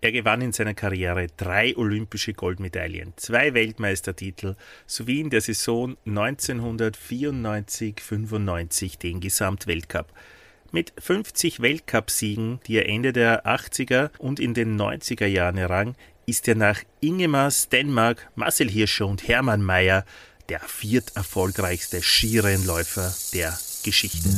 Er 0.00 0.12
gewann 0.12 0.42
in 0.42 0.52
seiner 0.52 0.74
Karriere 0.74 1.26
drei 1.36 1.76
olympische 1.76 2.34
Goldmedaillen, 2.34 3.14
zwei 3.16 3.54
Weltmeistertitel 3.54 4.54
sowie 4.86 5.20
in 5.20 5.30
der 5.30 5.40
Saison 5.40 5.96
1994-95 6.06 8.98
den 8.98 9.20
Gesamtweltcup. 9.20 10.12
Mit 10.70 10.92
50 10.98 11.60
Weltcupsiegen, 11.60 12.60
die 12.66 12.76
er 12.76 12.88
Ende 12.88 13.12
der 13.12 13.46
80er 13.46 14.10
und 14.18 14.40
in 14.40 14.52
den 14.52 14.78
90er 14.78 15.26
Jahren 15.26 15.56
errang, 15.56 15.94
ist 16.26 16.46
er 16.48 16.56
nach 16.56 16.82
Ingemar 17.00 17.50
Stenmark, 17.50 18.28
Marcel 18.34 18.68
Hirscher 18.68 19.06
und 19.06 19.26
Hermann 19.26 19.62
Mayer 19.62 20.04
der 20.48 20.60
vierterfolgreichste 20.60 22.02
Skirennläufer 22.02 23.14
der 23.32 23.58
Geschichte. 23.82 24.28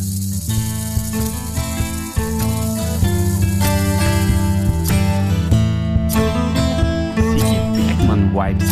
Vibes. 8.32 8.68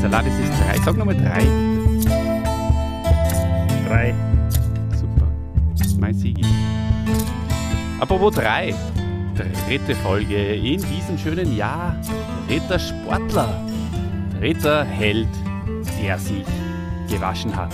Salat, 0.00 0.26
ist 0.26 0.52
drei. 0.60 0.78
Sag 0.84 0.96
nochmal 0.96 1.16
drei. 1.16 1.42
Drei. 3.88 4.14
Super. 4.94 5.28
Mein 6.00 6.14
Sigi. 6.14 6.44
Apropos 8.00 8.34
drei. 8.34 8.74
Dritte 9.34 9.94
Folge 9.96 10.54
in 10.54 10.80
diesem 10.80 11.18
schönen 11.18 11.56
Jahr. 11.56 11.96
Dritter 12.48 12.78
Sportler. 12.78 13.60
Dritter 14.38 14.84
Held, 14.84 15.28
der 16.02 16.18
sich 16.18 16.46
gewaschen 17.10 17.54
hat. 17.54 17.72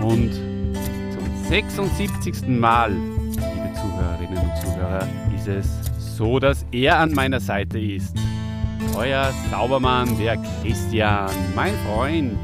Und 0.00 0.32
zum 0.32 1.48
76. 1.48 2.48
Mal, 2.48 2.92
liebe 3.72 3.80
Zuhörerinnen 3.80 4.38
und 4.38 4.56
Zuhörer, 4.56 5.08
ist 5.34 5.48
es 5.48 6.16
so, 6.16 6.38
dass 6.38 6.64
er 6.72 6.98
an 6.98 7.12
meiner 7.12 7.40
Seite 7.40 7.78
ist. 7.78 8.16
Euer 8.96 9.32
Saubermann, 9.50 10.16
der 10.18 10.36
Christian, 10.62 11.30
mein 11.54 11.74
Freund. 11.86 12.38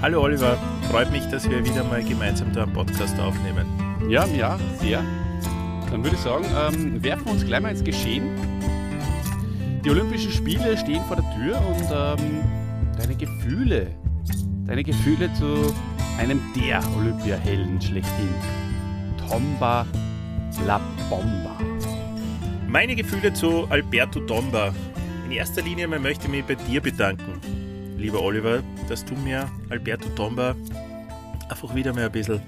Hallo 0.00 0.22
Oliver, 0.22 0.56
freut 0.90 1.10
mich, 1.10 1.24
dass 1.26 1.48
wir 1.48 1.64
wieder 1.64 1.84
mal 1.84 2.02
gemeinsam 2.02 2.52
da 2.52 2.64
einen 2.64 2.72
Podcast 2.72 3.18
aufnehmen. 3.20 3.66
Ja, 4.08 4.26
ja, 4.26 4.58
sehr. 4.80 5.02
Dann 5.90 6.02
würde 6.02 6.16
ich 6.16 6.22
sagen, 6.22 6.44
ähm, 6.56 7.02
werfen 7.02 7.26
wir 7.26 7.32
uns 7.32 7.44
gleich 7.44 7.60
mal 7.60 7.70
ins 7.70 7.84
Geschehen. 7.84 8.24
Die 9.84 9.90
Olympischen 9.90 10.32
Spiele 10.32 10.76
stehen 10.78 11.02
vor 11.04 11.16
der 11.16 11.34
Tür 11.34 11.60
und 11.66 12.22
ähm, 12.22 12.40
deine 12.96 13.14
Gefühle, 13.16 13.88
deine 14.66 14.84
Gefühle 14.84 15.32
zu 15.34 15.74
einem 16.18 16.40
der 16.56 16.80
Olympiahelden 16.96 17.80
schlechthin. 17.80 18.28
Tomba 19.28 19.86
La 20.60 20.78
Bomba. 21.10 21.58
Meine 22.68 22.94
Gefühle 22.94 23.32
zu 23.32 23.66
Alberto 23.68 24.20
Tomba. 24.20 24.74
In 25.24 25.32
erster 25.32 25.62
Linie 25.62 25.88
möchte 25.88 26.26
ich 26.26 26.30
mich 26.30 26.44
bei 26.44 26.54
dir 26.54 26.80
bedanken, 26.80 27.40
lieber 27.98 28.22
Oliver, 28.22 28.62
dass 28.88 29.04
du 29.04 29.14
mir 29.14 29.50
Alberto 29.70 30.08
Tomba 30.10 30.54
einfach 31.48 31.74
wieder 31.74 31.92
mal 31.92 32.04
ein 32.04 32.12
bisschen 32.12 32.40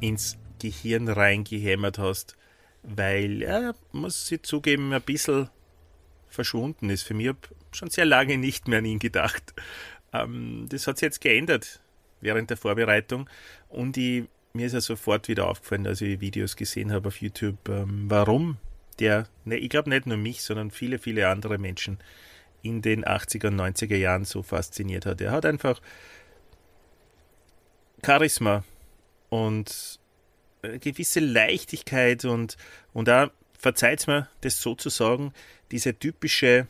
ins 0.00 0.38
Gehirn 0.60 1.08
reingehämmert 1.08 1.98
hast, 1.98 2.36
weil 2.82 3.42
er, 3.42 3.74
muss 3.92 4.30
ich 4.30 4.42
zugeben, 4.42 4.92
ein 4.92 5.02
bisschen 5.02 5.48
verschwunden 6.28 6.88
ist. 6.90 7.02
Für 7.02 7.14
mich 7.14 7.28
habe 7.28 7.38
schon 7.72 7.90
sehr 7.90 8.04
lange 8.06 8.38
nicht 8.38 8.68
mehr 8.68 8.78
an 8.78 8.84
ihn 8.84 8.98
gedacht. 8.98 9.54
Ähm, 10.12 10.66
das 10.68 10.86
hat 10.86 10.98
sich 10.98 11.06
jetzt 11.06 11.20
geändert 11.20 11.80
während 12.20 12.50
der 12.50 12.56
Vorbereitung 12.56 13.28
und 13.68 13.96
ich, 13.96 14.24
mir 14.52 14.66
ist 14.66 14.72
ja 14.72 14.80
sofort 14.80 15.28
wieder 15.28 15.48
aufgefallen, 15.48 15.86
als 15.86 16.00
ich 16.00 16.20
Videos 16.20 16.56
gesehen 16.56 16.92
habe 16.92 17.08
auf 17.08 17.20
YouTube, 17.20 17.68
ähm, 17.68 18.04
warum 18.08 18.58
der, 18.98 19.26
ne, 19.44 19.56
ich 19.56 19.70
glaube 19.70 19.90
nicht 19.90 20.06
nur 20.06 20.16
mich, 20.16 20.42
sondern 20.42 20.70
viele, 20.70 20.98
viele 20.98 21.28
andere 21.28 21.58
Menschen 21.58 21.98
in 22.62 22.82
den 22.82 23.04
80er 23.04 23.48
und 23.48 23.60
90er 23.60 23.96
Jahren 23.96 24.24
so 24.24 24.42
fasziniert 24.42 25.06
hat. 25.06 25.20
Er 25.20 25.32
hat 25.32 25.46
einfach 25.46 25.80
Charisma 28.04 28.64
und 29.30 29.98
eine 30.62 30.78
gewisse 30.78 31.20
Leichtigkeit 31.20 32.24
und, 32.24 32.56
und 32.92 33.08
auch, 33.08 33.30
verzeiht 33.58 34.06
mir 34.06 34.28
das 34.40 34.60
so 34.60 34.74
zu 34.74 34.88
sagen, 34.88 35.32
diese 35.70 35.98
typische 35.98 36.66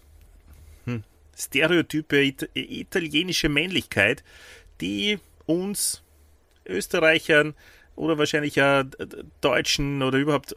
hm, 0.84 1.04
stereotype 1.36 2.20
it 2.22 2.50
italienische 2.54 3.48
Männlichkeit, 3.48 4.22
die 4.80 5.18
uns 5.46 6.02
Österreichern 6.66 7.54
oder 7.96 8.18
wahrscheinlich 8.18 8.56
ja 8.56 8.84
Deutschen 9.40 10.02
oder 10.02 10.18
überhaupt 10.18 10.56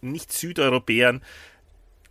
nicht 0.00 0.32
Südeuropäern 0.32 1.22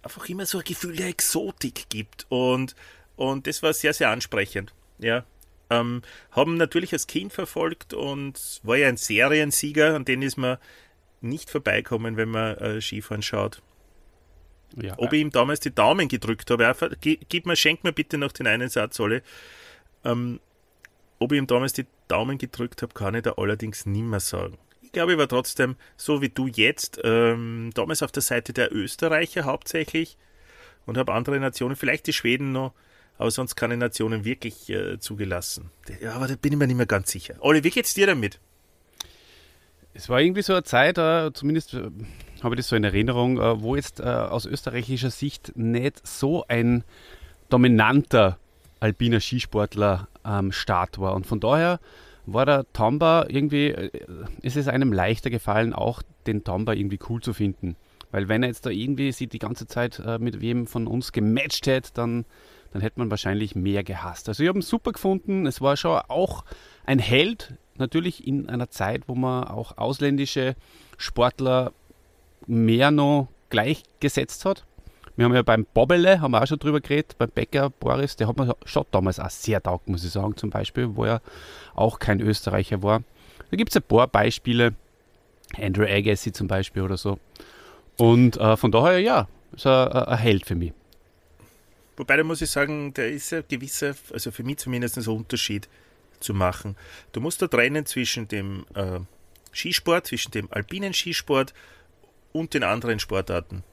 einfach 0.04 0.28
immer 0.30 0.46
so 0.46 0.60
ein 0.60 0.64
Gefühl 0.64 0.96
der 0.96 1.08
Exotik 1.08 1.90
gibt. 1.90 2.26
Und, 2.30 2.76
und 3.16 3.48
das 3.48 3.62
war 3.64 3.74
sehr, 3.74 3.94
sehr 3.94 4.10
ansprechend. 4.10 4.74
Ja. 5.00 5.26
Ähm, 5.70 6.02
haben 6.32 6.58
natürlich 6.58 6.92
als 6.94 7.08
Kind 7.08 7.32
verfolgt 7.32 7.94
und 7.94 8.60
war 8.64 8.78
ja 8.78 8.88
ein 8.88 8.98
Seriensieger, 8.98 9.96
an 9.96 10.06
den 10.06 10.22
ist 10.22 10.38
man 10.38 10.58
nicht 11.22 11.50
vorbeikommen, 11.50 12.18
wenn 12.18 12.30
man 12.30 12.58
äh, 12.58 12.82
Skifahren 12.82 13.22
schaut. 13.22 13.62
Ja, 14.82 14.96
Ob 14.98 15.14
ich 15.14 15.22
ihm 15.22 15.32
damals 15.32 15.60
die 15.60 15.74
Daumen 15.74 16.08
gedrückt 16.08 16.50
habe, 16.50 16.98
gib 17.00 17.46
mir, 17.46 17.56
schenk 17.56 17.84
mir 17.84 17.92
bitte 17.92 18.18
noch 18.18 18.32
den 18.32 18.48
einen 18.48 18.70
Satz, 18.70 19.00
Olle. 19.00 19.22
Ähm, 20.04 20.40
ob 21.20 21.32
ich 21.32 21.38
ihm 21.38 21.48
damals 21.48 21.74
die 21.74 21.86
Daumen 22.12 22.38
gedrückt 22.38 22.82
habe, 22.82 22.94
kann 22.94 23.16
ich 23.16 23.24
da 23.24 23.34
allerdings 23.38 23.86
nimmer 23.86 24.20
sagen. 24.20 24.58
Ich 24.82 24.92
glaube, 24.92 25.14
ich 25.14 25.18
war 25.18 25.30
trotzdem, 25.30 25.78
so 25.96 26.22
wie 26.22 26.30
du 26.30 26.48
jetzt, 26.48 27.00
ähm, 27.04 27.72
damals 27.74 28.04
auf 28.04 28.12
der 28.12 28.22
Seite 28.22 28.52
der 28.52 28.74
Österreicher 28.74 29.46
hauptsächlich 29.46 30.18
und 30.86 30.98
habe 30.98 31.14
andere 31.14 31.40
Nationen, 31.40 31.78
vielleicht 31.78 32.08
die 32.08 32.14
Schweden 32.14 32.52
noch, 32.52 32.74
aber 33.18 33.32
sonst 33.32 33.56
keine 33.56 33.78
Nationen 33.78 34.26
wirklich 34.26 34.70
äh, 34.70 35.00
zugelassen. 35.00 35.72
Ja, 36.02 36.14
aber 36.14 36.28
da 36.28 36.36
bin 36.36 36.52
ich 36.52 36.60
mir 36.60 36.68
nicht 36.68 36.76
mehr 36.76 36.86
ganz 36.86 37.12
sicher. 37.12 37.36
Olli, 37.40 37.64
wie 37.64 37.70
geht's 37.70 37.94
dir 37.94 38.08
damit? 38.08 38.40
Es 39.94 40.10
war 40.10 40.20
irgendwie 40.20 40.42
so 40.42 40.54
eine 40.54 40.64
Zeit, 40.64 40.98
äh, 40.98 41.32
zumindest 41.34 41.74
äh, 41.74 41.90
habe 42.44 42.56
ich 42.56 42.60
das 42.60 42.68
so 42.68 42.76
in 42.76 42.84
Erinnerung, 42.84 43.40
äh, 43.40 43.62
wo 43.62 43.76
jetzt 43.76 44.00
äh, 44.00 44.04
aus 44.04 44.46
österreichischer 44.46 45.12
Sicht 45.12 45.54
nicht 45.56 46.06
so 46.06 46.46
ein 46.48 46.84
dominanter 47.50 48.38
alpiner 48.82 49.20
Skisportler 49.20 50.08
am 50.24 50.52
Start 50.52 51.00
war. 51.00 51.16
Und 51.16 51.26
von 51.26 51.40
daher 51.40 51.80
war 52.26 52.46
der 52.46 52.66
Tomba 52.74 53.26
irgendwie, 53.28 53.68
äh, 53.68 53.92
ist 54.42 54.58
es 54.58 54.68
einem 54.68 54.94
leichter 54.94 55.30
gefallen, 55.30 55.74
auch 55.74 56.02
den 56.28 56.44
Tomba 56.44 56.74
irgendwie 56.74 57.00
cool 57.10 57.22
zu 57.22 57.34
finden. 57.34 57.76
Weil 58.12 58.28
wenn 58.28 58.44
er 58.44 58.50
jetzt 58.50 58.66
da 58.66 58.70
irgendwie 58.70 59.12
sich 59.12 59.30
die 59.30 59.40
ganze 59.40 59.68
Zeit 59.68 60.00
äh, 60.06 60.20
mit 60.20 60.42
wem 60.42 60.68
von 60.68 60.88
uns 60.88 61.12
gematcht 61.12 61.68
hätte, 61.68 61.92
dann, 61.94 62.26
dann 62.72 62.82
hätte 62.82 63.00
man 63.00 63.10
wahrscheinlich 63.10 63.56
mehr 63.56 63.84
gehasst. 63.84 64.28
Also 64.28 64.44
ich 64.44 64.50
habe 64.50 64.60
ihn 64.60 64.64
super 64.64 64.92
gefunden. 64.92 65.46
Es 65.46 65.62
war 65.62 65.78
schon 65.78 66.00
auch 66.08 66.44
ein 66.86 67.00
Held, 67.00 67.56
natürlich 67.78 68.28
in 68.28 68.50
einer 68.50 68.70
Zeit, 68.70 69.04
wo 69.08 69.16
man 69.16 69.46
auch 69.46 69.78
ausländische 69.78 70.56
Sportler 70.98 71.72
mehr 72.48 72.92
noch 72.92 73.30
gleichgesetzt 73.50 74.46
hat. 74.46 74.66
Wir 75.22 75.26
haben 75.26 75.36
ja 75.36 75.44
beim 75.44 75.68
Bobbele, 75.72 76.20
haben 76.20 76.32
wir 76.32 76.42
auch 76.42 76.48
schon 76.48 76.58
drüber 76.58 76.82
geredet, 76.82 77.16
beim 77.20 77.30
Bäcker 77.30 77.70
Boris, 77.70 78.16
der 78.16 78.28
hat 78.28 78.38
mir 78.38 78.56
schon 78.66 78.86
damals 78.90 79.20
auch 79.20 79.30
sehr 79.30 79.62
taugt, 79.62 79.88
muss 79.88 80.04
ich 80.04 80.10
sagen, 80.10 80.36
zum 80.36 80.50
Beispiel, 80.50 80.96
wo 80.96 81.06
er 81.06 81.22
auch 81.76 82.00
kein 82.00 82.20
Österreicher 82.20 82.82
war. 82.82 83.04
Da 83.52 83.56
gibt 83.56 83.70
es 83.70 83.76
ein 83.76 83.84
paar 83.84 84.08
Beispiele, 84.08 84.74
Andrew 85.56 85.86
Agassi 85.86 86.32
zum 86.32 86.48
Beispiel 86.48 86.82
oder 86.82 86.98
so. 86.98 87.20
Und 87.98 88.38
äh, 88.38 88.58
von 88.58 88.72
daher, 88.72 88.98
ja, 88.98 89.28
ist 89.52 89.68
ein, 89.68 89.90
ein 89.90 90.18
Held 90.18 90.48
für 90.48 90.56
mich. 90.56 90.74
Wobei, 91.98 92.18
da 92.18 92.24
muss 92.24 92.42
ich 92.42 92.50
sagen, 92.50 92.92
da 92.96 93.04
ist 93.04 93.32
ein 93.32 93.44
gewisser, 93.48 93.94
also 94.12 94.32
für 94.32 94.42
mich 94.42 94.58
zumindest 94.58 94.98
ein 94.98 95.06
Unterschied 95.06 95.70
zu 96.20 96.34
machen. 96.34 96.76
Du 97.12 97.22
musst 97.22 97.44
da 97.44 97.48
trennen 97.48 97.86
zwischen 97.86 98.28
dem 98.28 98.66
äh, 98.74 99.02
Skisport, 99.54 100.08
zwischen 100.08 100.32
dem 100.32 100.52
alpinen 100.52 100.96
Skisport 100.96 101.54
und 102.32 102.56
den 102.56 102.64
anderen 102.64 102.98
Sportarten. 102.98 103.64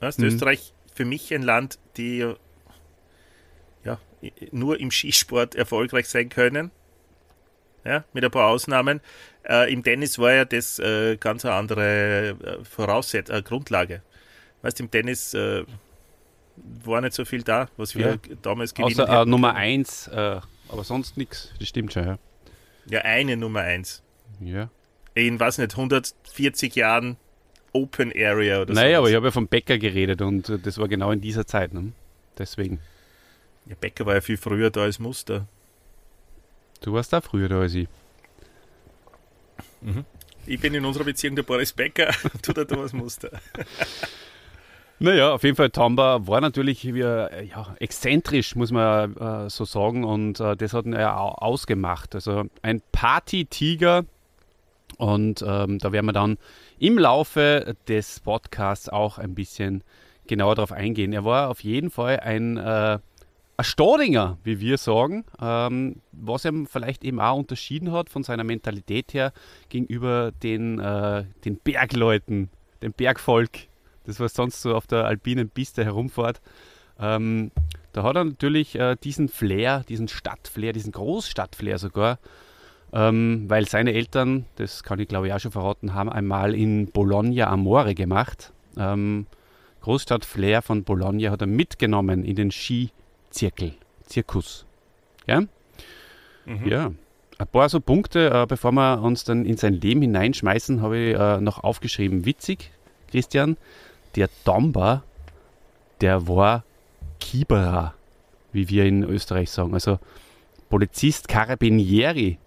Da 0.00 0.08
ist 0.08 0.18
mhm. 0.18 0.26
Österreich 0.26 0.72
für 0.94 1.04
mich 1.04 1.32
ein 1.34 1.42
Land, 1.42 1.78
die 1.96 2.34
ja, 3.84 3.98
nur 4.50 4.80
im 4.80 4.90
Skisport 4.90 5.54
erfolgreich 5.54 6.08
sein 6.08 6.28
können. 6.28 6.70
Ja, 7.84 8.04
mit 8.12 8.24
ein 8.24 8.30
paar 8.30 8.48
Ausnahmen. 8.48 9.00
Äh, 9.48 9.72
Im 9.72 9.82
Tennis 9.82 10.18
war 10.18 10.32
ja 10.32 10.44
das 10.44 10.78
äh, 10.78 11.16
ganz 11.16 11.44
eine 11.44 11.54
andere 11.54 12.28
äh, 12.28 12.64
Voraussetzung, 12.64 13.36
äh, 13.36 13.42
Grundlage. 13.42 14.02
Weißt 14.62 14.80
im 14.80 14.90
Tennis 14.90 15.32
äh, 15.32 15.64
war 16.84 17.00
nicht 17.00 17.14
so 17.14 17.24
viel 17.24 17.44
da, 17.44 17.68
was 17.76 17.94
wir 17.94 18.06
ja. 18.08 18.34
damals 18.42 18.74
gewinnen 18.74 19.00
Außer 19.00 19.22
äh, 19.22 19.24
Nummer 19.24 19.54
1, 19.54 20.10
aber 20.10 20.42
sonst 20.82 21.16
nichts. 21.16 21.52
Das 21.58 21.68
stimmt 21.68 21.92
schon, 21.92 22.04
ja. 22.04 22.18
Ja, 22.86 23.00
eine 23.02 23.36
Nummer 23.36 23.60
1. 23.60 24.02
Ja. 24.40 24.70
In, 25.14 25.40
was 25.40 25.58
nicht, 25.58 25.72
140 25.72 26.74
Jahren 26.74 27.16
Open 27.72 28.12
Area 28.14 28.62
oder 28.62 28.74
so. 28.74 28.80
Naja, 28.80 28.98
aber 28.98 29.08
ich 29.08 29.16
habe 29.16 29.26
ja 29.26 29.30
vom 29.30 29.48
Bäcker 29.48 29.78
geredet 29.78 30.22
und 30.22 30.48
äh, 30.48 30.58
das 30.58 30.78
war 30.78 30.88
genau 30.88 31.10
in 31.10 31.20
dieser 31.20 31.46
Zeit. 31.46 31.72
Ne? 31.72 31.92
Deswegen. 32.38 32.80
Ja, 33.66 33.74
Bäcker 33.80 34.06
war 34.06 34.14
ja 34.14 34.20
viel 34.20 34.36
früher 34.36 34.70
da 34.70 34.82
als 34.82 34.98
Muster. 34.98 35.46
Du 36.80 36.92
warst 36.92 37.12
da 37.12 37.20
früher 37.20 37.48
da 37.48 37.60
als 37.60 37.74
ich. 37.74 37.88
Mhm. 39.80 40.04
Ich 40.46 40.60
bin 40.60 40.72
in 40.74 40.84
unserer 40.84 41.04
Beziehung 41.04 41.36
der 41.36 41.42
Boris 41.42 41.72
Becker, 41.72 42.10
du 42.42 42.52
der 42.52 42.66
Thomas 42.66 42.92
Muster. 42.92 43.30
Naja, 45.00 45.32
auf 45.32 45.44
jeden 45.44 45.54
Fall 45.54 45.70
Tomba 45.70 46.26
war 46.26 46.40
natürlich 46.40 46.82
ja, 46.82 47.28
exzentrisch, 47.78 48.56
muss 48.56 48.72
man 48.72 49.16
äh, 49.16 49.48
so 49.48 49.64
sagen, 49.64 50.02
und 50.02 50.40
äh, 50.40 50.56
das 50.56 50.72
hat 50.72 50.86
ihn 50.86 50.92
ja 50.92 51.16
ausgemacht. 51.16 52.16
Also 52.16 52.46
ein 52.62 52.82
Party-Tiger 52.90 54.06
und 54.98 55.44
ähm, 55.46 55.78
da 55.78 55.92
werden 55.92 56.06
wir 56.06 56.12
dann 56.12 56.38
im 56.78 56.98
Laufe 56.98 57.76
des 57.86 58.20
Podcasts 58.20 58.88
auch 58.88 59.18
ein 59.18 59.34
bisschen 59.34 59.82
genauer 60.26 60.56
darauf 60.56 60.72
eingehen. 60.72 61.12
Er 61.12 61.24
war 61.24 61.48
auf 61.48 61.60
jeden 61.60 61.90
Fall 61.90 62.20
ein, 62.20 62.56
äh, 62.56 62.98
ein 63.56 63.64
Staudinger, 63.64 64.38
wie 64.42 64.60
wir 64.60 64.76
sagen, 64.76 65.24
ähm, 65.40 66.02
was 66.10 66.44
ihm 66.44 66.66
vielleicht 66.66 67.04
eben 67.04 67.20
auch 67.20 67.36
unterschieden 67.36 67.92
hat 67.92 68.10
von 68.10 68.24
seiner 68.24 68.44
Mentalität 68.44 69.14
her 69.14 69.32
gegenüber 69.68 70.32
den, 70.42 70.80
äh, 70.80 71.24
den 71.44 71.56
Bergleuten, 71.56 72.50
dem 72.82 72.92
Bergvolk, 72.92 73.50
das 74.04 74.18
was 74.18 74.34
sonst 74.34 74.62
so 74.62 74.74
auf 74.74 74.88
der 74.88 75.04
alpinen 75.04 75.48
Piste 75.48 75.84
herumfährt. 75.84 76.40
Ähm, 76.98 77.52
da 77.92 78.02
hat 78.02 78.16
er 78.16 78.24
natürlich 78.24 78.74
äh, 78.74 78.96
diesen 78.96 79.28
Flair, 79.28 79.84
diesen 79.88 80.08
Stadtflair, 80.08 80.72
diesen 80.72 80.90
Großstadtflair 80.90 81.78
sogar, 81.78 82.18
ähm, 82.92 83.44
weil 83.48 83.66
seine 83.68 83.92
Eltern, 83.92 84.46
das 84.56 84.82
kann 84.82 84.98
ich 84.98 85.08
glaube 85.08 85.28
ich 85.28 85.32
auch 85.32 85.40
schon 85.40 85.52
verraten, 85.52 85.94
haben 85.94 86.10
einmal 86.10 86.54
in 86.54 86.90
Bologna 86.90 87.48
Amore 87.48 87.94
gemacht. 87.94 88.52
Ähm, 88.76 89.26
Großstadt 89.82 90.24
Flair 90.24 90.62
von 90.62 90.84
Bologna 90.84 91.30
hat 91.30 91.40
er 91.40 91.46
mitgenommen 91.46 92.24
in 92.24 92.36
den 92.36 92.50
Skizirkel, 92.50 93.74
Zirkus. 94.04 94.66
Ja? 95.26 95.42
Mhm. 96.44 96.66
Ja. 96.66 96.92
Ein 97.38 97.46
paar 97.46 97.68
so 97.68 97.80
Punkte, 97.80 98.30
äh, 98.30 98.46
bevor 98.46 98.72
wir 98.72 99.00
uns 99.00 99.22
dann 99.22 99.44
in 99.44 99.56
sein 99.56 99.74
Leben 99.74 100.02
hineinschmeißen, 100.02 100.82
habe 100.82 100.98
ich 100.98 101.14
äh, 101.16 101.40
noch 101.40 101.62
aufgeschrieben. 101.62 102.24
Witzig, 102.24 102.72
Christian, 103.10 103.56
der 104.16 104.28
Domba, 104.44 105.04
der 106.00 106.26
war 106.26 106.64
Kieberer, 107.20 107.94
wie 108.52 108.68
wir 108.68 108.86
in 108.86 109.04
Österreich 109.04 109.50
sagen. 109.50 109.74
Also 109.74 110.00
Polizist 110.68 111.28
Carabinieri 111.28 112.38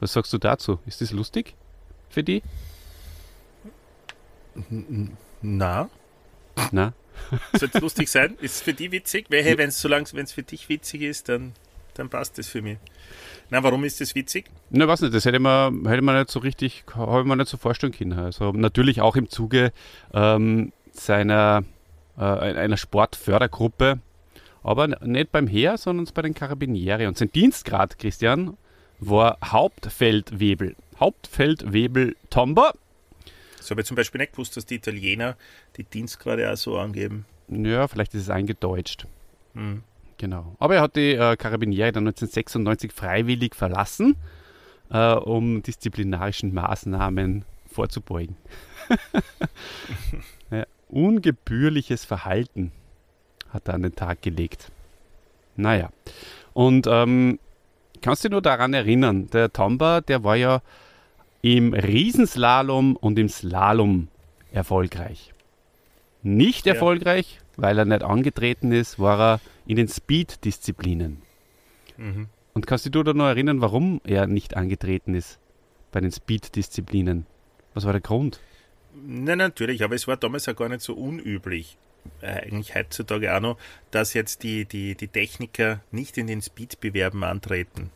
was 0.00 0.12
sagst 0.12 0.32
du 0.32 0.38
dazu? 0.38 0.78
Ist 0.86 1.00
das 1.00 1.12
lustig 1.12 1.54
für 2.08 2.22
die? 2.22 2.42
Na. 5.42 5.88
Na. 6.72 6.92
Soll 7.54 7.70
es 7.72 7.80
lustig 7.80 8.08
sein? 8.08 8.36
Ist 8.40 8.56
es 8.56 8.62
für 8.62 8.74
die 8.74 8.92
witzig? 8.92 9.26
Weil, 9.30 9.42
hey, 9.42 9.58
wenn 9.58 9.68
es 9.70 9.80
solange 9.80 10.04
es 10.04 10.32
für 10.32 10.42
dich 10.42 10.68
witzig 10.68 11.02
ist, 11.02 11.28
dann, 11.28 11.52
dann 11.94 12.08
passt 12.08 12.38
das 12.38 12.46
für 12.46 12.62
mich. 12.62 12.78
Na, 13.50 13.62
warum 13.62 13.84
ist 13.84 14.00
das 14.00 14.14
witzig? 14.14 14.46
Na, 14.70 14.86
weiß 14.86 15.00
nicht, 15.02 15.14
das 15.14 15.24
hätte 15.24 15.38
man, 15.38 15.86
hätte 15.88 16.02
man 16.02 16.18
nicht 16.18 16.30
so 16.30 16.40
richtig, 16.40 16.84
habe 16.94 17.20
ich 17.20 17.26
mir 17.26 17.36
nicht 17.36 17.48
so 17.48 17.56
vorstellen 17.56 17.92
können. 17.92 18.18
Also 18.18 18.52
natürlich 18.52 19.00
auch 19.00 19.16
im 19.16 19.30
Zuge 19.30 19.72
ähm, 20.12 20.72
seiner 20.92 21.64
äh, 22.18 22.22
einer 22.22 22.76
Sportfördergruppe, 22.76 24.00
aber 24.62 24.88
nicht 24.88 25.32
beim 25.32 25.46
Heer, 25.46 25.78
sondern 25.78 26.08
bei 26.14 26.22
den 26.22 26.34
Karabinieri. 26.34 27.06
Und 27.06 27.16
sein 27.18 27.30
Dienstgrad, 27.30 27.98
Christian, 27.98 28.56
war 28.98 29.38
Hauptfeldwebel. 29.44 30.76
Hauptfeldwebel 30.98 32.16
Tomba. 32.30 32.72
So 33.60 33.70
habe 33.70 33.80
ich 33.80 33.86
zum 33.86 33.96
Beispiel 33.96 34.20
nicht 34.20 34.32
gewusst, 34.32 34.56
dass 34.56 34.66
die 34.66 34.76
Italiener 34.76 35.36
die 35.76 35.84
Dienstgrade 35.84 36.50
auch 36.50 36.56
so 36.56 36.78
angeben. 36.78 37.26
Ja, 37.48 37.88
vielleicht 37.88 38.14
ist 38.14 38.22
es 38.22 38.30
eingedeutscht. 38.30 39.06
Mhm. 39.54 39.82
Genau. 40.18 40.56
Aber 40.58 40.76
er 40.76 40.82
hat 40.82 40.96
die 40.96 41.12
äh, 41.12 41.36
Karabinieri 41.36 41.92
dann 41.92 42.06
1996 42.06 42.92
freiwillig 42.92 43.54
verlassen, 43.54 44.16
äh, 44.90 45.12
um 45.12 45.62
disziplinarischen 45.62 46.54
Maßnahmen 46.54 47.44
vorzubeugen. 47.70 48.36
ja, 50.50 50.64
ungebührliches 50.88 52.04
Verhalten 52.04 52.72
hat 53.50 53.68
er 53.68 53.74
an 53.74 53.82
den 53.82 53.94
Tag 53.94 54.22
gelegt. 54.22 54.70
Naja. 55.56 55.90
Und 56.54 56.86
ähm, 56.88 57.38
kannst 58.00 58.24
du 58.24 58.28
dich 58.28 58.32
nur 58.32 58.42
daran 58.42 58.74
erinnern, 58.74 59.28
der 59.30 59.52
Tomba, 59.52 60.00
der 60.00 60.24
war 60.24 60.36
ja 60.36 60.62
im 61.42 61.74
Riesenslalom 61.74 62.96
und 62.96 63.18
im 63.18 63.28
Slalom 63.28 64.08
erfolgreich. 64.52 65.32
Nicht 66.22 66.66
ja. 66.66 66.74
erfolgreich, 66.74 67.38
weil 67.56 67.78
er 67.78 67.84
nicht 67.84 68.02
angetreten 68.02 68.72
ist, 68.72 68.98
war 68.98 69.20
er 69.20 69.40
in 69.66 69.76
den 69.76 69.88
Speed-Disziplinen. 69.88 71.22
Mhm. 71.96 72.28
Und 72.52 72.66
kannst 72.66 72.86
du 72.86 72.90
dich 72.90 73.02
da 73.04 73.12
noch 73.12 73.26
erinnern, 73.26 73.60
warum 73.60 74.00
er 74.04 74.26
nicht 74.26 74.56
angetreten 74.56 75.14
ist 75.14 75.38
bei 75.92 76.00
den 76.00 76.10
Speed-Disziplinen? 76.10 77.26
Was 77.74 77.84
war 77.84 77.92
der 77.92 78.00
Grund? 78.00 78.40
Nein, 78.94 79.38
natürlich, 79.38 79.84
aber 79.84 79.94
es 79.94 80.08
war 80.08 80.16
damals 80.16 80.46
ja 80.46 80.54
gar 80.54 80.68
nicht 80.68 80.80
so 80.80 80.94
unüblich. 80.94 81.76
Äh, 82.20 82.46
eigentlich 82.46 82.74
heutzutage 82.74 83.34
auch 83.34 83.40
noch, 83.40 83.58
dass 83.90 84.14
jetzt 84.14 84.42
die, 84.42 84.64
die, 84.64 84.94
die 84.94 85.08
Techniker 85.08 85.80
nicht 85.90 86.18
in 86.18 86.26
den 86.26 86.42
Speed-Bewerben 86.42 87.24
antreten. 87.24 87.90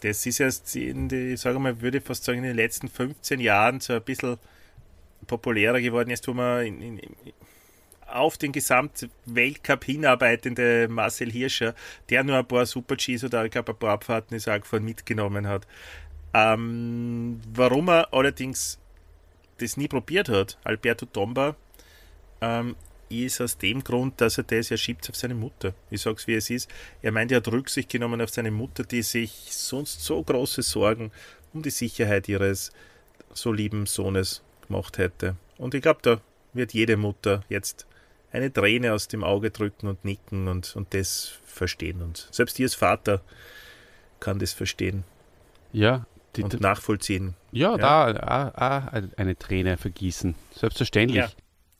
Das 0.00 0.26
ist 0.26 0.40
erst 0.40 0.76
in 0.76 1.08
die, 1.08 1.36
sage 1.36 1.58
mal, 1.58 1.80
würde 1.80 1.98
ich 1.98 2.04
fast 2.04 2.24
sagen, 2.24 2.38
in 2.38 2.44
den 2.44 2.56
letzten 2.56 2.88
15 2.88 3.40
Jahren 3.40 3.80
so 3.80 3.94
ein 3.94 4.02
bisschen 4.02 4.38
populärer 5.26 5.80
geworden 5.80 6.10
ist, 6.10 6.28
wo 6.28 6.34
man 6.34 6.66
in, 6.66 6.82
in, 6.82 7.00
auf 8.06 8.36
den 8.36 8.52
Gesamtweltcup 8.52 9.84
hinarbeitende 9.84 10.88
Marcel 10.88 11.32
Hirscher, 11.32 11.74
der 12.10 12.22
nur 12.22 12.36
ein 12.36 12.46
paar 12.46 12.66
Super-Gs 12.66 13.24
oder 13.24 13.44
ich 13.44 13.50
glaube 13.50 13.72
ein 13.72 13.78
paar 13.78 13.94
Abfahrten 13.94 14.36
ist 14.36 14.48
auch 14.48 14.60
gefahren, 14.60 14.84
mitgenommen 14.84 15.48
hat. 15.48 15.66
Ähm, 16.34 17.40
warum 17.54 17.88
er 17.88 18.12
allerdings 18.12 18.78
das 19.58 19.76
nie 19.76 19.88
probiert 19.88 20.28
hat, 20.28 20.58
Alberto 20.64 21.06
Tomba, 21.06 21.56
ähm, 22.40 22.76
ist 23.08 23.40
aus 23.40 23.58
dem 23.58 23.82
Grund, 23.84 24.20
dass 24.20 24.38
er 24.38 24.44
das, 24.44 24.70
er 24.70 24.76
schiebt 24.76 25.08
auf 25.08 25.16
seine 25.16 25.34
Mutter. 25.34 25.74
Ich 25.90 26.02
sag's 26.02 26.26
wie 26.26 26.34
es 26.34 26.50
ist. 26.50 26.70
Er 27.02 27.12
meint, 27.12 27.32
er 27.32 27.38
hat 27.38 27.48
Rücksicht 27.48 27.88
genommen 27.88 28.20
auf 28.20 28.30
seine 28.30 28.50
Mutter, 28.50 28.84
die 28.84 29.02
sich 29.02 29.48
sonst 29.50 30.04
so 30.04 30.22
große 30.22 30.62
Sorgen 30.62 31.10
um 31.52 31.62
die 31.62 31.70
Sicherheit 31.70 32.28
ihres 32.28 32.72
so 33.32 33.52
lieben 33.52 33.86
Sohnes 33.86 34.42
gemacht 34.66 34.98
hätte. 34.98 35.36
Und 35.58 35.74
ich 35.74 35.82
glaube, 35.82 36.00
da 36.02 36.20
wird 36.52 36.72
jede 36.72 36.96
Mutter 36.96 37.44
jetzt 37.48 37.86
eine 38.32 38.52
Träne 38.52 38.92
aus 38.92 39.08
dem 39.08 39.22
Auge 39.22 39.50
drücken 39.50 39.86
und 39.86 40.04
nicken 40.04 40.48
und, 40.48 40.74
und 40.76 40.92
das 40.94 41.32
verstehen. 41.44 42.02
Und 42.02 42.28
selbst 42.32 42.58
ihr 42.58 42.66
als 42.66 42.74
Vater 42.74 43.22
kann 44.20 44.38
das 44.38 44.52
verstehen. 44.52 45.04
Ja. 45.72 46.06
Die, 46.36 46.42
und 46.42 46.60
nachvollziehen. 46.60 47.34
Ja, 47.52 47.76
ja. 47.76 48.12
da 48.12 48.50
auch, 48.52 48.96
auch 48.96 49.02
eine 49.16 49.38
Träne 49.38 49.76
vergießen. 49.76 50.34
Selbstverständlich. 50.56 51.18
Ja. 51.18 51.30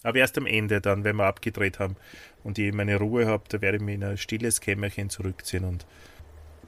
Aber 0.04 0.18
erst 0.18 0.36
am 0.38 0.46
Ende 0.46 0.80
dann, 0.80 1.02
wenn 1.02 1.16
wir 1.16 1.24
abgedreht 1.24 1.78
haben 1.80 1.96
und 2.44 2.58
ich 2.58 2.72
meine 2.72 2.96
Ruhe 2.96 3.26
habe, 3.26 3.44
da 3.48 3.60
werde 3.60 3.78
ich 3.78 3.82
mich 3.82 3.94
in 3.96 4.04
ein 4.04 4.18
stilles 4.18 4.60
Kämmerchen 4.60 5.08
zurückziehen 5.10 5.64
und 5.64 5.86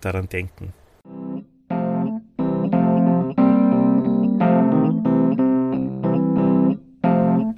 daran 0.00 0.28
denken. 0.28 0.72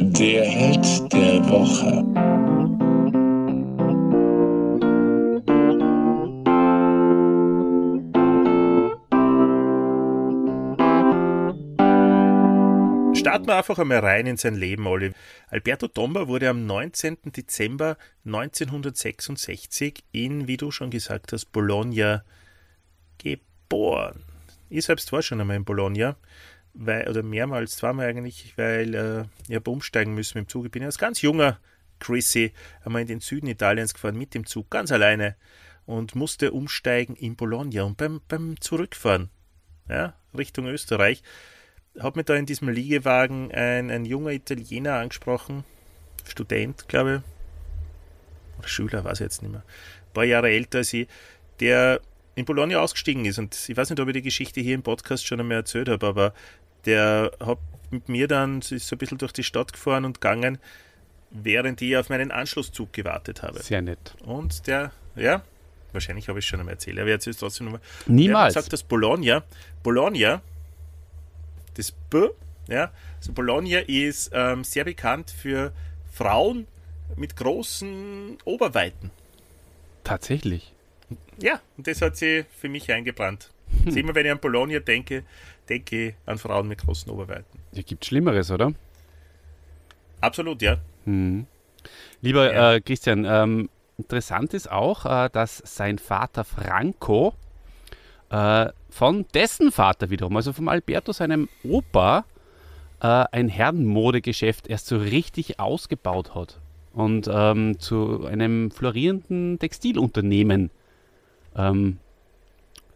Der 0.00 0.44
Held 0.44 1.12
der 1.12 1.48
Woche. 1.48 2.27
Starten 13.38 13.50
wir 13.50 13.56
einfach 13.56 13.78
einmal 13.78 14.00
rein 14.00 14.26
in 14.26 14.36
sein 14.36 14.56
Leben, 14.56 14.88
Olli. 14.88 15.12
Alberto 15.46 15.86
Tomba 15.86 16.26
wurde 16.26 16.48
am 16.48 16.66
19. 16.66 17.18
Dezember 17.26 17.96
1966 18.24 20.02
in, 20.10 20.48
wie 20.48 20.56
du 20.56 20.72
schon 20.72 20.90
gesagt 20.90 21.32
hast, 21.32 21.52
Bologna 21.52 22.24
geboren. 23.18 24.24
Ich 24.68 24.86
selbst 24.86 25.12
war 25.12 25.22
schon 25.22 25.40
einmal 25.40 25.56
in 25.56 25.64
Bologna, 25.64 26.16
weil, 26.74 27.08
oder 27.08 27.22
mehrmals, 27.22 27.76
zweimal 27.76 28.08
eigentlich, 28.08 28.54
weil 28.58 28.94
äh, 28.96 29.24
ich 29.46 29.54
habe 29.54 29.70
umsteigen 29.70 30.14
müssen 30.14 30.38
mit 30.38 30.48
dem 30.48 30.50
Zug. 30.50 30.64
Ich 30.64 30.72
bin 30.72 30.82
als 30.82 30.98
ganz 30.98 31.22
junger 31.22 31.60
Chrissy 32.00 32.52
einmal 32.84 33.02
in 33.02 33.08
den 33.08 33.20
Süden 33.20 33.46
Italiens 33.46 33.94
gefahren 33.94 34.18
mit 34.18 34.34
dem 34.34 34.46
Zug, 34.46 34.68
ganz 34.68 34.90
alleine 34.90 35.36
und 35.86 36.16
musste 36.16 36.50
umsteigen 36.50 37.14
in 37.14 37.36
Bologna 37.36 37.84
und 37.84 37.98
beim, 37.98 38.20
beim 38.26 38.60
Zurückfahren 38.60 39.30
ja, 39.88 40.14
Richtung 40.36 40.66
Österreich 40.66 41.22
hat 42.00 42.16
mich 42.16 42.26
da 42.26 42.34
in 42.34 42.46
diesem 42.46 42.68
Liegewagen 42.68 43.50
ein, 43.52 43.90
ein 43.90 44.04
junger 44.04 44.30
Italiener 44.30 44.94
angesprochen, 44.94 45.64
Student, 46.26 46.88
glaube 46.88 47.22
ich, 47.22 48.58
oder 48.58 48.68
Schüler, 48.68 49.04
weiß 49.04 49.20
ich 49.20 49.24
jetzt 49.24 49.42
nicht 49.42 49.50
mehr, 49.50 49.62
ein 49.62 50.12
paar 50.12 50.24
Jahre 50.24 50.50
älter 50.50 50.78
als 50.78 50.92
ich, 50.92 51.08
der 51.60 52.00
in 52.34 52.44
Bologna 52.44 52.78
ausgestiegen 52.78 53.24
ist. 53.24 53.38
Und 53.38 53.68
ich 53.68 53.76
weiß 53.76 53.90
nicht, 53.90 54.00
ob 54.00 54.08
ich 54.08 54.14
die 54.14 54.22
Geschichte 54.22 54.60
hier 54.60 54.74
im 54.74 54.82
Podcast 54.82 55.26
schon 55.26 55.40
einmal 55.40 55.58
erzählt 55.58 55.88
habe, 55.88 56.06
aber 56.06 56.34
der 56.84 57.32
hat 57.40 57.58
mit 57.90 58.08
mir 58.08 58.28
dann 58.28 58.60
ist 58.60 58.86
so 58.86 58.94
ein 58.94 58.98
bisschen 58.98 59.18
durch 59.18 59.32
die 59.32 59.42
Stadt 59.42 59.72
gefahren 59.72 60.04
und 60.04 60.20
gegangen, 60.20 60.58
während 61.30 61.80
ich 61.82 61.96
auf 61.96 62.10
meinen 62.10 62.30
Anschlusszug 62.30 62.92
gewartet 62.92 63.42
habe. 63.42 63.60
Sehr 63.62 63.82
nett. 63.82 64.14
Und 64.24 64.66
der, 64.66 64.92
ja, 65.16 65.42
wahrscheinlich 65.92 66.28
habe 66.28 66.38
ich 66.38 66.44
es 66.44 66.48
schon 66.48 66.60
einmal 66.60 66.74
erzählt, 66.74 66.98
aber 66.98 67.08
jetzt 67.08 67.28
trotzdem 67.38 67.66
nochmal. 67.66 67.80
Niemals. 68.06 68.54
Der 68.54 68.60
hat 68.60 68.66
gesagt, 68.66 68.72
dass 68.72 68.82
Bologna, 68.82 69.42
Bologna 69.82 70.42
das 71.78 71.92
B 71.92 72.28
Ja, 72.68 72.90
also 73.18 73.32
Bologna 73.32 73.78
ist 73.78 74.30
ähm, 74.34 74.64
sehr 74.64 74.84
bekannt 74.84 75.30
für 75.30 75.72
Frauen 76.12 76.66
mit 77.16 77.36
großen 77.36 78.38
Oberweiten. 78.44 79.10
Tatsächlich. 80.04 80.74
Ja, 81.40 81.60
und 81.76 81.86
das 81.86 82.02
hat 82.02 82.16
sie 82.16 82.44
für 82.50 82.68
mich 82.68 82.90
eingebrannt. 82.92 83.50
Hm. 83.70 83.86
Also 83.86 83.98
immer 83.98 84.14
wenn 84.14 84.26
ich 84.26 84.32
an 84.32 84.40
Bologna 84.40 84.78
denke, 84.80 85.24
denke 85.68 86.08
ich 86.08 86.14
an 86.26 86.38
Frauen 86.38 86.68
mit 86.68 86.78
großen 86.78 87.10
Oberweiten. 87.10 87.58
Ja, 87.72 87.82
gibt 87.82 88.04
Schlimmeres, 88.04 88.50
oder? 88.50 88.72
Absolut, 90.20 90.60
ja. 90.62 90.78
Hm. 91.04 91.46
Lieber 92.20 92.52
Ja. 92.52 92.74
äh, 92.74 92.80
Christian, 92.80 93.24
ähm, 93.24 93.70
interessant 93.96 94.52
ist 94.52 94.70
auch, 94.70 95.06
äh, 95.06 95.30
dass 95.30 95.62
sein 95.64 95.98
Vater 95.98 96.44
Franco 96.44 97.34
äh, 98.30 98.66
von 98.90 99.26
dessen 99.34 99.72
Vater 99.72 100.10
wiederum, 100.10 100.36
also 100.36 100.52
vom 100.52 100.68
Alberto, 100.68 101.12
seinem 101.12 101.48
Opa, 101.62 102.24
äh, 103.00 103.06
ein 103.06 103.48
Herrenmodegeschäft 103.48 104.66
erst 104.68 104.86
so 104.86 104.98
richtig 104.98 105.60
ausgebaut 105.60 106.34
hat 106.34 106.60
und 106.92 107.28
ähm, 107.32 107.78
zu 107.78 108.26
einem 108.26 108.70
florierenden 108.70 109.58
Textilunternehmen. 109.58 110.70
Ähm, 111.56 111.98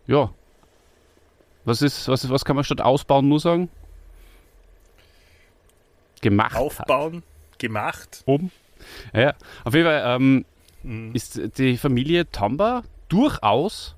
ja. 0.06 0.30
Was 1.64 1.82
ist, 1.82 2.08
was, 2.08 2.28
was 2.28 2.44
kann 2.44 2.56
man 2.56 2.64
statt 2.64 2.80
ausbauen 2.80 3.28
nur 3.28 3.38
sagen? 3.38 3.68
Gemacht. 6.20 6.54
hat. 6.54 6.60
Aufbauen, 6.60 7.22
gemacht. 7.58 8.22
Oben. 8.26 8.50
Ja, 9.14 9.34
auf 9.64 9.74
jeden 9.74 9.86
Fall 9.86 10.02
ähm, 10.04 10.44
Mhm. 10.82 11.14
ist 11.14 11.58
die 11.58 11.76
Familie 11.76 12.28
Tomba 12.30 12.82
durchaus 13.08 13.94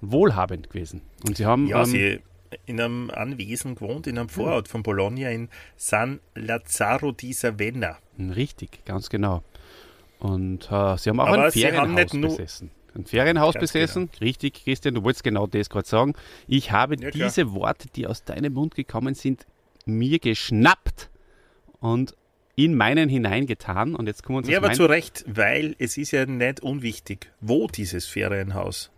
wohlhabend 0.00 0.70
gewesen. 0.70 1.02
Und 1.26 1.36
sie 1.36 1.46
haben 1.46 1.66
Ja, 1.66 1.80
ähm, 1.80 1.86
sie 1.86 2.20
in 2.66 2.80
einem 2.80 3.10
Anwesen 3.10 3.74
gewohnt, 3.74 4.06
in 4.06 4.18
einem 4.18 4.28
Vorort 4.28 4.68
von 4.68 4.82
Bologna 4.82 5.28
in 5.30 5.48
San 5.76 6.20
Lazzaro 6.34 7.12
di 7.12 7.32
Savenna. 7.32 7.98
richtig, 8.18 8.84
ganz 8.84 9.10
genau. 9.10 9.42
Und 10.18 10.70
äh, 10.70 10.96
sie 10.96 11.10
haben 11.10 11.20
auch 11.20 11.28
Aber 11.28 11.44
ein 11.44 11.52
Ferienhaus 11.52 12.10
besessen. 12.12 12.70
Ein 12.94 13.04
Ferienhaus 13.04 13.54
Ganz 13.54 13.70
besessen, 13.72 14.10
richtig, 14.20 14.64
Christian, 14.64 14.94
du 14.94 15.04
wolltest 15.04 15.22
genau 15.22 15.46
das 15.46 15.68
gerade 15.68 15.86
sagen. 15.86 16.14
Ich 16.48 16.72
habe 16.72 16.96
Ja, 16.96 17.10
klar. 17.10 17.28
diese 17.28 17.52
Worte, 17.52 17.88
die 17.94 18.06
aus 18.06 18.24
deinem 18.24 18.54
Mund 18.54 18.74
gekommen 18.74 19.14
sind, 19.14 19.46
mir 19.84 20.18
geschnappt 20.18 21.10
und 21.80 22.14
in 22.56 22.74
meinen 22.74 23.08
hineingetan. 23.08 23.94
Und 23.94 24.06
jetzt 24.06 24.24
kommen 24.24 24.36
wir 24.36 24.38
uns 24.38 24.48
Ja, 24.48 24.58
aber 24.58 24.72
zu 24.72 24.86
Recht, 24.86 25.24
weil 25.28 25.76
es 25.78 25.96
ist 25.96 26.10
ja 26.10 26.26
nicht 26.26 26.60
unwichtig, 26.60 27.30
wo 27.40 27.68
dieses 27.68 28.06
Ferienhaus 28.06 28.90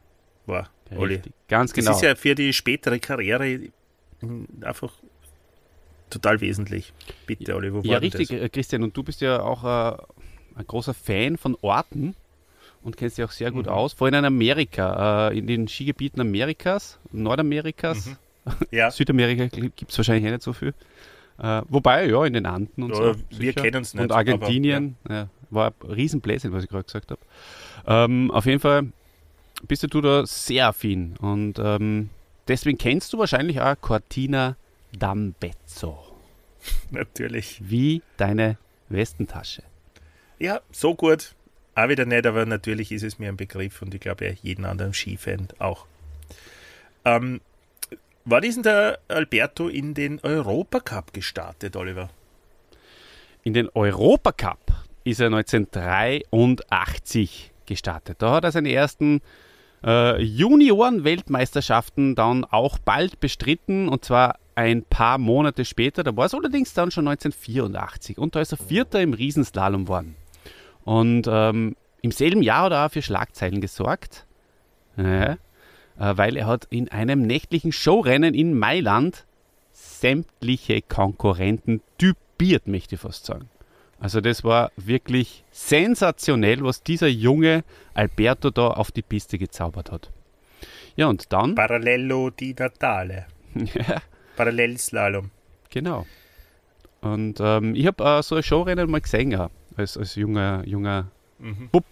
war, 0.47 0.71
Olli. 0.97 1.21
Ganz 1.49 1.73
Das 1.73 1.85
genau. 1.85 1.97
ist 1.97 2.03
ja 2.03 2.15
für 2.15 2.35
die 2.35 2.53
spätere 2.53 2.99
Karriere 2.99 3.61
mm, 4.21 4.45
einfach 4.63 4.93
total 6.11 6.41
wesentlich. 6.41 6.93
Bitte, 7.27 7.55
Olli, 7.55 7.73
wo 7.73 7.81
Ja, 7.81 7.93
war 7.95 8.01
denn 8.01 8.11
richtig, 8.13 8.33
äh, 8.33 8.49
Christian. 8.49 8.83
Und 8.83 8.97
du 8.97 9.03
bist 9.03 9.21
ja 9.21 9.41
auch 9.43 9.65
äh, 9.65 9.97
ein 10.57 10.67
großer 10.67 10.95
Fan 10.95 11.37
von 11.37 11.57
Orten 11.63 12.15
und 12.83 12.97
kennst 12.97 13.19
dich 13.19 13.25
auch 13.25 13.31
sehr 13.31 13.51
gut 13.53 13.67
Mhm. 13.67 13.73
aus. 13.73 13.93
Vor 13.93 14.07
allem 14.07 14.15
in 14.21 14.25
Amerika, 14.25 15.29
äh, 15.31 15.39
in 15.39 15.47
den 15.47 15.69
Skigebieten 15.69 16.21
Amerikas, 16.21 16.99
Nordamerikas, 17.13 18.05
das? 18.45 18.57
Ja, 18.71 18.91
Südamerika 18.91 19.47
gibt 19.47 19.91
es 19.93 19.99
wahrscheinlich 19.99 20.25
eh 20.25 20.31
nicht 20.33 20.43
so 20.43 20.53
viel. 20.53 20.75
Äh, 21.39 21.63
wobei, 21.69 22.07
ja, 22.09 22.25
in 22.27 22.33
den 22.35 22.47
Anden 22.47 22.83
und 22.83 22.91
Ja, 22.91 22.97
so. 22.97 23.15
wir 23.31 23.53
sicher. 23.53 23.63
kennen's 23.63 23.95
nicht, 23.95 24.03
Und 24.03 24.13
Argentinien, 24.13 24.97
ja. 25.09 25.29
war 25.51 25.73
ein 25.85 25.91
Riesenbläschen, 25.91 26.53
was 26.53 26.65
ich 26.65 26.69
gerade 26.69 26.85
gesagt 26.85 27.11
habe. 27.13 27.21
Ähm, 27.87 28.31
auf 28.31 28.45
jeden 28.47 28.61
Fall 28.61 28.89
bist 29.67 29.93
du 29.93 30.01
da 30.01 30.27
sehr 30.27 30.69
affin. 30.69 31.17
Und 31.19 31.59
ähm, 31.59 32.11
deswegen 32.49 32.79
kennst 32.79 33.13
du 33.13 33.19
wahrscheinlich 33.19 33.61
auch 33.61 33.75
Cortina 33.81 34.57
d'Ambezzo. 34.97 36.11
natürlich. 36.91 37.61
Wie 37.63 38.03
deine 38.17 38.59
Westentasche. 38.89 39.63
Ja, 40.39 40.61
so 40.73 40.95
gut. 40.95 41.35
Auch 41.75 41.89
wieder 41.89 42.05
nicht, 42.05 42.27
aber 42.27 42.47
natürlich 42.47 42.93
ist 42.93 43.03
es 43.03 43.19
mir 43.19 43.29
ein 43.29 43.37
Begriff 43.37 43.83
und 43.83 43.95
ich 43.95 44.01
glaube 44.01 44.27
ja 44.27 44.33
jeden 44.43 44.65
anderen 44.65 44.93
Skifan 44.93 45.49
auch. 45.59 45.87
Ähm, 47.05 47.41
wann 48.25 48.43
ist 48.43 48.57
denn 48.57 48.65
der 48.65 48.99
Alberto 49.09 49.69
in 49.69 49.95
den 49.95 50.21
Europacup 50.21 51.13
gestartet, 51.13 51.77
Oliver? 51.77 52.11
In 53.43 53.55
den 53.55 53.71
Europacup 53.71 54.59
ist 55.05 55.21
er 55.21 55.27
1983 55.27 57.53
gestartet. 57.67 58.21
Da 58.21 58.33
hat 58.33 58.45
er 58.45 58.53
seine 58.53 58.73
ersten 58.73 59.21
äh, 59.85 60.21
Junioren-Weltmeisterschaften 60.23 62.15
dann 62.15 62.45
auch 62.45 62.79
bald 62.79 63.21
bestritten 63.21 63.89
und 63.89 64.05
zwar 64.05 64.39
ein 64.55 64.83
paar 64.85 65.19
Monate 65.19 65.65
später. 65.65 66.05
Da 66.05 66.17
war 66.17 66.27
es 66.27 66.35
allerdings 66.35 66.75
dann 66.75 66.91
schon 66.91 67.09
1984 67.09 68.19
und 68.19 68.37
da 68.37 68.41
ist 68.41 68.53
er 68.53 68.59
Vierter 68.59 69.01
im 69.01 69.15
Riesenslalom 69.15 69.85
geworden. 69.85 70.17
Und 70.85 71.27
ähm, 71.29 71.77
im 72.03 72.11
selben 72.11 72.43
Jahr 72.43 72.65
hat 72.65 72.73
er 72.73 72.87
auch 72.87 72.91
für 72.91 73.03
Schlagzeilen 73.03 73.61
gesorgt, 73.61 74.27
äh, 74.97 75.37
weil 75.97 76.37
er 76.37 76.47
hat 76.47 76.67
in 76.71 76.89
einem 76.91 77.23
nächtlichen 77.23 77.73
Showrennen 77.73 78.33
in 78.35 78.59
Mailand 78.59 79.27
sämtliche 79.73 80.81
Konkurrenten 80.83 81.83
typiert, 81.99 82.67
möchte 82.67 82.95
ich 82.95 83.01
fast 83.01 83.27
sagen. 83.27 83.49
Also 84.01 84.21
das 84.21 84.43
war 84.45 84.73
wirklich 84.77 85.45
sensationell, 85.51 86.63
was 86.65 86.83
dieser 86.83 87.09
junge 87.09 87.65
Alberto 87.95 88.51
da 88.51 88.69
auf 88.69 88.91
die 88.91 89.03
Piste 89.03 89.39
gezaubert 89.39 89.93
hat. 89.93 90.11
Ja, 90.97 91.07
und 91.07 91.33
dann, 91.33 91.55
Parallelo 91.55 92.31
di 92.31 92.55
Natale. 92.59 93.27
ja, 93.55 94.03
Parallelslalom. 94.37 95.31
genau. 95.71 96.07
Und 97.03 97.41
ähm, 97.41 97.75
ich 97.75 97.87
habe 97.87 98.03
äh, 98.05 98.23
so 98.23 98.37
ein 98.37 98.43
Showrennen 98.43 98.91
mal 98.91 99.01
gesehen, 99.01 99.31
ja, 99.31 99.51
als, 99.77 99.97
als 99.97 100.17
junger, 100.17 100.63
junger 100.67 101.07
Mhm. 101.41 101.69
Bub. 101.73 101.87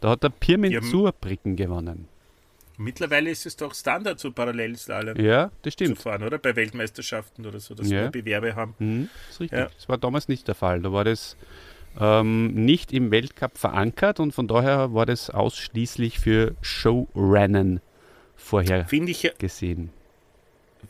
Da 0.00 0.10
hat 0.10 0.22
der 0.22 0.28
Pirmin 0.28 0.80
Zurbrücken 0.82 1.56
gewonnen. 1.56 2.06
Mittlerweile 2.76 3.30
ist 3.30 3.46
es 3.46 3.56
doch 3.56 3.72
Standard, 3.74 4.18
so 4.18 4.32
Parallelslalom 4.32 5.16
Ja, 5.20 5.44
das 5.62 5.76
zu 5.76 5.84
stimmt. 5.84 5.98
fahren, 5.98 6.22
oder? 6.24 6.38
Bei 6.38 6.56
Weltmeisterschaften 6.56 7.46
oder 7.46 7.60
so, 7.60 7.74
dass 7.74 7.88
Ja. 7.88 8.02
wir 8.02 8.10
Bewerbe 8.10 8.56
haben. 8.56 8.74
Mhm, 8.80 9.08
ist 9.30 9.40
richtig. 9.40 9.58
Ja. 9.58 9.68
Das 9.76 9.88
war 9.88 9.96
damals 9.98 10.26
nicht 10.28 10.48
der 10.48 10.54
Fall. 10.56 10.80
Da 10.82 10.92
war 10.92 11.04
das 11.04 11.36
ähm, 12.00 12.52
nicht 12.64 12.92
im 12.92 13.12
Weltcup 13.12 13.56
verankert 13.56 14.18
und 14.18 14.32
von 14.32 14.48
daher 14.48 14.92
war 14.92 15.06
das 15.06 15.30
ausschließlich 15.30 16.18
für 16.18 16.56
Showrennen 16.62 17.80
vorher 18.36 18.84
Finde 18.86 19.12
ich, 19.12 19.32
gesehen. 19.38 19.90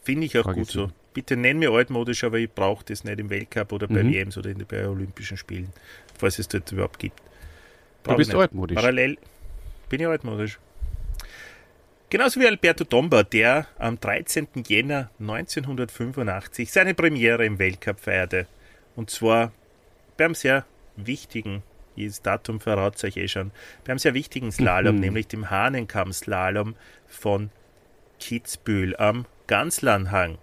finde 0.03 0.25
ich 0.27 0.39
auch 0.39 0.45
Frage 0.45 0.61
gut 0.61 0.71
so. 0.71 0.91
Bitte 1.13 1.37
nenn 1.37 1.59
mir 1.59 1.71
altmodisch, 1.71 2.25
aber 2.25 2.39
ich 2.39 2.51
brauche 2.51 2.85
das 2.87 3.05
nicht 3.05 3.21
im 3.21 3.29
Weltcup 3.31 3.71
oder 3.73 3.87
bei 3.87 4.03
Mhm. 4.03 4.13
WMs 4.15 4.39
oder 4.39 4.51
in, 4.51 4.65
bei 4.67 4.89
Olympischen 4.89 5.37
Spielen, 5.37 5.69
falls 6.19 6.39
es 6.39 6.49
dort 6.49 6.73
überhaupt 6.73 6.99
gibt. 6.99 7.19
Du 7.19 7.25
Brauch 8.11 8.17
bist 8.17 8.31
ich 8.31 8.35
nicht. 8.35 8.43
altmodisch. 8.43 8.75
Parallel 8.75 9.19
bin 9.91 10.01
ich 10.01 10.07
altmodisch. 10.07 10.59
Genauso 12.11 12.39
wie 12.41 12.47
Alberto 12.47 12.85
Tomba, 12.85 13.23
der 13.25 13.67
am 13.79 13.99
13. 13.99 14.49
Jänner 14.67 15.11
1985 15.19 16.71
seine 16.71 16.95
Premiere 16.95 17.45
im 17.45 17.59
Weltcup 17.59 17.99
feierte. 18.01 18.47
Und 18.95 19.11
zwar 19.11 19.53
beim 20.17 20.35
sehr 20.35 20.65
wichtigen, 20.97 21.63
dieses 21.97 22.23
Datum 22.23 22.61
verrat 22.61 23.03
euch 23.03 23.17
eh 23.17 23.27
schon, 23.27 23.51
beim 23.85 23.99
sehr 23.99 24.15
wichtigen 24.15 24.53
Slalom, 24.53 24.97
Mhm. 24.97 25.01
nämlich 25.01 25.27
dem 25.27 25.51
Hahnenkamm-Slalom 25.51 26.75
von 27.09 27.51
Kitzbühel 28.21 28.97
am 28.97 29.27
Ganslanhang. 29.49 30.39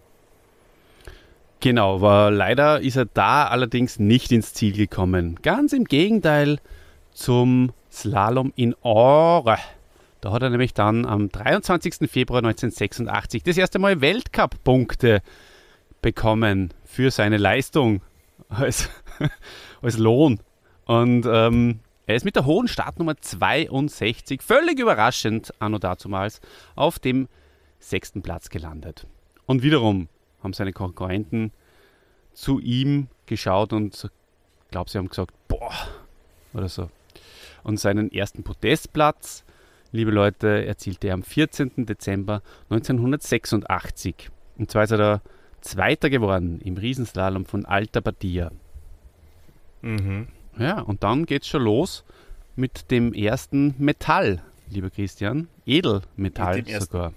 Genau, 1.62 1.96
aber 1.96 2.32
leider 2.32 2.82
ist 2.82 2.96
er 2.98 3.06
da 3.06 3.48
allerdings 3.48 4.00
nicht 4.00 4.32
ins 4.32 4.54
Ziel 4.54 4.76
gekommen. 4.76 5.40
Ganz 5.42 5.74
im 5.74 5.86
Gegenteil 5.86 6.60
zum 7.14 7.72
Slalom 7.92 8.52
in 8.56 8.76
Ore. 8.82 9.58
Da 10.22 10.32
hat 10.32 10.44
er 10.44 10.52
nämlich 10.52 10.74
dann 10.76 11.06
am 11.06 11.30
23. 11.30 12.10
Februar 12.10 12.40
1986 12.40 13.42
das 13.44 13.58
erste 13.58 13.80
Mal 13.80 14.02
Weltcup-Punkte 14.02 15.22
bekommen 16.02 16.74
für 16.86 17.10
seine 17.10 17.38
Leistung 17.38 18.02
als, 18.50 18.90
als 19.82 19.98
Lohn. 19.98 20.40
Und 20.86 21.26
ähm, 21.26 21.80
er 22.06 22.16
ist 22.16 22.26
mit 22.26 22.36
der 22.36 22.46
hohen 22.46 22.68
Startnummer 22.68 23.18
62, 23.18 24.42
völlig 24.42 24.80
überraschend, 24.80 25.54
anno 25.60 25.80
dazumals, 25.80 26.40
auf 26.76 27.00
dem 27.00 27.28
sechsten 27.80 28.22
Platz 28.22 28.50
gelandet. 28.50 29.08
Und 29.48 29.64
wiederum 29.64 30.08
haben 30.44 30.54
seine 30.54 30.74
Konkurrenten 30.74 31.52
zu 32.34 32.60
ihm 32.60 33.08
geschaut 33.26 33.74
und 33.74 34.10
glaube, 34.70 34.90
sie 34.90 34.98
haben 34.98 35.10
gesagt, 35.10 35.34
boah, 35.48 35.74
oder 36.54 36.70
so. 36.70 36.90
Und 37.64 37.80
seinen 37.80 38.12
ersten 38.12 38.44
Podestplatz, 38.44 39.44
liebe 39.92 40.12
Leute, 40.12 40.66
erzielte 40.66 41.08
er 41.08 41.14
am 41.14 41.24
14. 41.24 41.86
Dezember 41.86 42.42
1986. 42.70 44.30
Und 44.58 44.72
zwar 44.72 44.84
ist 44.84 44.92
er 44.92 44.98
da 44.98 45.22
Zweiter 45.62 46.10
geworden 46.10 46.60
im 46.62 46.78
Riesenslalom 46.78 47.46
von 47.46 47.66
Alta 47.66 48.00
Badia. 48.00 48.52
Mhm. 49.82 50.28
Ja, 50.58 50.82
und 50.82 51.04
dann 51.04 51.26
geht's 51.26 51.48
schon 51.48 51.64
los 51.64 52.04
mit 52.56 52.92
dem 52.92 53.14
ersten 53.14 53.76
Metall, 53.78 54.42
lieber 54.70 54.90
Christian. 54.90 55.48
Edelmetall 55.66 56.64
sogar. 56.80 57.14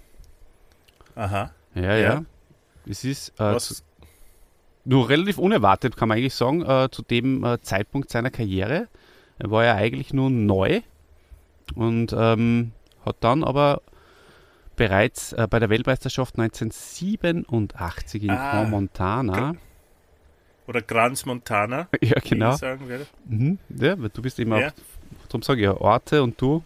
Aha. 1.15 1.53
Ja, 1.75 1.83
ja. 1.83 1.97
Ja. 1.97 2.25
Es 2.87 3.05
ist 3.05 3.31
äh, 3.41 3.55
Was, 3.55 3.83
nur 4.85 5.09
relativ 5.09 5.39
unerwartet, 5.39 5.97
kann 5.97 6.09
man 6.09 6.19
eigentlich 6.19 6.35
sagen, 6.35 6.63
äh, 6.63 6.89
zu 6.91 7.03
dem 7.03 7.43
äh, 7.45 7.61
Zeitpunkt 7.63 8.11
seiner 8.11 8.31
Karriere. 8.31 8.89
Er 9.39 9.51
war 9.51 9.65
ja 9.65 9.75
eigentlich 9.75 10.13
nur 10.13 10.31
neu 10.31 10.83
und 11.75 12.15
ähm, 12.17 12.73
hat 13.05 13.17
dann 13.21 13.45
aber 13.45 13.83
bereits 14.77 15.33
äh, 15.33 15.47
bei 15.49 15.59
der 15.59 15.69
Weltmeisterschaft 15.71 16.39
1987 16.39 18.23
in 18.25 18.31
Ah, 18.31 18.65
Montana, 18.65 19.55
Oder 20.67 20.83
Grans 20.83 21.27
Montana, 21.27 21.89
ja 22.01 22.19
genau, 22.21 22.53
ich 22.55 22.59
sagen 22.59 22.89
würde. 22.89 23.07
mhm. 23.27 23.59
ja, 23.69 24.01
weil 24.01 24.09
du 24.11 24.23
bist 24.23 24.39
immer 24.39 24.61
Ja. 24.61 24.69
auch, 24.69 24.73
darum 25.29 25.43
sage 25.43 25.61
ich 25.61 25.65
ja, 25.65 25.77
Orte 25.77 26.23
und 26.23 26.41
du, 26.41 26.63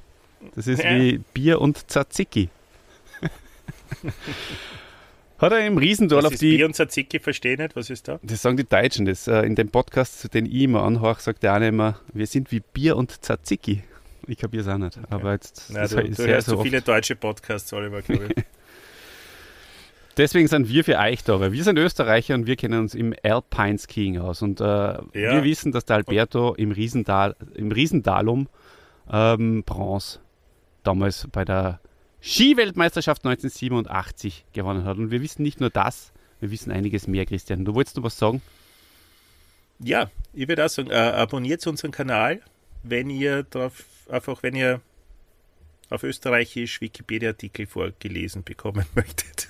das 0.55 0.67
ist 0.67 0.83
Ja. 0.83 0.91
wie 0.91 1.19
Bier 1.35 1.61
und 1.61 1.89
Tzatziki. 1.89 2.49
Hat 5.39 5.53
er 5.53 5.65
im 5.67 5.79
Riesendorf 5.79 6.25
auf 6.25 6.35
die 6.35 6.57
Bier 6.57 6.67
und 6.67 6.75
Tzatziki, 6.75 7.21
verstehe 7.21 7.57
nicht, 7.57 7.77
was 7.77 7.91
ist 7.91 8.09
da? 8.09 8.19
Das 8.23 8.43
sagen 8.43 8.57
die 8.57 8.65
Deutschen. 8.69 9.07
Das, 9.07 9.29
äh, 9.29 9.43
in 9.43 9.55
dem 9.55 9.69
Podcast, 9.69 10.35
den 10.35 10.47
ich 10.47 10.55
immer 10.63 10.83
anhöre, 10.83 11.21
sagt 11.21 11.45
der 11.45 11.55
eine 11.55 11.69
immer, 11.69 12.01
wir 12.13 12.27
sind 12.27 12.51
wie 12.51 12.59
Bier 12.61 12.97
und 12.97 13.23
Tzatziki. 13.23 13.83
Ich 14.29 14.37
kapiere 14.37 14.63
es 14.63 14.69
auch 14.69 14.79
nicht. 14.79 14.99
Aber 15.11 15.33
jetzt 15.33 15.75
das 15.75 15.91
du, 15.91 16.03
du 16.03 16.15
sehr, 16.15 16.29
hörst 16.29 16.49
so 16.49 16.57
oft. 16.57 16.65
viele 16.65 16.83
deutsche 16.83 17.17
Podcasts, 17.17 17.73
Oliver, 17.73 18.03
glaube 18.03 18.29
ich. 18.37 18.45
Deswegen 20.19 20.49
sind 20.49 20.69
wir 20.69 20.85
für 20.85 20.99
euch 20.99 21.23
da, 21.23 21.39
weil 21.39 21.53
wir 21.53 21.63
sind 21.63 21.79
Österreicher 21.79 22.35
und 22.35 22.47
wir 22.47 22.57
kennen 22.57 22.81
uns 22.81 22.95
im 22.95 23.15
Alpine 23.23 23.79
Skiing 23.79 24.19
aus. 24.19 24.43
Und 24.43 24.61
äh, 24.61 24.65
wir 25.13 25.45
wissen, 25.45 25.71
dass 25.71 25.85
der 25.85 25.97
Alberto 25.97 26.55
im, 26.55 26.73
Riesendal, 26.73 27.37
im 27.55 27.71
Riesendalum 27.71 28.49
ähm, 29.11 29.63
Bronze 29.63 30.19
damals 30.83 31.29
bei 31.31 31.45
der 31.45 31.81
Skiweltmeisterschaft 32.21 33.25
1987 33.25 34.47
gewonnen 34.53 34.85
hat. 34.85 34.99
Und 34.99 35.11
wir 35.11 35.23
wissen 35.23 35.43
nicht 35.43 35.61
nur 35.61 35.71
das, 35.71 36.13
wir 36.41 36.51
wissen 36.51 36.73
einiges 36.73 37.07
mehr, 37.07 37.25
Christian. 37.25 37.65
Du 37.65 37.75
wolltest 37.75 37.97
noch 37.97 38.05
was 38.05 38.19
sagen? 38.19 38.43
Ja, 39.79 40.11
ich 40.33 40.49
würde 40.49 40.65
auch 40.65 40.69
sagen, 40.69 40.91
äh, 40.91 40.95
abonniert 40.97 41.65
unseren 41.67 41.93
Kanal, 41.93 42.41
wenn 42.83 43.11
ihr 43.11 43.45
drauf, 43.45 43.85
einfach 44.09 44.43
wenn 44.43 44.57
ihr 44.57 44.81
auf 45.91 46.03
Österreichisch 46.03 46.81
Wikipedia-Artikel 46.81 47.67
vorgelesen 47.67 48.43
bekommen 48.45 48.87
möchtet. 48.95 49.49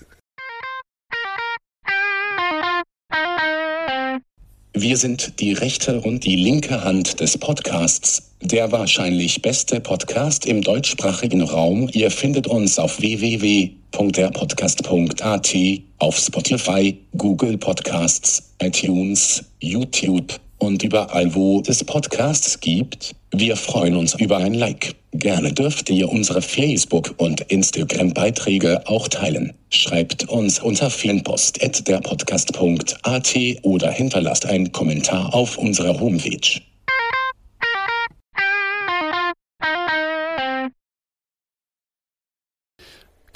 Wir 4.74 4.96
sind 4.96 5.40
die 5.40 5.52
rechte 5.54 6.00
und 6.00 6.24
die 6.24 6.36
linke 6.36 6.84
Hand 6.84 7.18
des 7.18 7.36
Podcasts, 7.36 8.36
der 8.40 8.70
wahrscheinlich 8.70 9.42
beste 9.42 9.80
Podcast 9.80 10.46
im 10.46 10.62
deutschsprachigen 10.62 11.42
Raum. 11.42 11.90
Ihr 11.92 12.12
findet 12.12 12.46
uns 12.46 12.78
auf 12.78 13.00
www.derpodcast.at, 13.00 15.56
auf 15.98 16.16
Spotify, 16.16 16.96
Google 17.16 17.58
Podcasts, 17.58 18.54
iTunes, 18.60 19.44
YouTube 19.58 20.38
und 20.58 20.82
überall, 20.82 21.34
wo 21.34 21.62
es 21.66 21.84
Podcasts 21.84 22.60
gibt. 22.60 23.14
Wir 23.30 23.56
freuen 23.56 23.96
uns 23.96 24.14
über 24.14 24.38
ein 24.38 24.54
Like. 24.54 24.94
Gerne 25.12 25.52
dürft 25.52 25.90
ihr 25.90 26.08
unsere 26.08 26.40
Facebook- 26.42 27.14
und 27.16 27.40
Instagram-Beiträge 27.42 28.82
auch 28.86 29.06
teilen. 29.08 29.52
Schreibt 29.70 30.28
uns 30.28 30.60
unter 30.60 30.90
fanpost.derpodcast.at 30.90 33.36
oder 33.62 33.90
hinterlasst 33.90 34.46
einen 34.46 34.70
Kommentar 34.72 35.34
auf 35.34 35.58
unserer 35.58 35.98
Homepage. 35.98 36.60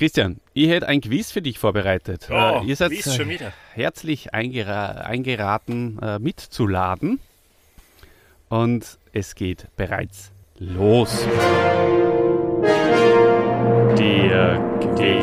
Christian, 0.03 0.41
ich 0.53 0.69
hätte 0.69 0.89
ein 0.89 1.01
Quiz 1.01 1.31
für 1.31 1.43
dich 1.43 1.61
vorbereitet. 1.61 2.27
Oh, 2.29 2.35
äh, 2.35 2.67
ihr 2.67 2.75
seid 2.75 2.91
Quiz 2.91 3.15
schon 3.15 3.29
wieder. 3.29 3.53
herzlich 3.73 4.35
eingera 4.35 4.95
eingeraten, 5.03 5.97
äh, 6.03 6.19
mitzuladen. 6.19 7.21
Und 8.49 8.99
es 9.13 9.37
geht 9.37 9.69
bereits 9.77 10.33
los. 10.59 11.25
Der, 13.97 14.59
der, 14.97 14.99
der, 14.99 15.21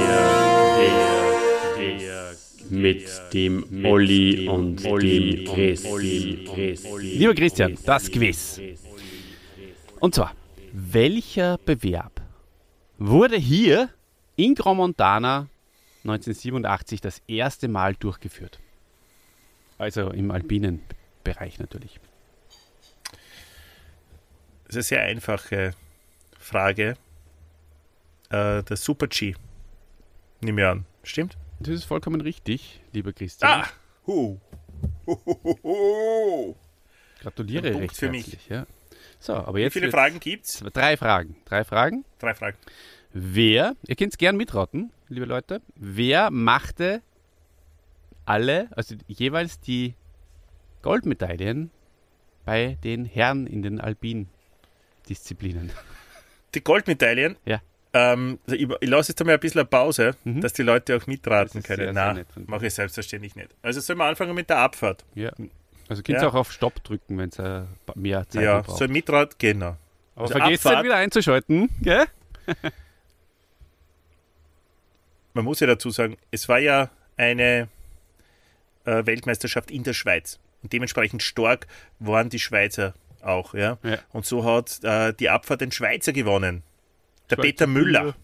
der, 1.78 2.36
mit 2.70 3.06
dem 3.34 3.86
Olli 3.86 4.48
und 4.48 4.82
dem 4.82 5.44
Christi. 5.44 6.48
Lieber 7.02 7.36
Christian, 7.36 7.78
das 7.86 8.10
Quiz. 8.10 8.62
Und 10.00 10.16
zwar, 10.16 10.32
welcher 10.72 11.58
Bewerb 11.66 12.22
wurde 12.98 13.36
hier 13.36 13.90
in 14.40 14.56
Grand 14.56 14.78
Montana 14.78 15.48
1987 16.04 17.02
das 17.02 17.22
erste 17.28 17.68
Mal 17.68 17.96
durchgeführt? 17.96 18.60
Also 19.78 20.10
im 20.12 20.32
alpinen 20.32 20.82
Bereich 21.24 21.60
natürlich. 21.60 22.00
Das 24.66 24.76
ist 24.76 24.76
eine 24.76 24.84
sehr 24.84 25.02
einfache 25.04 25.74
Frage. 26.38 26.96
Äh, 28.30 28.64
der 28.64 28.78
Super 28.78 29.08
G. 29.08 29.36
Nimm 30.42 30.56
mir 30.56 30.70
an. 30.70 30.86
Stimmt? 31.04 31.38
Das 31.60 31.70
ist 31.74 31.84
vollkommen 31.86 32.22
richtig, 32.22 32.80
lieber 32.94 33.12
Christian. 33.12 33.64
Ah! 33.64 33.68
Hu. 34.06 34.40
Hu, 35.06 35.18
hu, 35.26 35.36
hu, 35.44 35.58
hu. 35.64 36.56
Gratuliere 37.20 37.76
recht 37.78 37.96
für 37.98 38.10
mich. 38.10 38.26
herzlich. 38.28 38.48
Ja. 38.50 38.66
So, 39.20 39.34
aber 39.34 39.56
Wie 39.58 39.62
jetzt 39.62 39.74
viele 39.74 39.88
wird's- 39.88 39.96
Fragen 39.96 40.20
gibt's? 40.22 40.64
Drei 40.74 40.96
Fragen. 40.96 41.36
Drei 41.46 41.66
Fragen. 41.66 42.06
Drei 42.20 42.34
Fragen. 42.34 42.58
Wer, 43.12 43.76
ihr 43.88 43.96
könnt 43.96 44.14
es 44.14 44.18
gern 44.18 44.38
mitraten, 44.38 44.92
liebe 45.08 45.26
Leute, 45.26 45.62
wer 45.76 46.30
machte 46.30 47.02
alle, 48.26 48.68
also 48.76 48.96
jeweils 49.08 49.60
die 49.60 49.96
Goldmedaillen 50.84 51.72
bei 52.46 52.78
den 52.84 53.06
Herren 53.06 53.48
in 53.48 53.64
den 53.64 53.82
Alpin-Disziplinen? 53.82 55.72
Die 56.54 56.64
Goldmedaillen. 56.64 57.36
Ja. 57.46 57.62
Ähm, 57.94 58.38
ich, 58.46 58.62
ich 58.70 58.90
lasse 58.90 59.12
jetzt 59.12 59.22
einmal 59.22 59.36
ein 59.36 59.40
bisschen 59.40 59.62
eine 59.62 59.68
Pause, 59.68 60.16
Mhm. 60.24 60.42
dass 60.42 60.54
die 60.54 60.62
Leute 60.62 60.96
auch 60.96 61.08
mitraten 61.08 61.64
können. 61.64 61.96
Nein, 61.96 62.26
mache 62.46 62.68
ich 62.68 62.74
selbstverständlich 62.76 63.36
nicht. 63.36 63.50
Also 63.64 63.80
sollen 63.82 63.98
wir 63.98 64.06
anfangen 64.06 64.36
mit 64.36 64.48
der 64.52 64.60
Abfahrt. 64.60 65.04
Ja. 65.16 65.32
Also 65.88 66.04
könnt 66.04 66.20
ihr 66.20 66.22
Ja. 66.22 66.28
auch 66.30 66.36
auf 66.36 66.52
Stopp 66.52 66.84
drücken, 66.84 67.18
wenn 67.18 67.30
es 67.30 67.40
äh, 67.40 67.64
mehr 67.96 68.30
Zeit 68.30 68.44
ja, 68.44 68.62
braucht. 68.62 68.78
so 68.78 68.88
Mitrat, 68.88 69.40
genau. 69.40 69.76
Aber 70.16 70.26
also 70.28 70.34
vergesst 70.38 70.66
nicht 70.66 70.84
wieder 70.84 70.96
einzuschalten, 70.98 71.70
gell? 71.82 72.06
Man 75.34 75.46
muss 75.46 75.60
ja 75.60 75.68
dazu 75.68 75.90
sagen, 75.90 76.18
es 76.32 76.50
war 76.50 76.60
ja 76.60 76.90
eine 77.18 77.68
äh, 78.86 79.06
Weltmeisterschaft 79.06 79.72
in 79.72 79.84
der 79.84 79.94
Schweiz. 79.94 80.40
Und 80.62 80.74
dementsprechend 80.74 81.24
stark 81.24 81.68
waren 82.00 82.30
die 82.30 82.40
Schweizer 82.40 82.94
auch. 83.22 83.54
Ja? 83.54 83.78
Ja. 83.84 84.00
Und 84.12 84.26
so 84.26 84.44
hat 84.44 84.84
äh, 84.84 85.14
die 85.14 85.30
Abfahrt 85.30 85.62
den 85.62 85.72
Schweizer 85.72 86.14
gewonnen. 86.14 86.64
Der 87.30 87.36
Schweizer 87.36 87.42
Peter 87.48 87.68
Müller. 87.68 88.16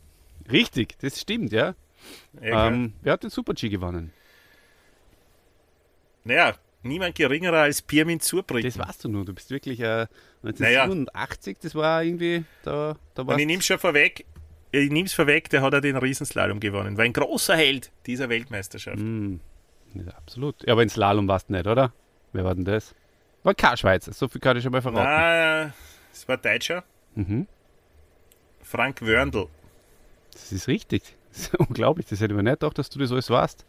Richtig, 0.52 0.98
das 1.00 1.22
stimmt, 1.22 1.52
ja. 1.52 1.76
Ja, 2.42 2.68
ähm, 2.68 2.94
wer 3.02 3.14
hat 3.14 3.24
den 3.24 3.30
Super-G 3.30 3.70
gewonnen? 3.70 4.12
naja, 6.26 6.56
niemand 6.84 7.16
geringerer 7.16 7.62
als 7.62 7.82
Pirmin 7.82 8.20
Zurbrücken. 8.20 8.68
Das 8.68 8.78
weißt 8.78 9.06
du 9.06 9.10
nur, 9.10 9.26
du 9.26 9.34
bist 9.34 9.50
wirklich 9.52 9.80
äh, 9.80 10.08
1987, 10.44 11.58
das 11.62 11.76
war 11.76 12.04
irgendwie, 12.04 12.44
da, 12.64 12.98
da 13.14 13.26
war 13.26 13.36
Und 13.36 13.40
ich 13.40 13.48
nehme 13.48 13.62
schon 13.62 13.80
vorweg, 13.80 14.26
ich 14.80 14.92
nehme 14.92 15.06
es 15.06 15.14
vorweg, 15.14 15.50
der 15.50 15.62
hat 15.62 15.74
ja 15.74 15.82
den 15.82 15.98
Riesenslalom 15.98 16.60
gewonnen. 16.60 16.98
War 16.98 17.06
ein 17.06 17.14
großer 17.14 17.56
Held 17.56 17.92
dieser 18.06 18.30
Weltmeisterschaft. 18.30 18.98
Mm, 18.98 19.38
ja, 19.94 20.14
absolut. 20.18 20.66
Ja, 20.66 20.74
aber 20.74 20.84
in 20.84 20.90
Slalom 20.90 21.28
warst 21.28 21.50
du 21.50 21.54
nicht, 21.54 21.68
oder? 21.68 21.94
Wer 22.34 22.44
war 22.44 22.56
denn 22.56 22.66
das? 22.66 22.94
War 23.44 23.54
kein 23.54 23.78
Schweizer, 23.78 24.12
so 24.12 24.28
viel 24.28 24.42
kann 24.42 24.58
ich 24.58 24.64
schon 24.64 24.72
mal 24.72 24.82
verraten. 24.82 25.04
Na, 25.04 25.74
es 26.12 26.28
war 26.28 26.38
Deutscher. 26.38 26.84
Mhm. 27.16 27.48
Frank 28.62 29.02
Wörndl. 29.02 29.48
Das 30.34 30.52
ist 30.52 30.68
richtig. 30.68 31.04
Das 31.36 31.48
ist 31.48 31.56
unglaublich, 31.56 32.06
das 32.06 32.22
hätte 32.22 32.32
ich 32.32 32.38
mir 32.38 32.44
nicht 32.44 32.62
gedacht, 32.62 32.78
dass 32.78 32.90
du 32.90 32.98
das 32.98 33.12
alles 33.12 33.30
warst. 33.30 33.66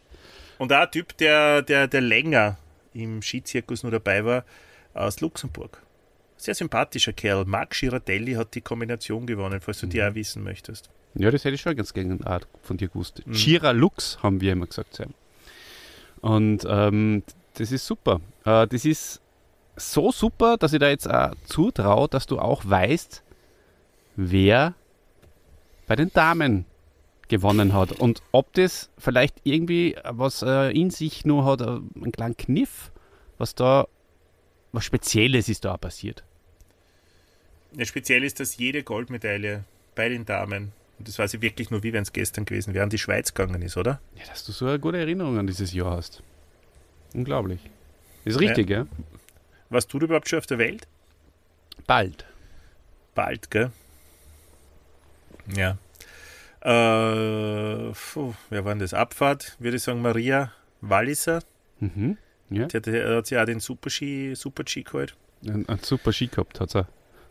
Und 0.57 0.71
auch 0.71 0.83
ein 0.83 0.89
Typ, 0.91 1.17
der, 1.17 1.61
der, 1.61 1.89
der 1.89 1.99
länger 1.99 2.57
im 2.93 3.21
Skizirkus 3.21 3.83
nur 3.83 3.91
dabei 3.91 4.23
war, 4.23 4.45
aus 4.93 5.19
Luxemburg. 5.19 5.81
Sehr 6.37 6.55
sympathischer 6.55 7.13
Kerl. 7.13 7.45
Marc 7.45 7.71
Girardelli 7.71 8.33
hat 8.33 8.53
die 8.55 8.61
Kombination 8.61 9.25
gewonnen, 9.25 9.59
falls 9.59 9.79
du 9.79 9.87
die 9.87 10.01
auch 10.03 10.13
wissen 10.15 10.43
möchtest. 10.43 10.89
Ja, 11.15 11.31
das 11.31 11.43
hätte 11.43 11.55
ich 11.55 11.61
schon 11.61 11.75
ganz 11.75 11.93
gerne 11.93 12.19
von 12.61 12.77
dir 12.77 12.87
gewusst. 12.87 13.23
Chira 13.31 13.71
Lux, 13.71 14.21
haben 14.21 14.39
wir 14.39 14.53
immer 14.53 14.67
gesagt. 14.67 14.95
Sam. 14.95 15.13
Und 16.21 16.65
ähm, 16.67 17.23
das 17.55 17.71
ist 17.71 17.85
super. 17.85 18.21
Äh, 18.45 18.67
das 18.67 18.85
ist 18.85 19.21
so 19.75 20.11
super, 20.11 20.57
dass 20.57 20.73
ich 20.73 20.79
da 20.79 20.89
jetzt 20.89 21.09
auch 21.09 21.33
zutraue, 21.45 22.07
dass 22.07 22.27
du 22.27 22.39
auch 22.39 22.63
weißt, 22.65 23.23
wer 24.15 24.73
bei 25.87 25.95
den 25.95 26.11
Damen 26.11 26.65
gewonnen 27.27 27.73
hat. 27.73 27.91
Und 27.93 28.21
ob 28.31 28.53
das 28.53 28.89
vielleicht 28.97 29.35
irgendwie 29.43 29.95
was 30.03 30.41
äh, 30.41 30.71
in 30.71 30.89
sich 30.89 31.25
nur 31.25 31.45
hat, 31.45 31.61
äh, 31.61 31.65
einen 31.65 32.11
kleinen 32.11 32.37
Kniff, 32.37 32.91
was 33.37 33.55
da, 33.55 33.87
was 34.77 34.85
Spezielles 34.85 35.49
ist 35.49 35.65
da 35.65 35.73
auch 35.73 35.81
passiert. 35.81 36.23
Ja, 37.73 37.85
speziell 37.85 38.23
ist, 38.23 38.39
dass 38.39 38.57
jede 38.57 38.83
Goldmedaille 38.83 39.63
bei 39.95 40.07
den 40.07 40.25
Damen, 40.25 40.71
und 40.99 41.07
das 41.07 41.17
weiß 41.17 41.33
ich 41.33 41.41
wirklich 41.41 41.71
nur, 41.71 41.81
wie 41.81 41.93
wenn 41.93 42.03
es 42.03 42.13
gestern 42.13 42.45
gewesen 42.45 42.73
wäre, 42.73 42.83
an 42.83 42.89
die 42.89 42.97
Schweiz 42.97 43.33
gegangen 43.33 43.61
ist, 43.63 43.75
oder? 43.75 43.99
Ja, 44.15 44.25
dass 44.27 44.45
du 44.45 44.51
so 44.51 44.67
eine 44.67 44.79
gute 44.79 44.97
Erinnerung 44.97 45.37
an 45.39 45.47
dieses 45.47 45.73
Jahr 45.73 45.91
hast. 45.91 46.21
Unglaublich. 47.13 47.59
Ist 48.23 48.39
richtig, 48.39 48.69
ja? 48.69 48.85
Was 49.69 49.87
tut 49.87 50.03
überhaupt 50.03 50.29
schon 50.29 50.39
auf 50.39 50.45
der 50.45 50.59
Welt? 50.59 50.87
Bald. 51.87 52.25
Bald, 53.15 53.49
gell? 53.49 53.71
Ja. 55.55 55.77
Äh, 56.61 57.93
puh, 57.93 58.33
wer 58.49 58.65
war 58.65 58.73
denn 58.73 58.79
das? 58.79 58.93
Abfahrt, 58.93 59.55
würde 59.59 59.77
ich 59.77 59.83
sagen, 59.83 60.01
Maria 60.01 60.51
Walliser. 60.81 61.41
Mhm. 61.79 62.17
Ja. 62.49 62.65
Die 62.65 62.77
hat, 62.77 62.87
hat 62.87 63.29
ja 63.29 63.41
auch 63.41 63.45
den 63.45 63.59
Super-G 63.59 64.33
Super 64.35 64.63
-G 64.63 64.83
geholt. 64.83 65.15
Ein, 65.45 65.67
ein 65.67 65.79
super 65.79 66.11
Ski 66.13 66.27
gehabt 66.27 66.59
hat 66.59 66.75
er. 66.75 66.87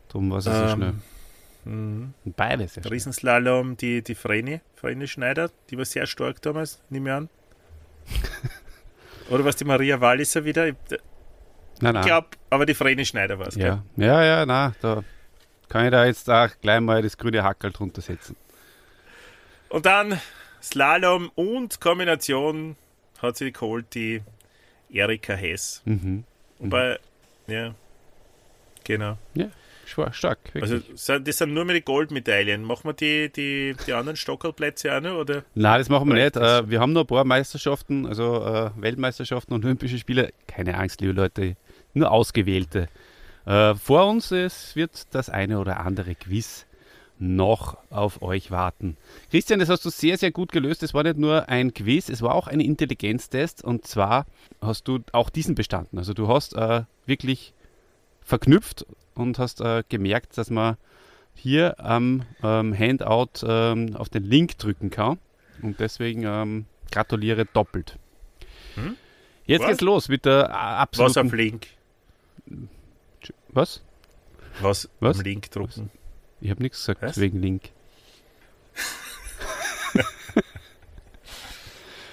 Darum 0.08 0.30
war 0.30 0.38
es 0.38 0.44
so 0.44 0.50
Ähm, 0.50 0.68
schnell. 0.70 0.94
Mhm. 1.64 2.14
Und 2.24 2.36
Beides, 2.36 2.76
ja. 2.76 2.82
Riesenslalom, 2.82 3.76
die, 3.76 4.02
die 4.02 4.14
Vreni, 4.14 4.60
Vreni 4.76 5.08
Schneider, 5.08 5.50
die 5.70 5.76
war 5.76 5.84
sehr 5.84 6.06
stark 6.06 6.40
damals, 6.42 6.80
nehme 6.90 7.10
ich 7.10 7.14
an. 7.16 7.28
Oder 9.30 9.44
was 9.44 9.56
die 9.56 9.64
Maria 9.64 10.00
Walliser 10.00 10.44
wieder? 10.44 10.68
Ich 10.68 10.74
Nein, 11.80 11.94
nein. 11.94 12.04
glaube, 12.06 12.28
aber 12.50 12.64
die 12.64 12.74
Vreni 12.74 13.04
Schneider 13.04 13.38
war 13.38 13.48
es. 13.48 13.56
Ja, 13.56 13.82
ja, 13.96 14.22
ja, 14.22 14.46
na, 14.46 14.74
da 14.80 15.02
kann 15.68 15.86
ich 15.86 15.90
da 15.90 16.06
jetzt 16.06 16.30
auch 16.30 16.48
gleich 16.60 16.80
mal 16.80 17.02
das 17.02 17.18
grüne 17.18 17.42
Hackel 17.42 17.72
drunter 17.72 18.00
setzen. 18.00 18.36
Und 19.68 19.84
dann 19.84 20.20
Slalom 20.62 21.30
und 21.34 21.80
Kombination 21.80 22.76
hat 23.20 23.36
sie 23.36 23.52
geholt, 23.52 23.86
die 23.94 24.22
Erika 24.90 25.34
Hess. 25.34 25.82
Mhm. 25.84 26.24
Wobei, 26.58 26.98
ja, 27.46 27.74
genau. 28.84 29.18
Schwa- 29.86 30.12
Stark. 30.12 30.38
Also 30.54 30.74
Wirklich. 30.74 31.00
sind- 31.00 31.28
das 31.28 31.38
sind 31.38 31.54
nur 31.54 31.64
mehr 31.64 31.76
die 31.76 31.82
Goldmedaillen. 31.82 32.62
Machen 32.64 32.88
wir 32.88 32.92
die, 32.92 33.30
die, 33.30 33.76
die 33.86 33.92
anderen 33.92 34.16
Stockerplätze 34.16 34.92
auch 34.96 35.00
noch? 35.00 35.18
Oder? 35.18 35.44
Nein, 35.54 35.78
das 35.78 35.88
machen 35.88 36.08
wir 36.08 36.14
nicht. 36.14 36.36
Äh, 36.36 36.68
wir 36.68 36.80
haben 36.80 36.92
noch 36.92 37.02
ein 37.02 37.06
paar 37.06 37.24
Meisterschaften, 37.24 38.04
also 38.04 38.44
äh, 38.44 38.70
Weltmeisterschaften 38.76 39.54
und 39.54 39.64
Olympische 39.64 39.98
Spiele. 39.98 40.32
Keine 40.48 40.76
Angst, 40.76 41.00
liebe 41.00 41.12
Leute, 41.12 41.56
nur 41.94 42.10
ausgewählte. 42.10 42.88
Äh, 43.44 43.74
vor 43.76 44.06
uns 44.08 44.32
es 44.32 44.74
wird 44.74 45.14
das 45.14 45.30
eine 45.30 45.60
oder 45.60 45.78
andere 45.78 46.16
Quiz 46.16 46.66
noch 47.18 47.78
auf 47.90 48.22
euch 48.22 48.50
warten. 48.50 48.96
Christian, 49.30 49.58
das 49.58 49.68
hast 49.68 49.84
du 49.84 49.90
sehr, 49.90 50.18
sehr 50.18 50.30
gut 50.30 50.52
gelöst. 50.52 50.82
Es 50.82 50.94
war 50.94 51.02
nicht 51.02 51.18
nur 51.18 51.48
ein 51.48 51.72
Quiz, 51.72 52.08
es 52.08 52.22
war 52.22 52.34
auch 52.34 52.46
ein 52.46 52.60
Intelligenztest. 52.60 53.64
Und 53.64 53.86
zwar 53.86 54.26
hast 54.60 54.88
du 54.88 55.00
auch 55.12 55.30
diesen 55.30 55.54
bestanden. 55.54 55.98
Also 55.98 56.14
du 56.14 56.28
hast 56.28 56.54
äh, 56.54 56.82
wirklich 57.06 57.54
verknüpft 58.20 58.86
und 59.14 59.38
hast 59.38 59.60
äh, 59.60 59.82
gemerkt, 59.88 60.36
dass 60.36 60.50
man 60.50 60.76
hier 61.34 61.78
am 61.78 62.22
ähm, 62.42 62.76
Handout 62.76 63.46
ähm, 63.46 63.96
auf 63.96 64.08
den 64.08 64.24
Link 64.24 64.58
drücken 64.58 64.90
kann. 64.90 65.18
Und 65.62 65.80
deswegen 65.80 66.24
ähm, 66.24 66.66
gratuliere 66.90 67.46
doppelt. 67.46 67.98
Hm? 68.74 68.96
Jetzt 69.46 69.62
Was? 69.62 69.68
geht's 69.68 69.80
los 69.80 70.08
mit 70.08 70.24
der 70.24 70.46
äh, 70.46 70.48
Was 70.48 70.52
auf 70.52 70.80
absoluten... 70.80 71.36
Link? 71.36 71.66
Was? 73.48 73.82
Was, 74.60 74.88
Was? 75.00 75.18
am 75.18 75.24
Link 75.24 75.50
drucken? 75.50 75.90
Ich 76.46 76.50
habe 76.50 76.62
nichts 76.62 76.78
gesagt 76.78 77.02
Was? 77.02 77.18
wegen 77.18 77.42
Link. 77.42 77.70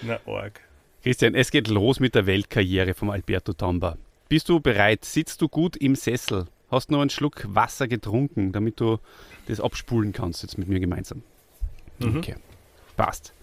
Na, 0.01 0.19
arg. 0.25 0.59
Christian, 1.03 1.35
es 1.35 1.51
geht 1.51 1.67
los 1.67 1.99
mit 1.99 2.15
der 2.15 2.25
Weltkarriere 2.25 2.95
vom 2.95 3.11
Alberto 3.11 3.53
Tomba. 3.53 3.95
Bist 4.29 4.49
du 4.49 4.59
bereit? 4.59 5.05
Sitzt 5.05 5.39
du 5.43 5.47
gut 5.47 5.77
im 5.77 5.95
Sessel? 5.95 6.47
Hast 6.71 6.89
noch 6.89 7.01
einen 7.01 7.11
Schluck 7.11 7.45
Wasser 7.47 7.87
getrunken, 7.87 8.51
damit 8.53 8.79
du 8.79 8.97
das 9.45 9.59
abspulen 9.59 10.13
kannst 10.13 10.41
jetzt 10.41 10.57
mit 10.57 10.67
mir 10.67 10.79
gemeinsam? 10.79 11.21
Mhm. 11.99 12.17
Okay, 12.17 12.33
passt. 12.97 13.33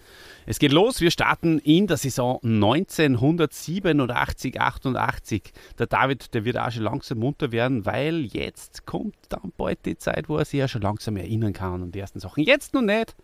Es 0.47 0.59
geht 0.59 0.73
los. 0.73 1.01
Wir 1.01 1.11
starten 1.11 1.59
in 1.59 1.87
der 1.87 1.97
Saison 1.97 2.41
1987, 2.43 4.61
88. 4.61 5.43
Der 5.79 5.87
David, 5.87 6.35
der 6.35 6.45
wird 6.45 6.59
auch 6.59 6.71
schon 6.71 6.85
langsam 6.85 7.19
munter 7.19 7.53
werden, 7.53 7.87
weil 7.87 8.25
jetzt 8.25 8.87
kommt 8.87 9.15
dann 9.29 9.53
bald 9.57 9.85
die 9.85 9.99
Zeit, 9.99 10.29
wo 10.29 10.39
er 10.39 10.45
sich 10.45 10.59
ja 10.59 10.69
schon 10.69 10.83
langsam 10.83 11.17
erinnern 11.17 11.53
kann 11.53 11.83
an 11.83 11.93
die 11.93 12.01
ersten 12.01 12.21
Sachen. 12.21 12.43
Jetzt 12.43 12.75
noch 12.75 12.83
nicht, 12.83 13.15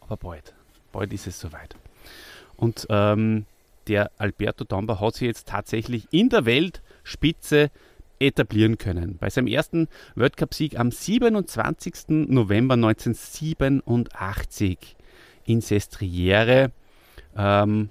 aber 0.00 0.16
bald. 0.16 0.54
Bald 0.92 1.12
ist 1.12 1.26
es 1.26 1.40
soweit. 1.40 1.74
Und 2.56 2.86
ähm, 2.90 3.46
der 3.88 4.12
Alberto 4.18 4.64
Tomba 4.64 5.00
hat 5.00 5.14
sich 5.14 5.26
jetzt 5.26 5.48
tatsächlich 5.48 6.06
in 6.12 6.28
der 6.28 6.44
Weltspitze 6.44 7.70
etablieren 8.20 8.78
können. 8.78 9.18
Bei 9.18 9.30
seinem 9.30 9.48
ersten 9.48 9.88
Weltcupsieg 10.14 10.78
am 10.78 10.92
27. 10.92 12.28
November 12.28 12.74
1987 12.74 14.96
in 15.44 15.60
Sestriere 15.60 16.72
ähm, 17.36 17.90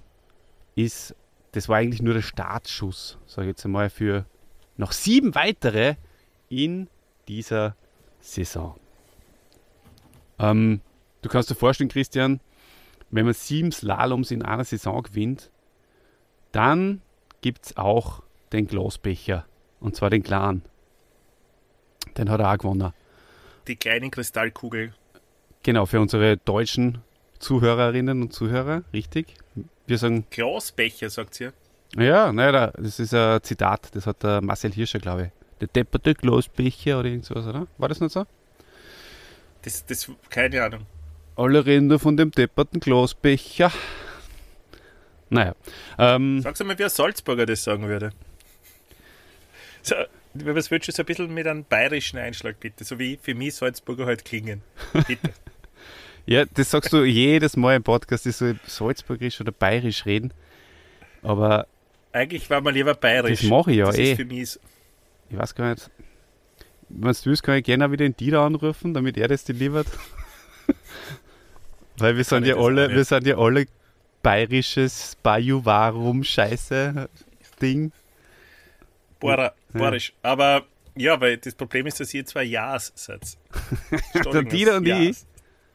ist, 0.75 1.15
das 1.51 1.67
war 1.69 1.77
eigentlich 1.77 2.01
nur 2.01 2.13
der 2.13 2.21
Startschuss, 2.21 3.17
sage 3.25 3.47
ich 3.47 3.51
jetzt 3.51 3.65
einmal, 3.65 3.89
für 3.89 4.25
noch 4.77 4.91
sieben 4.91 5.35
weitere 5.35 5.95
in 6.49 6.87
dieser 7.27 7.75
Saison. 8.19 8.79
Ähm, 10.39 10.81
du 11.21 11.29
kannst 11.29 11.49
dir 11.49 11.55
vorstellen, 11.55 11.89
Christian, 11.89 12.39
wenn 13.09 13.25
man 13.25 13.33
sieben 13.33 13.71
Slaloms 13.71 14.31
in 14.31 14.41
einer 14.41 14.63
Saison 14.63 15.03
gewinnt, 15.03 15.51
dann 16.51 17.01
gibt 17.41 17.65
es 17.65 17.77
auch 17.77 18.23
den 18.51 18.67
Glasbecher. 18.67 19.45
Und 19.79 19.95
zwar 19.95 20.09
den 20.09 20.23
klaren. 20.23 20.63
Den 22.17 22.29
hat 22.29 22.39
er 22.39 22.51
auch 22.51 22.57
gewonnen. 22.57 22.93
Die 23.67 23.75
kleinen 23.75 24.11
Kristallkugel. 24.11 24.93
Genau, 25.63 25.85
für 25.85 25.99
unsere 25.99 26.37
deutschen 26.37 27.01
Zuhörerinnen 27.41 28.21
und 28.21 28.33
Zuhörer, 28.33 28.83
richtig? 28.93 29.35
Wir 29.87 29.97
sagen, 29.97 30.25
Glasbecher, 30.29 31.09
sagt 31.09 31.33
sie. 31.33 31.49
ja, 31.97 32.31
naja, 32.31 32.71
das 32.77 32.99
ist 32.99 33.13
ein 33.13 33.41
Zitat, 33.43 33.89
das 33.93 34.05
hat 34.05 34.23
der 34.23 34.41
Marcel 34.41 34.71
Hirscher, 34.71 34.99
glaube 34.99 35.23
ich. 35.23 35.29
Der 35.59 35.67
depperte 35.67 36.13
Glasbecher 36.13 36.99
oder 36.99 37.09
irgend 37.09 37.25
sowas, 37.25 37.45
oder? 37.45 37.67
War 37.77 37.89
das 37.89 37.99
nicht 37.99 38.11
so? 38.11 38.25
Das, 39.63 39.85
das, 39.85 40.09
keine 40.29 40.63
Ahnung. 40.63 40.85
Alle 41.35 41.65
reden 41.65 41.87
nur 41.87 41.99
von 41.99 42.15
dem 42.15 42.31
depperten 42.31 42.79
Glasbecher. 42.79 43.71
Naja. 45.29 45.55
Ähm, 45.97 46.41
Sag's 46.41 46.63
mal, 46.63 46.77
wie 46.77 46.83
ein 46.83 46.89
Salzburger 46.89 47.45
das 47.45 47.63
sagen 47.63 47.87
würde. 47.87 48.11
So, 49.81 49.95
was 50.33 50.71
willst 50.71 50.87
du 50.87 50.91
so 50.91 51.03
ein 51.03 51.05
bisschen 51.05 51.33
mit 51.33 51.47
einem 51.47 51.63
bayerischen 51.63 52.19
Einschlag, 52.19 52.59
bitte? 52.59 52.83
So 52.83 52.99
wie 52.99 53.17
für 53.21 53.33
mich 53.33 53.55
Salzburger 53.55 54.05
halt 54.05 54.25
klingen. 54.25 54.61
Bitte. 55.07 55.31
ja, 56.25 56.45
das 56.45 56.71
sagst 56.71 56.93
du 56.93 57.03
jedes 57.03 57.57
Mal 57.57 57.75
im 57.75 57.83
Podcast, 57.83 58.25
ich 58.25 58.35
soll 58.35 58.57
salzburgisch 58.65 59.41
oder 59.41 59.51
bayerisch 59.51 60.05
reden. 60.05 60.33
Aber 61.23 61.67
Eigentlich 62.13 62.49
war 62.49 62.61
man 62.61 62.73
lieber 62.73 62.93
bayerisch. 62.93 63.41
Das 63.41 63.49
mache 63.49 63.71
ich 63.71 63.77
ja 63.77 63.85
das 63.87 63.97
eh. 63.97 64.11
Ist 64.11 64.17
für 64.17 64.25
mich 64.25 64.49
so- 64.51 64.59
ich 65.29 65.37
weiß 65.37 65.55
gar 65.55 65.69
nicht. 65.71 65.89
Wenn 66.89 67.11
du 67.13 67.25
willst, 67.25 67.43
kann 67.43 67.55
ich 67.57 67.63
gerne 67.63 67.85
auch 67.85 67.91
wieder 67.91 68.03
den 68.05 68.15
Dieter 68.17 68.41
anrufen, 68.41 68.93
damit 68.93 69.17
er 69.17 69.27
das 69.29 69.43
delivert. 69.45 69.87
Weil 71.97 72.17
wir 72.17 72.23
sind 72.23 72.45
ja 72.45 72.55
alle, 72.57 72.89
wir 72.89 73.03
sind 73.05 73.25
ja 73.27 73.37
alle 73.37 73.65
bayerisches 74.23 75.15
Bajuvarum-Scheiße-Ding. 75.23 77.91
Bora, 79.19 79.53
Borisch. 79.73 80.13
Aber 80.21 80.65
ja, 80.95 81.19
weil 81.21 81.37
das 81.37 81.55
Problem 81.55 81.87
ist, 81.87 81.99
dass 81.99 82.13
ihr 82.13 82.25
zwei 82.25 82.43
Ja's 82.43 82.91
seid. 82.95 83.37
Der 84.33 84.43
Dieter 84.43 84.77
und 84.77 84.87
ich. 84.87 85.17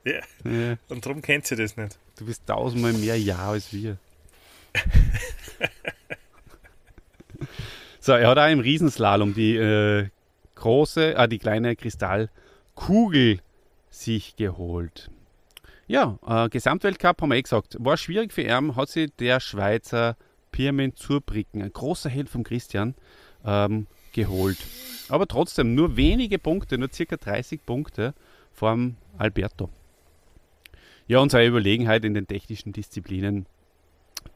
Ja, 0.07 0.21
Ja, 0.45 0.77
und 0.89 1.05
darum 1.05 1.21
kennt 1.21 1.47
sie 1.47 1.57
das 1.57 1.77
nicht. 1.77 1.99
du 2.17 2.27
bist 2.27 2.47
tausendmal 2.47 2.93
mehr 2.93 3.19
Ja 3.19 3.51
als 3.51 3.73
wir. 3.73 3.99
so, 8.01 8.13
er 8.13 8.29
hat 8.29 8.39
auch 8.39 8.49
im 8.49 8.61
Riesenslalom 8.61 9.35
die 9.35 9.57
äh, 9.57 10.09
große, 10.55 11.19
ah, 11.19 11.27
die 11.27 11.39
kleine 11.39 11.75
Kristallkugel 11.75 13.41
sich 13.91 14.37
geholt. 14.37 15.11
Ja, 15.89 16.19
äh, 16.27 16.49
Gesamtweltcup 16.51 17.23
haben 17.23 17.31
wir 17.31 17.37
eh 17.37 17.43
gesagt. 17.43 17.77
War 17.81 17.97
schwierig 17.97 18.33
für 18.33 18.43
ihn, 18.43 18.77
hat 18.77 18.91
sich 18.91 19.11
der 19.19 19.41
Schweizer 19.41 20.17
Pirmin 20.53 20.95
Zurbricken, 20.95 21.63
ein 21.63 21.73
großer 21.73 22.11
Held 22.11 22.29
von 22.29 22.45
Christian, 22.45 22.95
ähm, 23.45 23.89
geholt. 24.13 24.59
Aber 25.09 25.27
trotzdem 25.27 25.75
nur 25.75 25.97
wenige 25.97 26.39
Punkte, 26.39 26.79
nur 26.79 26.93
circa 26.93 27.17
30 27.17 27.67
Punkte 27.67 28.15
vom 28.53 28.97
Alberto. 29.19 29.69
Ja, 31.09 31.21
und 31.21 31.31
seine 31.31 31.47
Überlegenheit 31.47 32.05
in 32.05 32.15
den 32.15 32.27
technischen 32.27 32.73
Disziplinen, 32.73 33.47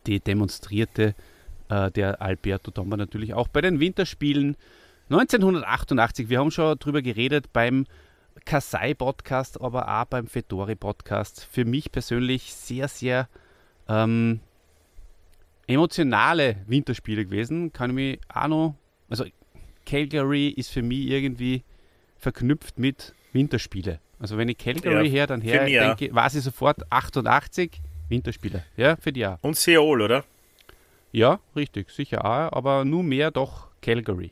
die 0.06 0.20
demonstrierte 0.20 1.14
äh, 1.68 1.90
der 1.90 2.22
Alberto 2.22 2.70
Tomba 2.70 2.96
natürlich 2.96 3.34
auch 3.34 3.48
bei 3.48 3.60
den 3.60 3.80
Winterspielen 3.80 4.56
1988. 5.10 6.28
Wir 6.28 6.38
haben 6.38 6.52
schon 6.52 6.78
drüber 6.78 7.02
geredet 7.02 7.52
beim 7.52 7.86
Kasai-Podcast, 8.44 9.60
aber 9.60 9.88
auch 9.88 10.04
beim 10.04 10.28
Fedori-Podcast. 10.28 11.44
Für 11.50 11.64
mich 11.64 11.90
persönlich 11.90 12.54
sehr, 12.54 12.86
sehr 12.86 13.28
ähm, 13.88 14.40
emotionale 15.66 16.56
Winterspiele 16.66 17.24
gewesen. 17.24 17.72
Kann 17.72 17.90
ich 17.90 17.94
mich 17.94 18.20
auch 18.28 18.46
noch, 18.46 18.74
also 19.08 19.24
Calgary 19.86 20.48
ist 20.48 20.70
für 20.70 20.82
mich 20.82 21.08
irgendwie 21.08 21.64
verknüpft 22.16 22.78
mit 22.78 23.14
Winterspiele. 23.32 23.98
Also 24.20 24.36
wenn 24.36 24.48
ich 24.48 24.58
Calgary 24.58 25.06
Ja, 25.06 25.12
her, 25.12 25.26
dann 25.26 25.40
her, 25.40 25.64
denke, 25.64 26.14
weiß 26.14 26.34
ich 26.34 26.44
sofort 26.44 26.80
88 26.90 27.80
Winterspiele. 28.08 28.64
Ja, 28.76 28.96
für 28.96 29.12
die 29.12 29.26
auch. 29.26 29.38
Und 29.40 29.56
Seoul, 29.56 30.02
oder? 30.02 30.24
Ja, 31.10 31.40
richtig, 31.56 31.90
sicher 31.90 32.24
auch, 32.24 32.52
aber 32.52 32.84
nur 32.84 33.02
mehr 33.02 33.30
doch 33.30 33.68
Calgary. 33.80 34.30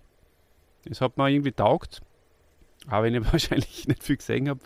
Das 0.85 1.01
hat 1.01 1.17
mir 1.17 1.29
irgendwie 1.31 1.53
taugt, 1.53 2.03
auch 2.91 3.03
wenn 3.03 3.15
ich 3.15 3.25
wahrscheinlich 3.33 3.89
nicht 3.89 4.03
viel 4.05 4.19
gesehen 4.19 4.49
habe 4.49 4.61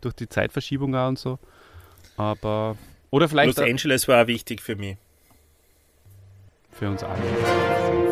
durch 0.00 0.14
die 0.14 0.28
Zeitverschiebung 0.28 0.94
auch 0.94 1.08
und 1.08 1.18
so. 1.18 1.38
Aber, 2.16 2.76
oder 3.10 3.28
vielleicht 3.28 3.58
Los 3.58 3.66
Angeles 3.68 4.06
war 4.06 4.22
auch 4.22 4.26
wichtig 4.28 4.60
für 4.60 4.76
mich. 4.76 4.96
für 6.70 6.88
uns 6.88 7.02
alle. 7.02 7.20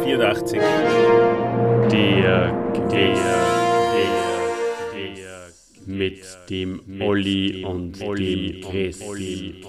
84. 0.02 0.58
Der, 0.58 1.90
der, 1.90 2.88
der, 2.88 2.88
der, 2.88 3.45
mit 5.86 6.24
dem 6.50 7.00
Olli 7.00 7.64
und 7.64 8.00
dem 8.00 8.60
Christi. 8.60 9.62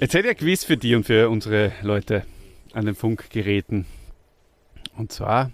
Jetzt 0.00 0.14
hätte 0.14 0.28
ich 0.28 0.34
ein 0.34 0.36
Quiz 0.36 0.64
für 0.64 0.76
die 0.76 0.94
und 0.94 1.04
für 1.04 1.28
unsere 1.28 1.72
Leute 1.82 2.24
an 2.72 2.86
den 2.86 2.94
Funkgeräten. 2.94 3.86
Und 4.96 5.12
zwar 5.12 5.50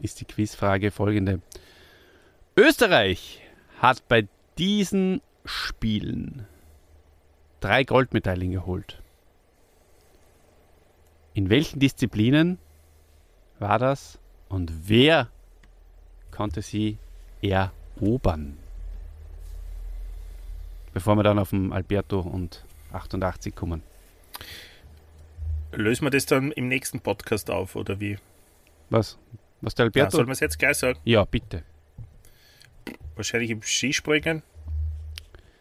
ist 0.00 0.20
die 0.20 0.24
Quizfrage 0.24 0.90
folgende. 0.90 1.40
Österreich 2.56 3.40
hat 3.78 4.06
bei 4.08 4.28
diesen 4.58 5.22
Spielen 5.44 6.46
drei 7.60 7.84
Goldmedaillen 7.84 8.52
geholt. 8.52 9.02
In 11.34 11.48
welchen 11.48 11.80
Disziplinen 11.80 12.58
war 13.58 13.78
das 13.78 14.18
und 14.48 14.88
wer 14.88 15.28
konnte 16.30 16.60
sie 16.60 16.98
erobern? 18.02 18.56
Bevor 20.92 21.16
wir 21.16 21.22
dann 21.22 21.38
auf 21.38 21.50
den 21.50 21.72
Alberto 21.72 22.20
und 22.20 22.64
88 22.92 23.54
kommen. 23.54 23.82
Lösen 25.72 26.04
wir 26.04 26.10
das 26.10 26.26
dann 26.26 26.52
im 26.52 26.68
nächsten 26.68 27.00
Podcast 27.00 27.50
auf, 27.50 27.76
oder 27.76 27.98
wie? 27.98 28.18
Was? 28.90 29.16
Was 29.62 29.74
der 29.74 29.84
Ja, 29.86 29.88
Alberto? 29.88 30.16
soll 30.18 30.26
man 30.26 30.32
es 30.32 30.40
jetzt 30.40 30.58
gleich 30.58 30.76
sagen? 30.76 30.98
Ja, 31.04 31.24
bitte. 31.24 31.62
Wahrscheinlich 33.14 33.50
im 33.50 33.62
Skispringen. 33.62 34.42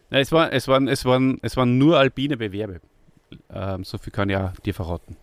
Nein, 0.09 0.21
es, 0.21 0.31
war, 0.33 0.51
es, 0.51 0.67
waren, 0.67 0.89
es, 0.89 1.05
waren, 1.05 1.39
es 1.41 1.55
waren 1.55 1.77
nur 1.77 1.97
alpine 1.97 2.35
Bewerbe. 2.35 2.81
Ähm, 3.49 3.85
so 3.85 3.97
viel 3.97 4.11
kann 4.11 4.29
ich 4.29 4.35
auch 4.35 4.51
dir 4.57 4.73
verraten. 4.73 5.15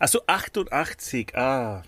Also 0.00 0.20
88, 0.26 1.36
ah. 1.36 1.84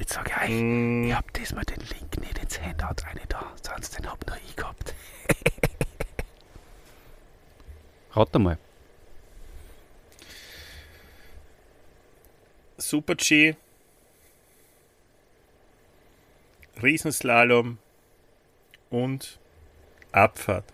Jetzt 0.00 0.14
sage 0.14 0.30
ich 0.30 0.42
euch, 0.42 0.50
Mm, 0.50 1.04
ich 1.04 1.14
hab 1.14 1.30
diesmal 1.34 1.64
den 1.64 1.76
Link 1.76 2.18
nicht 2.18 2.38
ins 2.38 2.58
Handout 2.58 3.04
rein 3.04 3.20
da, 3.28 3.52
sonst 3.62 3.98
den 3.98 4.10
hab 4.10 4.26
nur 4.26 4.36
ich 4.38 4.56
gehabt. 4.56 4.94
Rat 8.12 8.34
mal. 8.38 8.56
Super 12.78 13.14
G. 13.14 13.54
Riesenslalom 16.82 17.76
und 18.88 19.38
Abfahrt. 20.12 20.64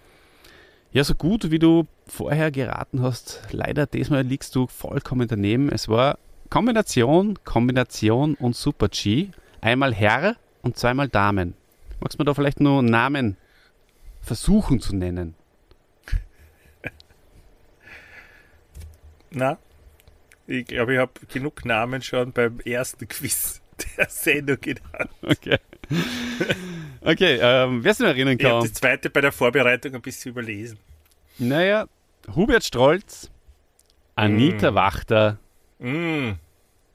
Ja, 0.92 1.02
so 1.02 1.16
gut 1.16 1.50
wie 1.50 1.58
du 1.58 1.88
vorher 2.06 2.52
geraten 2.52 3.02
hast, 3.02 3.42
leider 3.50 3.86
diesmal 3.86 4.22
liegst 4.22 4.54
du 4.54 4.68
vollkommen 4.68 5.26
daneben. 5.26 5.68
Es 5.68 5.88
war 5.88 6.16
Kombination, 6.56 7.38
Kombination 7.44 8.34
und 8.36 8.56
Super 8.56 8.88
G. 8.88 9.28
Einmal 9.60 9.92
Herr 9.92 10.36
und 10.62 10.78
zweimal 10.78 11.06
Damen. 11.06 11.52
Magst 12.00 12.18
du 12.18 12.22
mir 12.22 12.24
da 12.24 12.32
vielleicht 12.32 12.60
nur 12.60 12.82
Namen 12.82 13.36
versuchen 14.22 14.80
zu 14.80 14.96
nennen? 14.96 15.34
Na, 19.32 19.58
ich 20.46 20.64
glaube, 20.66 20.94
ich 20.94 20.98
habe 20.98 21.12
genug 21.30 21.66
Namen 21.66 22.00
schon 22.00 22.32
beim 22.32 22.58
ersten 22.60 23.06
Quiz 23.06 23.60
der 23.98 24.08
Sendung 24.08 24.56
genannt. 24.58 25.10
Okay. 25.20 25.58
Okay, 27.02 27.38
ähm, 27.38 27.84
wer 27.84 27.92
sich 27.92 28.00
noch 28.00 28.08
erinnern 28.08 28.38
Ich 28.40 28.44
habe 28.46 28.60
kann. 28.60 28.62
das 28.70 28.72
zweite 28.72 29.10
bei 29.10 29.20
der 29.20 29.32
Vorbereitung 29.32 29.94
ein 29.94 30.00
bisschen 30.00 30.30
überlesen. 30.30 30.78
Naja, 31.36 31.86
Hubert 32.34 32.64
Strolz, 32.64 33.30
Anita 34.14 34.70
Mm. 34.70 34.74
Wachter 34.74 35.38
Mm, 35.78 36.30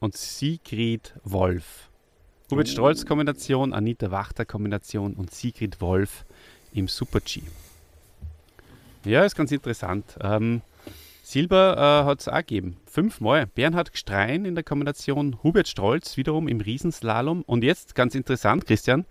und 0.02 0.18
Sigrid 0.18 1.14
Wolf. 1.24 1.90
Hubert 2.50 2.68
Strolz 2.68 3.06
Kombination, 3.06 3.72
Anita 3.72 4.12
Wachter 4.12 4.44
Kombination 4.44 5.14
und 5.14 5.34
Sigrid 5.34 5.80
Wolf 5.80 6.26
im 6.74 6.90
Super 6.90 7.22
G. 7.22 7.44
Ja, 9.06 9.24
ist 9.24 9.36
ganz 9.36 9.54
interessant. 9.54 10.18
Ähm, 10.22 10.62
Silber 11.24 11.78
äh, 11.78 12.06
hat 12.06 12.20
es 12.20 12.28
auch 12.28 12.38
gegeben. 12.38 12.78
Fünfmal. 12.86 13.48
Bernhard 13.48 13.94
Gstrein 13.94 14.44
in 14.44 14.56
der 14.56 14.66
Kombination, 14.66 15.38
Hubert 15.44 15.70
Strolz 15.70 16.18
wiederum 16.18 16.50
im 16.50 16.60
Riesenslalom. 16.60 17.44
Und 17.44 17.64
jetzt 17.64 17.96
ganz 17.96 18.16
interessant, 18.16 18.66
Christian, 18.66 19.06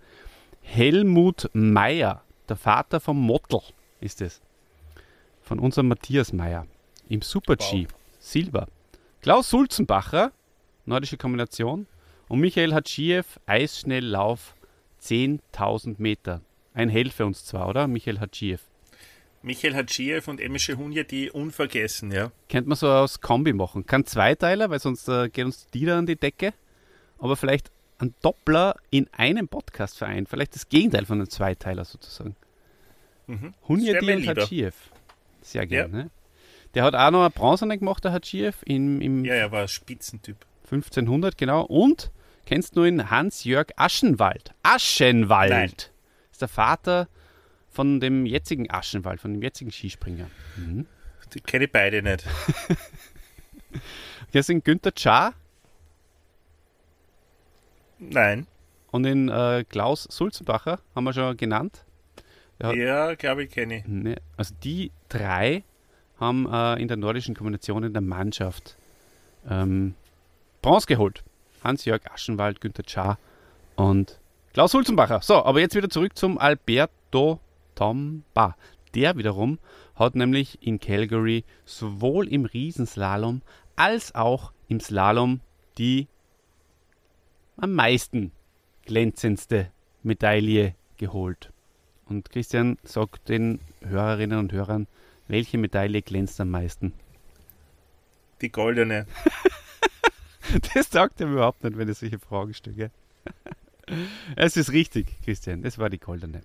Helmut 0.61 1.49
Meyer, 1.53 2.21
der 2.47 2.57
Vater 2.57 2.99
vom 2.99 3.19
Mottl 3.19 3.61
ist 4.01 4.21
es. 4.21 4.41
Von 5.41 5.57
unserem 5.57 5.87
Matthias 5.87 6.31
Meyer. 6.31 6.67
Im 7.09 7.21
Super 7.21 7.55
G. 7.55 7.87
Silber. 8.19 8.67
Klaus 9.21 9.49
Sulzenbacher, 9.49 10.31
nordische 10.85 11.17
Kombination. 11.17 11.87
Und 12.27 12.39
Michael 12.39 12.73
Hatschiew, 12.73 13.23
Eisschnelllauf, 13.45 14.55
10.000 15.01 15.95
Meter. 15.97 16.41
Ein 16.73 16.89
Held 16.89 17.13
für 17.13 17.25
uns 17.25 17.45
zwar, 17.45 17.67
oder? 17.67 17.87
Michael 17.87 18.19
Hatschiew. 18.19 18.57
Michael 19.43 19.75
Hadschiev 19.75 20.27
und 20.27 20.39
Emische 20.39 20.77
Hunja, 20.77 21.03
die 21.03 21.31
unvergessen, 21.31 22.11
ja. 22.11 22.31
Könnte 22.47 22.69
man 22.69 22.77
so 22.77 22.87
aus 22.87 23.21
Kombi 23.21 23.53
machen. 23.53 23.85
Kein 23.85 24.05
Zweiteiler, 24.05 24.69
weil 24.69 24.79
sonst 24.79 25.07
äh, 25.07 25.29
geht 25.29 25.45
uns 25.45 25.67
die 25.67 25.85
da 25.85 25.97
an 25.97 26.05
die 26.05 26.15
Decke. 26.15 26.53
Aber 27.17 27.35
vielleicht 27.35 27.71
ein 27.97 28.13
Doppler 28.21 28.75
in 28.91 29.07
einem 29.13 29.47
Podcast 29.47 29.97
vereint. 29.97 30.29
Vielleicht 30.29 30.55
das 30.55 30.69
Gegenteil 30.69 31.05
von 31.05 31.19
einem 31.19 31.29
Zweiteiler 31.29 31.85
sozusagen. 31.85 32.35
Mhm. 33.27 33.53
Mir 33.67 33.99
und 33.99 34.19
lieber. 34.19 34.41
Hatschiew. 34.41 34.71
Sehr 35.41 35.65
gerne. 35.65 35.93
Ne? 35.93 36.11
Der 36.73 36.83
hat 36.83 36.95
auch 36.95 37.11
noch 37.11 37.21
eine 37.21 37.29
Bronzene 37.31 37.77
gemacht, 37.77 38.03
der 38.03 38.13
Hatschiew, 38.13 38.53
im, 38.65 39.01
im 39.01 39.25
Ja, 39.25 39.33
er 39.33 39.51
war 39.51 39.67
Spitzentyp. 39.67 40.37
1500, 40.71 41.37
genau. 41.37 41.63
Und 41.63 42.11
kennst 42.45 42.77
du 42.77 42.85
ihn 42.85 43.09
Hans-Jörg 43.09 43.67
Aschenwald? 43.75 44.53
Aschenwald 44.63 45.51
Nein. 45.51 45.73
ist 46.31 46.41
der 46.41 46.47
Vater 46.47 47.07
von 47.69 47.99
dem 47.99 48.25
jetzigen 48.25 48.69
Aschenwald, 48.69 49.19
von 49.21 49.33
dem 49.33 49.41
jetzigen 49.41 49.71
Skispringer. 49.71 50.27
Mhm. 50.57 50.85
Die 51.33 51.39
kenne 51.39 51.65
ich 51.65 51.71
beide 51.71 52.01
nicht. 52.01 52.25
Hier 54.31 54.43
sind 54.43 54.65
Günther 54.65 54.93
Czar 54.93 55.33
Nein. 57.99 58.47
und 58.91 59.03
den 59.03 59.29
äh, 59.29 59.63
Klaus 59.67 60.03
Sulzenbacher, 60.03 60.79
haben 60.95 61.03
wir 61.03 61.13
schon 61.13 61.37
genannt. 61.37 61.85
Ja. 62.61 62.73
Ja, 62.73 63.15
glaube 63.15 63.43
ich, 63.43 63.51
kenne 63.51 63.79
ich. 63.79 63.87
Ne, 63.87 64.15
also 64.37 64.53
die 64.63 64.91
drei 65.09 65.63
haben 66.19 66.47
äh, 66.51 66.81
in 66.81 66.87
der 66.87 66.97
nordischen 66.97 67.33
Kombination 67.35 67.83
in 67.83 67.93
der 67.93 68.01
Mannschaft 68.01 68.77
ähm, 69.49 69.95
Bronze 70.61 70.87
geholt. 70.87 71.23
Hans-Jörg 71.63 72.01
Aschenwald, 72.11 72.61
Günther 72.61 72.83
Czar 72.85 73.17
und 73.75 74.19
Klaus 74.53 74.71
Sulzenbacher. 74.71 75.21
So, 75.21 75.43
aber 75.43 75.59
jetzt 75.59 75.75
wieder 75.75 75.89
zurück 75.89 76.17
zum 76.17 76.37
Alberto 76.37 77.39
Tomba. 77.75 78.55
Der 78.93 79.17
wiederum 79.17 79.59
hat 79.95 80.15
nämlich 80.15 80.61
in 80.61 80.79
Calgary 80.79 81.45
sowohl 81.65 82.27
im 82.27 82.45
Riesenslalom 82.45 83.41
als 83.75 84.13
auch 84.13 84.51
im 84.67 84.79
Slalom 84.79 85.39
die 85.77 86.07
am 87.57 87.73
meisten 87.73 88.31
glänzendste 88.85 89.71
Medaille 90.03 90.75
geholt. 90.97 91.51
Und 92.07 92.29
Christian 92.29 92.77
sagt 92.83 93.29
den 93.29 93.59
Hörerinnen 93.81 94.39
und 94.39 94.51
Hörern, 94.51 94.87
welche 95.27 95.57
Medaille 95.57 96.01
glänzt 96.01 96.41
am 96.41 96.49
meisten? 96.49 96.93
Die 98.41 98.51
goldene. 98.51 99.05
Das 100.73 100.89
sagt 100.89 101.21
er 101.21 101.27
überhaupt 101.27 101.63
nicht, 101.63 101.77
wenn 101.77 101.89
ich 101.89 101.97
solche 101.97 102.19
Fragen 102.19 102.53
stelle. 102.53 102.91
Es 104.37 104.55
ist 104.55 104.71
richtig, 104.71 105.07
Christian, 105.25 105.63
das 105.63 105.77
war 105.77 105.89
die 105.89 105.97
goldene. 105.97 106.41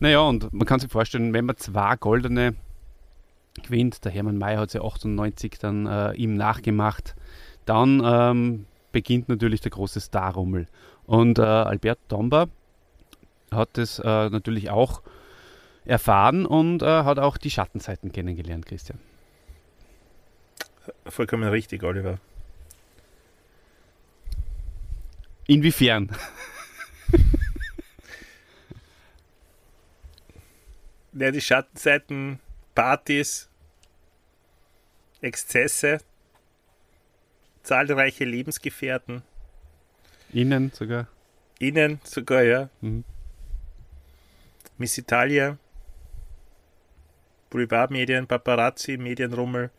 Naja, 0.00 0.20
und 0.20 0.52
man 0.52 0.66
kann 0.66 0.78
sich 0.78 0.90
vorstellen, 0.90 1.32
wenn 1.32 1.46
man 1.46 1.56
zwei 1.56 1.96
goldene 1.96 2.54
gewinnt, 3.62 4.04
der 4.04 4.12
Hermann 4.12 4.36
Mayer 4.36 4.60
hat 4.60 4.70
sie 4.70 4.82
98 4.82 5.58
dann 5.58 5.86
äh, 5.86 6.12
ihm 6.14 6.36
nachgemacht, 6.36 7.14
dann 7.64 8.02
ähm, 8.04 8.66
beginnt 8.92 9.30
natürlich 9.30 9.62
der 9.62 9.70
große 9.70 10.00
Starrummel. 10.00 10.66
Und 11.06 11.38
äh, 11.38 11.42
Albert 11.42 12.00
Tomba 12.08 12.48
hat 13.50 13.70
das 13.74 13.98
äh, 13.98 14.28
natürlich 14.28 14.68
auch 14.68 15.00
erfahren 15.86 16.44
und 16.44 16.82
äh, 16.82 17.04
hat 17.04 17.18
auch 17.18 17.38
die 17.38 17.50
Schattenseiten 17.50 18.12
kennengelernt, 18.12 18.66
Christian. 18.66 18.98
Vollkommen 21.06 21.48
richtig, 21.48 21.82
Oliver. 21.82 22.18
Inwiefern? 25.46 26.10
Ja, 31.12 31.30
die 31.30 31.40
Schattenseiten, 31.40 32.40
Partys. 32.74 33.48
Exzesse, 35.20 35.98
zahlreiche 37.62 38.24
Lebensgefährten, 38.24 39.22
Innen 40.34 40.70
sogar. 40.74 41.06
Ihnen 41.60 42.00
sogar, 42.04 42.42
ja. 42.42 42.68
Mhm. 42.82 43.04
Miss 44.76 44.98
Italia, 44.98 45.56
Boulevardmedien, 47.48 48.26
Paparazzi, 48.26 48.98
Medienrummel, 48.98 49.70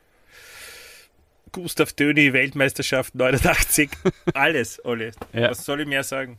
Gustav 1.55 1.93
Döni, 1.93 2.33
Weltmeisterschaft 2.33 3.15
89, 3.15 3.89
alles, 4.33 4.83
Olli. 4.83 5.11
Ja. 5.31 5.51
Was 5.51 5.63
soll 5.63 5.79
ich 5.79 5.87
mehr 5.87 6.03
sagen? 6.03 6.37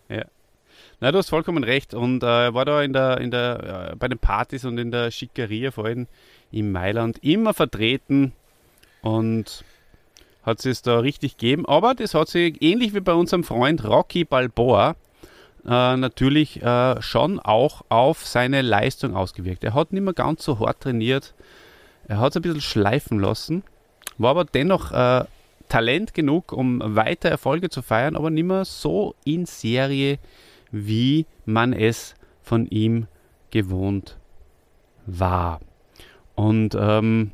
Na, 1.01 1.11
du 1.11 1.17
hast 1.17 1.31
vollkommen 1.31 1.65
recht. 1.65 1.95
Und 1.95 2.23
äh, 2.23 2.27
er 2.27 2.55
war 2.55 2.67
da 2.67 2.83
in 2.83 2.93
der, 2.93 3.19
in 3.23 3.31
der, 3.31 3.93
äh, 3.93 3.97
bei 3.97 4.09
den 4.09 4.19
Partys 4.19 4.67
und 4.67 4.77
in 4.77 4.91
der 4.91 5.11
Schickeria, 5.11 5.71
vor 5.71 5.87
allem 5.87 6.07
in 6.53 6.71
Mailand, 6.71 7.25
immer 7.25 7.55
vertreten 7.55 8.33
und 9.01 9.65
hat 10.43 10.67
es 10.67 10.83
da 10.83 10.99
richtig 10.99 11.39
gegeben. 11.39 11.65
Aber 11.65 11.95
das 11.95 12.13
hat 12.13 12.29
sich 12.29 12.61
ähnlich 12.61 12.93
wie 12.93 13.01
bei 13.01 13.15
unserem 13.15 13.43
Freund 13.43 13.85
Rocky 13.85 14.25
Balboa 14.25 14.97
äh, 15.65 15.97
natürlich 15.97 16.63
äh, 16.63 17.01
schon 17.01 17.41
auch 17.41 17.87
auf 17.89 18.27
seine 18.27 18.61
Leistung 18.61 19.17
ausgewirkt. 19.17 19.65
Er 19.65 19.73
hat 19.73 19.93
nicht 19.93 20.03
mehr 20.03 20.13
ganz 20.13 20.45
so 20.45 20.59
hart 20.61 20.83
trainiert. 20.83 21.33
Er 22.07 22.21
hat 22.21 22.33
es 22.33 22.37
ein 22.37 22.43
bisschen 22.43 22.61
schleifen 22.61 23.19
lassen, 23.19 23.65
war 24.19 24.31
aber 24.31 24.45
dennoch 24.45 24.93
äh, 24.93 25.25
Talent 25.69 26.15
genug, 26.15 26.53
um 26.53 26.81
weiter 26.85 27.29
Erfolge 27.29 27.71
zu 27.71 27.83
feiern, 27.83 28.17
aber 28.17 28.31
nicht 28.31 28.45
mehr 28.45 28.65
so 28.65 29.15
in 29.25 29.47
Serie 29.47 30.19
wie 30.71 31.27
man 31.45 31.73
es 31.73 32.15
von 32.43 32.67
ihm 32.67 33.07
gewohnt 33.51 34.17
war. 35.07 35.61
Und 36.35 36.77
ähm, 36.79 37.31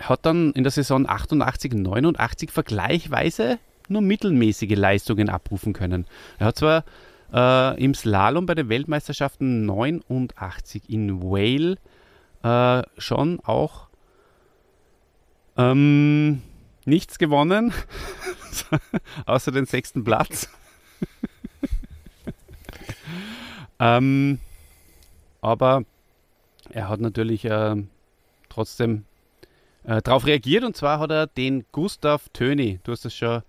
hat 0.00 0.26
dann 0.26 0.52
in 0.52 0.62
der 0.62 0.72
Saison 0.72 1.08
88, 1.08 1.72
89 1.72 2.50
vergleichsweise 2.50 3.58
nur 3.88 4.02
mittelmäßige 4.02 4.76
Leistungen 4.76 5.30
abrufen 5.30 5.72
können. 5.72 6.06
Er 6.38 6.46
hat 6.46 6.58
zwar 6.58 6.84
äh, 7.32 7.82
im 7.82 7.94
Slalom 7.94 8.46
bei 8.46 8.54
den 8.54 8.68
Weltmeisterschaften 8.68 9.64
89 9.64 10.90
in 10.90 11.22
Wales 11.22 11.78
äh, 12.42 12.86
schon 12.98 13.40
auch 13.40 13.86
ähm, 15.56 16.42
nichts 16.84 17.18
gewonnen, 17.18 17.72
außer 19.26 19.52
den 19.52 19.66
sechsten 19.66 20.04
Platz. 20.04 20.48
Ähm, 23.78 24.38
aber 25.40 25.84
er 26.70 26.88
hat 26.88 27.00
natürlich 27.00 27.44
äh, 27.44 27.76
trotzdem 28.48 29.04
äh, 29.84 30.00
darauf 30.02 30.26
reagiert 30.26 30.64
und 30.64 30.76
zwar 30.76 30.98
hat 30.98 31.10
er 31.10 31.26
den 31.26 31.64
Gustav 31.72 32.28
Töni, 32.32 32.80
du 32.84 32.92
hast 32.92 33.04
es 33.04 33.14
schon 33.14 33.42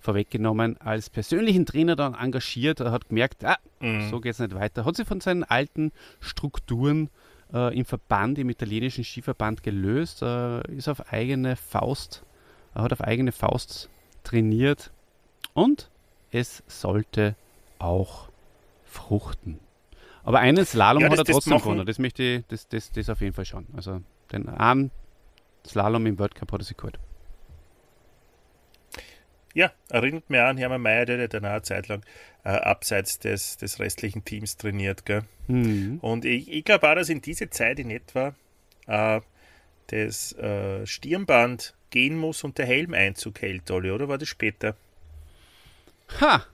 vorweggenommen, 0.00 0.78
als 0.80 1.10
persönlichen 1.10 1.64
Trainer 1.64 1.94
dann 1.94 2.14
engagiert. 2.14 2.80
Er 2.80 2.90
hat 2.90 3.08
gemerkt, 3.08 3.44
ah, 3.44 3.58
Mhm. 3.78 4.10
so 4.10 4.20
geht 4.20 4.32
es 4.32 4.40
nicht 4.40 4.52
weiter. 4.54 4.84
Hat 4.84 4.96
sich 4.96 5.06
von 5.06 5.20
seinen 5.20 5.44
alten 5.44 5.92
Strukturen 6.18 7.08
äh, 7.52 7.76
im 7.76 7.84
Verband, 7.84 8.38
im 8.38 8.50
italienischen 8.50 9.04
Skiverband 9.04 9.62
gelöst, 9.62 10.22
äh, 10.22 10.60
ist 10.72 10.88
auf 10.88 11.12
eigene 11.12 11.56
Faust, 11.56 12.22
er 12.74 12.82
hat 12.82 12.92
auf 12.92 13.00
eigene 13.02 13.32
Faust 13.32 13.88
trainiert 14.24 14.90
und 15.54 15.90
es 16.30 16.62
sollte 16.66 17.34
auch 17.78 18.28
fruchten. 18.84 19.58
Aber 20.24 20.38
einen 20.38 20.64
Slalom 20.64 21.02
Ja, 21.02 21.10
hat 21.10 21.18
er 21.18 21.24
trotzdem 21.24 21.58
gewonnen. 21.58 21.84
Das 21.84 21.98
möchte 21.98 22.22
ich, 22.22 22.44
das, 22.46 22.68
das, 22.68 22.92
das 22.92 23.10
auf 23.10 23.20
jeden 23.20 23.34
Fall 23.34 23.44
schon. 23.44 23.66
Also 23.74 24.00
den 24.30 24.48
einen 24.48 24.90
Slalom 25.66 26.06
im 26.06 26.18
World 26.18 26.34
Cup 26.34 26.52
hat 26.52 26.60
er 26.60 26.64
sich 26.64 26.76
geholt. 26.76 26.98
Ja, 29.54 29.70
erinnert 29.88 30.30
mich 30.30 30.40
an 30.40 30.56
Hermann 30.56 30.80
Mayer, 30.82 31.04
der 31.04 31.22
hat 31.22 31.34
dann 31.34 31.44
eine 31.44 31.62
Zeit 31.62 31.88
lang 31.88 32.02
äh, 32.44 32.50
abseits 32.50 33.18
des, 33.18 33.56
des 33.56 33.78
restlichen 33.78 34.24
Teams 34.24 34.56
trainiert. 34.56 35.04
Gell? 35.04 35.22
Mhm. 35.48 35.98
Und 36.00 36.24
ich, 36.24 36.50
ich 36.50 36.64
glaube 36.64 36.90
auch, 36.90 36.94
dass 36.94 37.08
in 37.08 37.20
diese 37.20 37.50
Zeit 37.50 37.78
in 37.78 37.90
etwa 37.90 38.34
äh, 38.86 39.20
das 39.88 40.32
äh, 40.32 40.86
Stirnband 40.86 41.74
gehen 41.90 42.16
muss 42.16 42.44
und 42.44 42.58
der 42.58 42.66
Helm 42.66 42.94
Einzug 42.94 43.42
hält, 43.42 43.70
Olli, 43.70 43.90
oder 43.90 44.08
war 44.08 44.18
das 44.18 44.28
später? 44.28 44.74
Ha! 46.20 46.46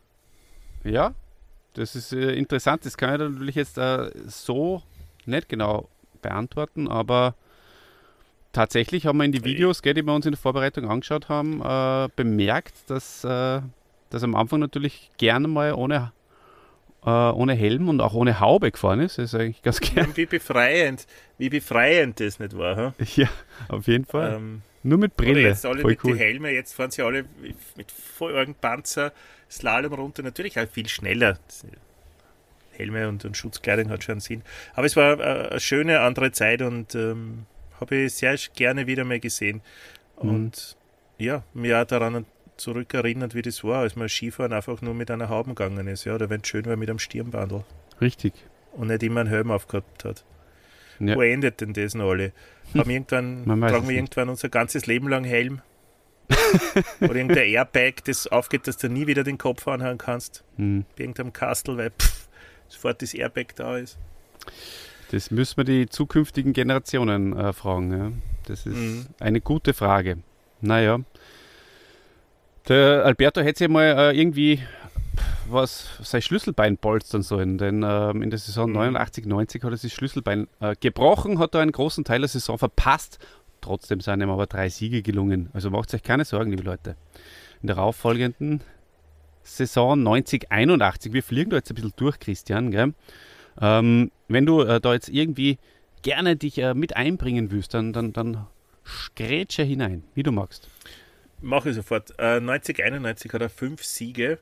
Ja, 0.84 1.14
das 1.74 1.94
ist 1.94 2.12
äh, 2.12 2.32
interessant. 2.32 2.84
Das 2.84 2.96
kann 2.96 3.14
ich 3.14 3.20
natürlich 3.20 3.54
jetzt 3.54 3.78
äh, 3.78 4.10
so 4.26 4.82
nicht 5.26 5.48
genau 5.48 5.88
beantworten, 6.22 6.88
aber 6.88 7.34
tatsächlich 8.52 9.06
haben 9.06 9.18
wir 9.18 9.24
in 9.24 9.32
die 9.32 9.44
Videos, 9.44 9.82
gell, 9.82 9.94
die 9.94 10.02
wir 10.02 10.14
uns 10.14 10.26
in 10.26 10.32
der 10.32 10.38
Vorbereitung 10.38 10.88
angeschaut 10.90 11.28
haben, 11.28 11.60
äh, 11.62 12.08
bemerkt, 12.16 12.74
dass, 12.88 13.24
äh, 13.24 13.60
dass 14.10 14.22
am 14.22 14.34
Anfang 14.34 14.60
natürlich 14.60 15.10
gerne 15.18 15.48
mal 15.48 15.72
ohne, 15.74 16.12
äh, 17.04 17.10
ohne 17.10 17.54
Helm 17.54 17.88
und 17.88 18.00
auch 18.00 18.14
ohne 18.14 18.40
Haube 18.40 18.70
gefahren 18.70 19.00
ist. 19.00 19.18
Das 19.18 19.32
ist 19.32 19.40
eigentlich 19.40 19.62
ganz 19.62 19.80
gern. 19.80 20.16
Wie 20.16 20.26
befreiend, 20.26 21.06
wie 21.38 21.48
befreiend 21.48 22.20
das 22.20 22.38
nicht 22.38 22.56
war. 22.56 22.76
Hm? 22.76 22.92
Ja, 23.16 23.28
auf 23.68 23.86
jeden 23.86 24.04
Fall. 24.04 24.34
Ähm, 24.34 24.62
Nur 24.82 24.98
mit 24.98 25.16
Brille. 25.16 25.40
jetzt 25.40 25.66
alle 25.66 25.82
Voll 25.82 25.92
mit 25.92 26.04
cool. 26.04 26.12
den 26.12 26.18
Helmen, 26.18 26.54
jetzt 26.54 26.74
fahren 26.74 26.90
sie 26.90 27.02
alle 27.02 27.24
mit 27.76 27.90
vollen 27.90 28.54
Panzer, 28.54 29.12
Slalom 29.50 29.94
runter, 29.94 30.22
natürlich 30.22 30.58
auch 30.58 30.68
viel 30.68 30.88
schneller. 30.88 31.38
Helme 32.72 33.08
und, 33.08 33.24
und 33.24 33.36
Schutzkleidung 33.36 33.90
hat 33.90 34.04
schon 34.04 34.20
Sinn. 34.20 34.42
Aber 34.74 34.86
es 34.86 34.96
war 34.96 35.18
äh, 35.18 35.48
eine 35.50 35.60
schöne 35.60 36.00
andere 36.00 36.32
Zeit 36.32 36.62
und 36.62 36.94
ähm, 36.94 37.46
habe 37.80 37.96
ich 37.96 38.14
sehr 38.14 38.36
gerne 38.54 38.86
wieder 38.86 39.04
mal 39.04 39.20
gesehen. 39.20 39.62
Mhm. 40.22 40.28
Und 40.28 40.76
ja, 41.18 41.42
mir 41.54 41.80
auch 41.80 41.84
daran 41.86 42.26
zurückerinnert, 42.56 43.34
wie 43.34 43.42
das 43.42 43.62
war, 43.64 43.80
als 43.80 43.96
man 43.96 44.08
Skifahren 44.08 44.52
einfach 44.52 44.82
nur 44.82 44.94
mit 44.94 45.10
einer 45.10 45.28
Haube 45.28 45.50
gegangen 45.50 45.86
ist. 45.86 46.04
Ja, 46.04 46.14
oder 46.14 46.30
wenn 46.30 46.40
es 46.40 46.48
schön 46.48 46.66
war 46.66 46.76
mit 46.76 46.90
einem 46.90 46.98
Stirnbandel 46.98 47.64
Richtig. 48.00 48.34
und 48.72 48.88
nicht 48.88 49.02
immer 49.02 49.20
einen 49.20 49.28
Helm 49.28 49.50
aufgehabt 49.50 50.04
hat. 50.04 50.24
Ja. 51.00 51.14
Wo 51.14 51.22
endet 51.22 51.60
denn 51.60 51.72
das 51.72 51.94
noch 51.94 52.10
alle? 52.10 52.32
Haben 52.74 52.90
irgendwann, 52.90 53.44
tragen 53.44 53.88
wir 53.88 53.96
irgendwann 53.96 54.28
unser 54.28 54.48
ganzes 54.48 54.86
Leben 54.86 55.08
lang 55.08 55.24
Helm? 55.24 55.62
Oder 57.00 57.14
irgendein 57.14 57.48
Airbag, 57.48 58.04
das 58.04 58.26
aufgeht, 58.26 58.66
dass 58.66 58.76
du 58.76 58.88
nie 58.88 59.06
wieder 59.06 59.24
den 59.24 59.38
Kopf 59.38 59.66
anhauen 59.66 59.98
kannst? 59.98 60.44
Hm. 60.56 60.84
Bei 60.96 61.04
irgendeinem 61.04 61.32
Kastel, 61.32 61.78
weil 61.78 61.90
pff, 61.90 62.28
sofort 62.68 63.00
das 63.00 63.14
Airbag 63.14 63.54
da 63.56 63.78
ist. 63.78 63.98
Das 65.10 65.30
müssen 65.30 65.56
wir 65.56 65.64
die 65.64 65.88
zukünftigen 65.88 66.52
Generationen 66.52 67.36
äh, 67.36 67.52
fragen. 67.52 67.92
Ja. 67.92 68.12
Das 68.46 68.66
ist 68.66 68.76
Mhm. 68.76 69.06
eine 69.20 69.40
gute 69.40 69.72
Frage. 69.74 70.18
Naja. 70.60 71.00
Der 72.68 73.04
Alberto 73.04 73.40
hätte 73.40 73.58
sich 73.60 73.68
mal 73.68 73.84
äh, 74.12 74.18
irgendwie 74.18 74.60
was 75.50 75.88
sein 76.02 76.20
Schlüsselbein 76.20 76.76
polstern 76.76 77.22
sollen, 77.22 77.56
denn 77.56 77.82
ähm, 77.82 78.20
in 78.22 78.28
der 78.28 78.38
Saison 78.38 78.68
Mhm. 78.68 78.74
89, 78.76 79.24
90 79.24 79.64
hat 79.64 79.70
er 79.70 79.76
sich 79.78 79.94
Schlüsselbein 79.94 80.46
äh, 80.60 80.76
gebrochen, 80.78 81.38
hat 81.38 81.54
da 81.54 81.60
einen 81.60 81.72
großen 81.72 82.04
Teil 82.04 82.20
der 82.20 82.28
Saison 82.28 82.58
verpasst. 82.58 83.18
Trotzdem 83.62 84.00
sind 84.00 84.20
ihm 84.22 84.28
aber 84.30 84.46
drei 84.46 84.68
Siege 84.68 85.02
gelungen. 85.02 85.48
Also 85.54 85.70
macht 85.70 85.92
euch 85.94 86.02
keine 86.02 86.24
Sorgen, 86.26 86.50
liebe 86.50 86.62
Leute. 86.62 86.96
In 87.62 87.66
der 87.68 87.76
darauffolgenden 87.76 88.60
Saison 89.42 90.00
90, 90.02 90.52
81, 90.52 91.12
wir 91.14 91.22
fliegen 91.22 91.50
da 91.50 91.56
jetzt 91.56 91.70
ein 91.70 91.74
bisschen 91.74 91.94
durch, 91.96 92.20
Christian, 92.20 92.70
gell? 92.70 92.92
Ähm, 93.60 94.10
wenn 94.28 94.46
du 94.46 94.62
äh, 94.62 94.80
da 94.80 94.94
jetzt 94.94 95.08
irgendwie 95.08 95.58
gerne 96.02 96.36
dich 96.36 96.58
äh, 96.58 96.74
mit 96.74 96.96
einbringen 96.96 97.50
willst, 97.50 97.74
dann, 97.74 97.92
dann, 97.92 98.12
dann 98.12 98.46
grätsche 99.16 99.62
hinein, 99.62 100.04
wie 100.14 100.22
du 100.22 100.32
magst. 100.32 100.68
Mache 101.40 101.70
ich 101.70 101.76
sofort. 101.76 102.14
Äh, 102.18 102.40
90, 102.40 102.84
91 102.84 103.32
hat 103.32 103.42
er 103.42 103.48
fünf 103.48 103.84
Siege 103.84 104.38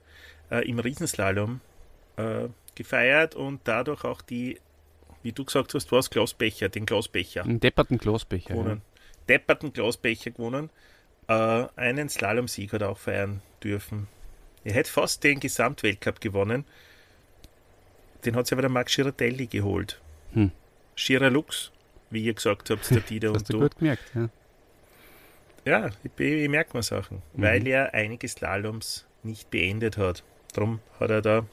äh, 0.51 0.69
im 0.69 0.79
Riesenslalom 0.79 1.61
äh, 2.17 2.49
gefeiert 2.75 3.35
und 3.35 3.61
dadurch 3.65 4.05
auch 4.05 4.23
die, 4.23 4.59
wie 5.23 5.33
du 5.33 5.45
gesagt 5.45 5.75
hast, 5.75 5.93
was 5.93 6.11
Glasbecher, 6.11 6.69
den 6.69 6.87
Glasbecher 6.87 7.45
Einen 7.45 7.61
depperten 7.61 7.99
Kloßbecher. 7.99 8.51
Ja. 8.51 8.57
gewonnen. 8.57 8.83
Depperten 9.29 9.73
Glasbecher 9.73 10.31
gewonnen. 10.31 10.71
Äh, 11.29 11.67
einen 11.77 12.09
Slalom-Sieg 12.09 12.73
hat 12.73 12.83
er 12.83 12.91
auch 12.91 12.99
feiern 12.99 13.43
dürfen. 13.63 14.09
Er 14.65 14.75
hätte 14.75 14.91
fast 14.91 15.25
den 15.25 15.41
Gesamtweltcup 15.41 16.21
gewonnen. 16.21 16.65
Den 18.27 18.37
hat 18.37 18.47
sich 18.47 18.53
aber 18.53 18.63
der 18.63 18.71
Max 18.71 18.95
Girardelli 18.95 19.47
geholt. 19.47 20.01
Hm. 20.33 20.51
Giralux, 20.97 21.71
wie 22.11 22.25
ihr 22.25 22.35
gesagt 22.35 22.71
habt, 22.71 22.91
der 22.91 23.01
Dieter 23.01 23.29
und 23.31 23.37
hast 23.37 23.49
du 23.49 23.55
du. 23.55 23.61
gut 23.61 23.79
gemerkt. 23.79 24.03
Ja. 24.15 24.29
Ja, 25.65 25.91
ich, 26.05 26.11
ich 26.21 26.49
merke 26.49 26.77
mir 26.77 26.83
Sachen, 26.83 27.23
Mhm. 27.35 27.43
weil 27.43 27.67
er 27.67 27.93
einige 27.95 28.29
Slaloms 28.29 29.05
nicht 29.23 29.51
beendet 29.51 29.97
hat. 29.99 30.23
Darum 30.55 30.81
hat 31.01 31.11
er 31.11 31.23
da 31.23 31.47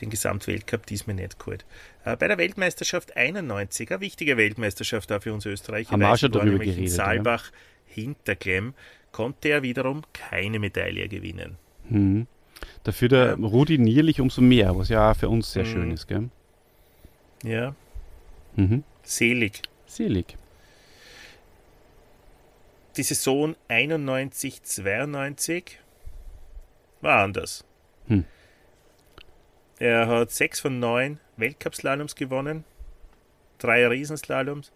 den 0.00 0.10
Gesamtweltcup 0.10 0.86
diesmal 0.86 1.16
nicht 1.16 1.38
geholt. 1.38 1.64
Äh, 2.04 2.16
bei 2.16 2.28
der 2.28 2.38
Weltmeisterschaft 2.38 3.16
91, 3.16 3.90
eine 3.90 4.00
wichtige 4.00 4.36
Weltmeisterschaft 4.36 5.10
auch 5.12 5.22
für 5.22 5.32
uns 5.32 5.44
Österreicher, 5.46 5.90
Haben 5.92 6.00
wir 6.00 6.12
auch 6.12 6.16
schon 6.16 6.32
darüber 6.32 6.50
nämlich 6.50 6.68
in 6.70 6.74
geredet, 6.76 6.96
ja. 6.98 7.04
Saalbach 7.04 7.50
Hinterklemm, 7.86 8.74
konnte 9.10 9.48
er 9.48 9.62
wiederum 9.62 10.02
keine 10.12 10.58
Medaille 10.58 11.08
gewinnen. 11.08 11.56
Mhm. 11.88 12.26
Dafür 12.84 13.08
der 13.08 13.26
Ja. 13.38 13.46
Rudi 13.46 13.78
Nierlich 13.78 14.20
umso 14.20 14.40
mehr, 14.40 14.76
was 14.76 14.88
ja 14.88 15.10
auch 15.10 15.16
für 15.16 15.28
uns 15.28 15.52
sehr 15.52 15.64
Mhm. 15.64 15.68
schön 15.68 15.90
ist. 15.92 16.06
Gell? 16.08 16.28
Ja, 17.44 17.74
Mhm. 18.56 18.84
selig. 19.02 19.62
Selig. 19.86 20.36
die 22.96 23.02
Saison 23.02 23.56
91, 23.68 24.62
92 24.64 25.78
war 27.00 27.22
anders. 27.22 27.64
Hm. 28.08 28.24
Er 29.78 30.06
hat 30.08 30.30
sechs 30.30 30.60
von 30.60 30.78
neun 30.78 31.18
Weltcup-Slaloms 31.38 32.14
gewonnen, 32.16 32.64
drei 33.58 33.86
Riesenslaloms. 33.86 34.72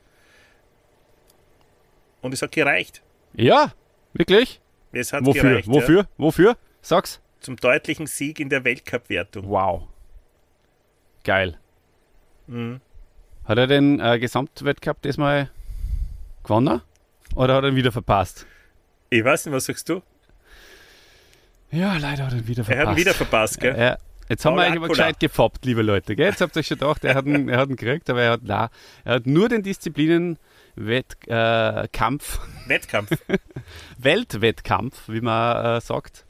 Und 2.22 2.32
es 2.32 2.40
hat 2.40 2.52
gereicht. 2.52 3.02
Ja, 3.34 3.72
wirklich? 4.14 4.60
Es 4.92 5.12
hat 5.12 5.26
Wofür? 5.26 5.42
gereicht. 5.42 5.68
Ja, 5.68 5.74
Wofür? 5.74 6.08
Wofür? 6.16 6.56
Sag's. 6.80 7.20
Zum 7.46 7.56
deutlichen 7.56 8.08
Sieg 8.08 8.40
in 8.40 8.48
der 8.48 8.64
Weltcup-Wertung. 8.64 9.48
Wow. 9.48 9.84
Geil. 11.22 11.56
Mhm. 12.48 12.80
Hat 13.44 13.56
er 13.56 13.68
den 13.68 14.00
äh, 14.00 14.18
Gesamtweltcup 14.18 15.00
diesmal 15.02 15.48
gewonnen? 16.42 16.82
Oder 17.36 17.54
hat 17.54 17.62
er 17.62 17.70
ihn 17.70 17.76
wieder 17.76 17.92
verpasst? 17.92 18.46
Ich 19.10 19.24
weiß 19.24 19.46
nicht, 19.46 19.54
was 19.54 19.66
sagst 19.66 19.88
du? 19.88 20.02
Ja, 21.70 21.96
leider 21.98 22.26
hat 22.26 22.32
er 22.32 22.38
ihn 22.38 22.48
wieder 22.48 22.62
Er 22.62 22.64
verpasst. 22.64 22.86
hat 22.88 22.96
ihn 22.96 23.00
wieder 23.00 23.14
verpasst, 23.14 23.60
gell? 23.60 23.78
Ja, 23.78 23.96
jetzt 24.28 24.44
haben 24.44 24.54
Paul 24.56 24.62
wir 24.62 24.66
eigentlich 24.66 24.80
mal 24.80 24.88
gescheit 24.88 25.20
gefoppt, 25.20 25.64
liebe 25.66 25.82
Leute. 25.82 26.16
Gell? 26.16 26.26
Jetzt 26.26 26.40
habt 26.40 26.56
ihr 26.56 26.60
euch 26.60 26.66
schon 26.66 26.78
gedacht, 26.78 27.04
er 27.04 27.14
hat 27.14 27.26
ihn, 27.26 27.48
er 27.48 27.58
hat 27.58 27.68
ihn 27.68 27.76
gekriegt, 27.76 28.10
aber 28.10 28.22
er 28.22 28.32
hat, 28.32 28.40
na, 28.42 28.70
er 29.04 29.14
hat 29.14 29.26
nur 29.26 29.48
den 29.48 29.62
Disziplinen 29.62 30.36
Wettkampf, 30.74 31.84
äh, 31.84 31.88
Kampf, 31.92 32.40
Wettkampf. 32.66 33.10
Weltwettkampf, 33.98 35.08
wie 35.08 35.20
man 35.20 35.76
äh, 35.76 35.80
sagt, 35.80 36.25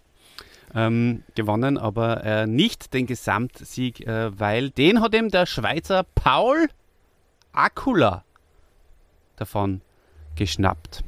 ähm, 0.76 1.24
gewonnen, 1.34 1.78
aber 1.78 2.22
äh, 2.22 2.46
nicht 2.46 2.92
den 2.92 3.06
Gesamtsieg, 3.06 4.06
äh, 4.06 4.38
weil 4.38 4.70
den 4.70 5.00
hat 5.00 5.14
ihm 5.14 5.30
der 5.30 5.46
Schweizer 5.46 6.04
Paul 6.14 6.68
Akula 7.52 8.24
davon 9.36 9.80
geschnappt. 10.36 11.02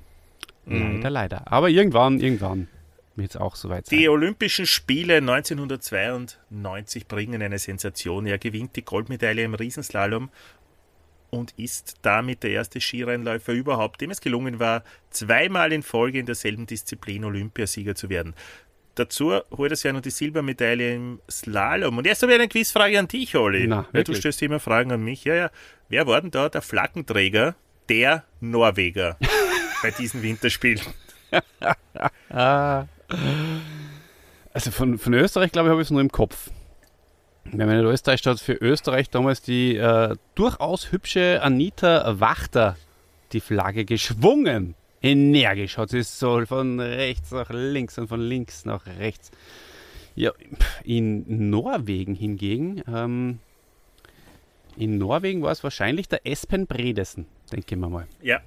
Mhm. 0.64 0.94
Leider, 1.02 1.10
leider. 1.10 1.52
Aber 1.52 1.68
irgendwann, 1.68 2.18
irgendwann 2.18 2.68
wird 3.14 3.30
es 3.32 3.36
auch 3.36 3.56
soweit 3.56 3.86
sein. 3.86 3.98
Die 3.98 4.08
Olympischen 4.08 4.64
Spiele 4.66 5.16
1992 5.16 7.06
bringen 7.06 7.42
eine 7.42 7.58
Sensation. 7.58 8.24
Er 8.26 8.38
gewinnt 8.38 8.74
die 8.76 8.84
Goldmedaille 8.84 9.44
im 9.44 9.52
Riesenslalom 9.54 10.30
und 11.30 11.52
ist 11.58 11.96
damit 12.00 12.42
der 12.42 12.52
erste 12.52 12.80
Skirennläufer 12.80 13.52
überhaupt, 13.52 14.00
dem 14.00 14.10
es 14.10 14.22
gelungen 14.22 14.60
war, 14.60 14.82
zweimal 15.10 15.74
in 15.74 15.82
Folge 15.82 16.18
in 16.18 16.24
derselben 16.26 16.66
Disziplin 16.66 17.24
Olympiasieger 17.24 17.94
zu 17.94 18.08
werden. 18.08 18.34
Dazu 18.98 19.32
holt 19.56 19.70
er 19.70 19.76
sich 19.76 19.84
ja 19.84 19.92
noch 19.92 20.00
die 20.00 20.10
Silbermedaille 20.10 20.94
im 20.94 21.20
Slalom. 21.30 21.98
Und 21.98 22.06
jetzt 22.06 22.20
habe 22.22 22.32
ich 22.32 22.38
eine 22.38 22.48
Quizfrage 22.48 22.98
an 22.98 23.06
dich, 23.06 23.36
Olli. 23.36 23.68
Na, 23.68 23.86
Weil 23.92 24.02
du 24.02 24.12
stellst 24.12 24.42
immer 24.42 24.58
Fragen 24.58 24.90
an 24.90 25.02
mich. 25.02 25.22
Ja, 25.22 25.34
ja. 25.34 25.50
Wer 25.88 26.08
war 26.08 26.20
denn 26.20 26.32
da 26.32 26.48
der 26.48 26.62
Flaggenträger 26.62 27.54
der 27.88 28.24
Norweger 28.40 29.16
bei 29.82 29.92
diesen 29.92 30.22
Winterspielen? 30.22 30.80
Ah. 32.30 32.86
Also 34.52 34.70
von, 34.72 34.98
von 34.98 35.14
Österreich, 35.14 35.52
glaube 35.52 35.68
ich, 35.68 35.70
habe 35.70 35.80
ich 35.80 35.86
es 35.86 35.90
nur 35.92 36.00
im 36.00 36.10
Kopf. 36.10 36.50
Wenn 37.44 37.68
man 37.68 37.78
in 37.78 37.84
Österreich 37.86 38.26
hat 38.26 38.40
für 38.40 38.54
Österreich 38.54 39.10
damals 39.10 39.40
die 39.40 39.76
äh, 39.76 40.16
durchaus 40.34 40.90
hübsche 40.90 41.40
Anita 41.42 42.18
Wachter 42.20 42.76
die 43.32 43.40
Flagge 43.40 43.84
geschwungen. 43.84 44.74
Energisch 45.00 45.78
hat 45.78 45.90
sie 45.90 45.98
es 45.98 46.18
so 46.18 46.44
von 46.46 46.80
rechts 46.80 47.30
nach 47.30 47.50
links 47.50 47.98
und 47.98 48.08
von 48.08 48.20
links 48.20 48.64
nach 48.64 48.86
rechts. 48.86 49.30
Ja, 50.16 50.32
in 50.82 51.50
Norwegen 51.50 52.14
hingegen, 52.14 52.82
ähm, 52.88 53.38
in 54.76 54.98
Norwegen 54.98 55.42
war 55.42 55.52
es 55.52 55.62
wahrscheinlich 55.62 56.08
der 56.08 56.26
Espen 56.26 56.66
Bredesen, 56.66 57.26
denke 57.52 57.74
ich 57.74 57.80
mal. 57.80 58.06
Ja, 58.22 58.40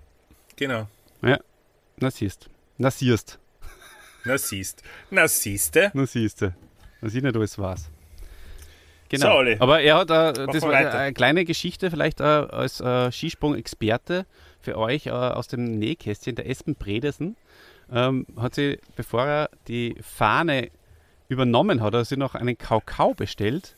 genau. 0.58 0.88
Na 1.22 2.10
siehst, 2.10 2.50
na 2.78 2.90
siehst. 2.90 3.40
Na 4.26 4.38
siehst. 4.38 4.82
Na 5.10 5.28
siehste. 5.28 5.92
Na 5.94 6.06
siehst 6.06 6.42
du. 6.42 6.56
Was 7.00 7.14
ich 7.14 7.24
nicht 7.24 7.36
alles. 7.36 7.54
So, 7.54 7.76
Genau. 9.12 9.36
Olli. 9.38 9.58
Aber 9.60 9.82
er 9.82 9.98
hat, 9.98 10.10
äh, 10.10 10.48
das 10.48 10.62
war 10.62 10.72
eine 10.72 11.14
kleine 11.14 11.44
Geschichte, 11.44 11.92
vielleicht 11.92 12.22
äh, 12.22 12.24
als 12.24 12.80
äh, 12.80 13.12
Skisprung-Experte 13.12 14.26
für 14.62 14.78
euch 14.78 15.08
äh, 15.08 15.12
aus 15.12 15.48
dem 15.48 15.66
Nähkästchen. 15.80 16.36
Der 16.36 16.48
Espen 16.50 16.76
Bredesen 16.76 17.36
ähm, 17.92 18.26
hat 18.38 18.56
sie, 18.56 18.80
bevor 18.96 19.26
er 19.26 19.50
die 19.68 19.96
Fahne 20.02 20.70
übernommen 21.30 21.82
hat, 21.82 21.94
hat 21.94 22.06
sich 22.08 22.18
noch 22.18 22.36
einen 22.36 22.58
Kakao 22.58 23.14
bestellt. 23.14 23.76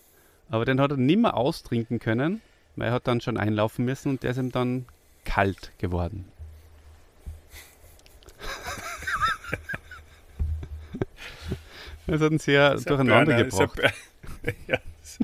Aber 0.50 0.66
den 0.66 0.80
hat 0.82 0.92
er 0.92 0.98
nimmer 0.98 1.36
austrinken 1.36 2.00
können, 2.00 2.42
weil 2.76 2.88
er 2.90 2.94
hat 2.94 3.08
dann 3.08 3.22
schon 3.22 3.38
einlaufen 3.38 3.86
müssen 3.86 4.10
und 4.10 4.24
der 4.24 4.32
ist 4.32 4.38
ihm 4.38 4.52
dann 4.52 4.86
kalt 5.26 5.72
geworden. 5.80 6.26
Das 12.06 12.20
hat 12.22 12.32
ihn 12.34 12.40
sehr 12.40 12.74
Ist 12.74 12.86
ein 12.88 12.98
durcheinander 12.98 13.34
Burner, 13.34 13.48
ist 13.48 13.58
gebracht. 13.58 13.94
Ja, 14.68 14.78
es- 15.02 15.20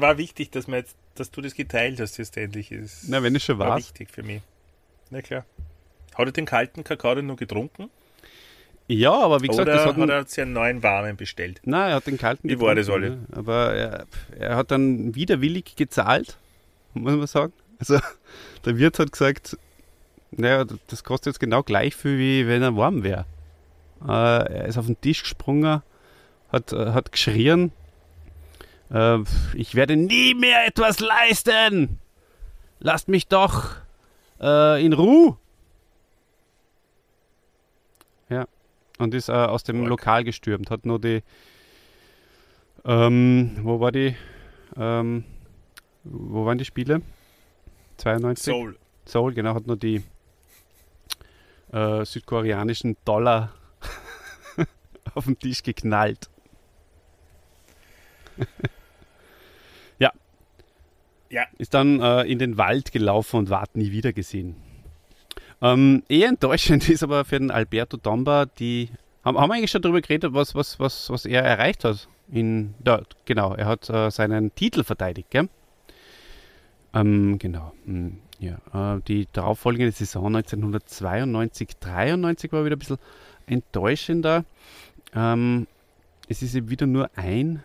war 0.00 0.18
wichtig, 0.18 0.50
dass, 0.50 0.66
jetzt, 0.66 0.96
dass 1.14 1.30
du 1.30 1.40
das 1.40 1.54
geteilt 1.54 2.00
hast, 2.00 2.18
letztendlich. 2.18 2.72
Es 2.72 3.04
Na, 3.06 3.22
wenn 3.22 3.36
es 3.36 3.44
schon 3.44 3.58
war 3.58 3.68
war. 3.68 3.78
wichtig 3.78 4.08
für 4.10 4.22
mich. 4.24 4.40
Na 5.10 5.22
klar. 5.22 5.44
Hat 6.14 6.26
er 6.26 6.32
den 6.32 6.46
kalten 6.46 6.84
Kakao 6.84 7.14
denn 7.14 7.26
noch 7.26 7.36
getrunken? 7.36 7.90
Ja, 8.86 9.12
aber 9.12 9.40
wie 9.40 9.48
gesagt, 9.48 9.68
Oder 9.68 9.84
hat, 9.84 9.96
hat 9.96 10.08
er 10.10 10.26
sich 10.26 10.42
einen 10.42 10.52
neuen 10.52 10.82
warmen 10.82 11.16
bestellt? 11.16 11.60
nein, 11.64 11.90
er 11.90 11.96
hat 11.96 12.06
den 12.06 12.18
kalten 12.18 12.48
Wie 12.48 12.60
war 12.60 12.74
das, 12.74 12.86
ja. 12.86 13.16
Aber 13.32 13.74
er, 13.74 14.06
er 14.38 14.56
hat 14.56 14.70
dann 14.70 15.14
widerwillig 15.14 15.74
gezahlt, 15.76 16.36
muss 16.92 17.16
man 17.16 17.26
sagen. 17.26 17.52
Also 17.78 17.98
der 18.64 18.76
Wirt 18.78 18.98
hat 18.98 19.10
gesagt, 19.10 19.56
naja, 20.32 20.64
das 20.88 21.02
kostet 21.02 21.32
jetzt 21.32 21.40
genau 21.40 21.62
gleich 21.62 21.96
viel, 21.96 22.18
wie 22.18 22.46
wenn 22.46 22.62
er 22.62 22.76
warm 22.76 23.02
wäre. 23.02 23.24
Äh, 24.06 24.10
er 24.10 24.64
ist 24.66 24.76
auf 24.76 24.86
den 24.86 25.00
Tisch 25.00 25.22
gesprungen, 25.22 25.82
hat, 26.52 26.72
äh, 26.72 26.92
hat 26.92 27.10
geschrien, 27.10 27.72
äh, 28.92 29.18
ich 29.54 29.74
werde 29.74 29.96
nie 29.96 30.34
mehr 30.34 30.66
etwas 30.66 31.00
leisten. 31.00 31.98
Lasst 32.80 33.08
mich 33.08 33.28
doch 33.28 33.76
äh, 34.44 34.84
in 34.84 34.92
Ruhe. 34.92 35.36
Ja, 38.28 38.46
und 38.98 39.14
ist 39.14 39.28
äh, 39.28 39.32
aus 39.32 39.64
dem 39.64 39.80
Org. 39.80 39.88
Lokal 39.88 40.24
gestürmt, 40.24 40.70
hat 40.70 40.86
nur 40.86 41.00
die, 41.00 41.22
ähm, 42.84 43.58
wo 43.62 43.80
war 43.80 43.90
die, 43.92 44.14
ähm, 44.76 45.24
wo 46.04 46.44
waren 46.44 46.58
die 46.58 46.64
Spiele? 46.64 47.00
92? 47.96 48.44
Soul. 48.44 48.76
Seoul, 49.06 49.34
genau, 49.34 49.54
hat 49.54 49.66
nur 49.66 49.76
die 49.76 50.02
äh, 51.72 52.04
südkoreanischen 52.04 52.96
Dollar 53.04 53.52
auf 55.14 55.24
den 55.26 55.38
Tisch 55.38 55.62
geknallt. 55.62 56.30
ja. 61.34 61.42
Ja. 61.42 61.46
Ist 61.58 61.74
dann 61.74 62.00
äh, 62.00 62.22
in 62.22 62.38
den 62.38 62.56
Wald 62.58 62.92
gelaufen 62.92 63.38
und 63.38 63.50
ward 63.50 63.76
nie 63.76 63.90
wieder 63.90 64.12
gesehen. 64.12 64.54
Ähm, 65.60 66.04
eher 66.08 66.28
enttäuschend 66.28 66.88
ist 66.88 67.02
aber 67.02 67.24
für 67.24 67.38
den 67.38 67.50
Alberto 67.50 67.96
Tomba 67.96 68.46
die. 68.46 68.88
Haben, 69.24 69.36
wir 69.36 69.54
eigentlich 69.54 69.70
schon 69.70 69.82
darüber 69.82 70.02
geredet, 70.02 70.34
was, 70.34 70.54
was, 70.54 70.78
was, 70.78 71.10
was 71.10 71.24
er 71.24 71.42
erreicht 71.42 71.84
hat? 71.84 72.08
In, 72.30 72.74
da, 72.78 73.02
genau, 73.24 73.54
er 73.54 73.66
hat 73.66 73.88
äh, 73.88 74.10
seinen 74.10 74.54
Titel 74.54 74.84
verteidigt, 74.84 75.30
gell? 75.30 75.48
Ähm, 76.92 77.38
genau. 77.38 77.72
hm, 77.86 78.18
Ja, 78.38 78.96
äh, 78.96 79.00
die 79.08 79.26
darauffolgende 79.32 79.92
Saison 79.92 80.26
1992, 80.36 81.70
93 81.80 82.52
war 82.52 82.64
wieder 82.64 82.76
ein 82.76 82.78
bisschen 82.78 82.98
enttäuschender. 83.46 84.44
Ähm, 85.14 85.66
es 86.28 86.42
ist 86.42 86.54
eben 86.54 86.70
wieder 86.70 86.86
nur 86.86 87.10
ein 87.16 87.62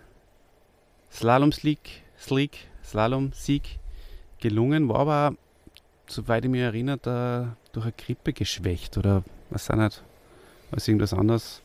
Slalom-Sieg 1.12 1.80
Slalom 2.18 2.50
Sieg 3.34 3.80
gelungen, 4.40 4.90
war 4.90 5.00
aber, 5.00 5.36
soweit 6.08 6.46
ich 6.46 6.52
mich 6.52 6.62
erinnere, 6.62 6.98
da 6.98 7.58
durch 7.72 7.86
eine 7.86 7.94
Grippe 7.94 8.34
geschwächt 8.34 8.98
oder 8.98 9.24
was 9.50 9.70
auch 9.70 9.76
nicht, 9.76 10.04
was 10.72 10.88
irgendwas 10.88 11.14
anderes. 11.14 11.62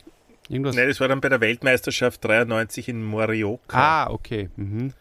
Irgendwas. 0.49 0.77
Nein, 0.77 0.89
das 0.89 1.01
war 1.01 1.09
dann 1.09 1.20
bei 1.20 1.31
der 1.31 1.41
Weltmeisterschaft 1.41 2.25
93 2.25 2.89
in 2.89 3.03
Morioka. 3.03 3.79
ah, 3.79 4.11
okay. 4.11 4.51
Mhm. 4.57 4.93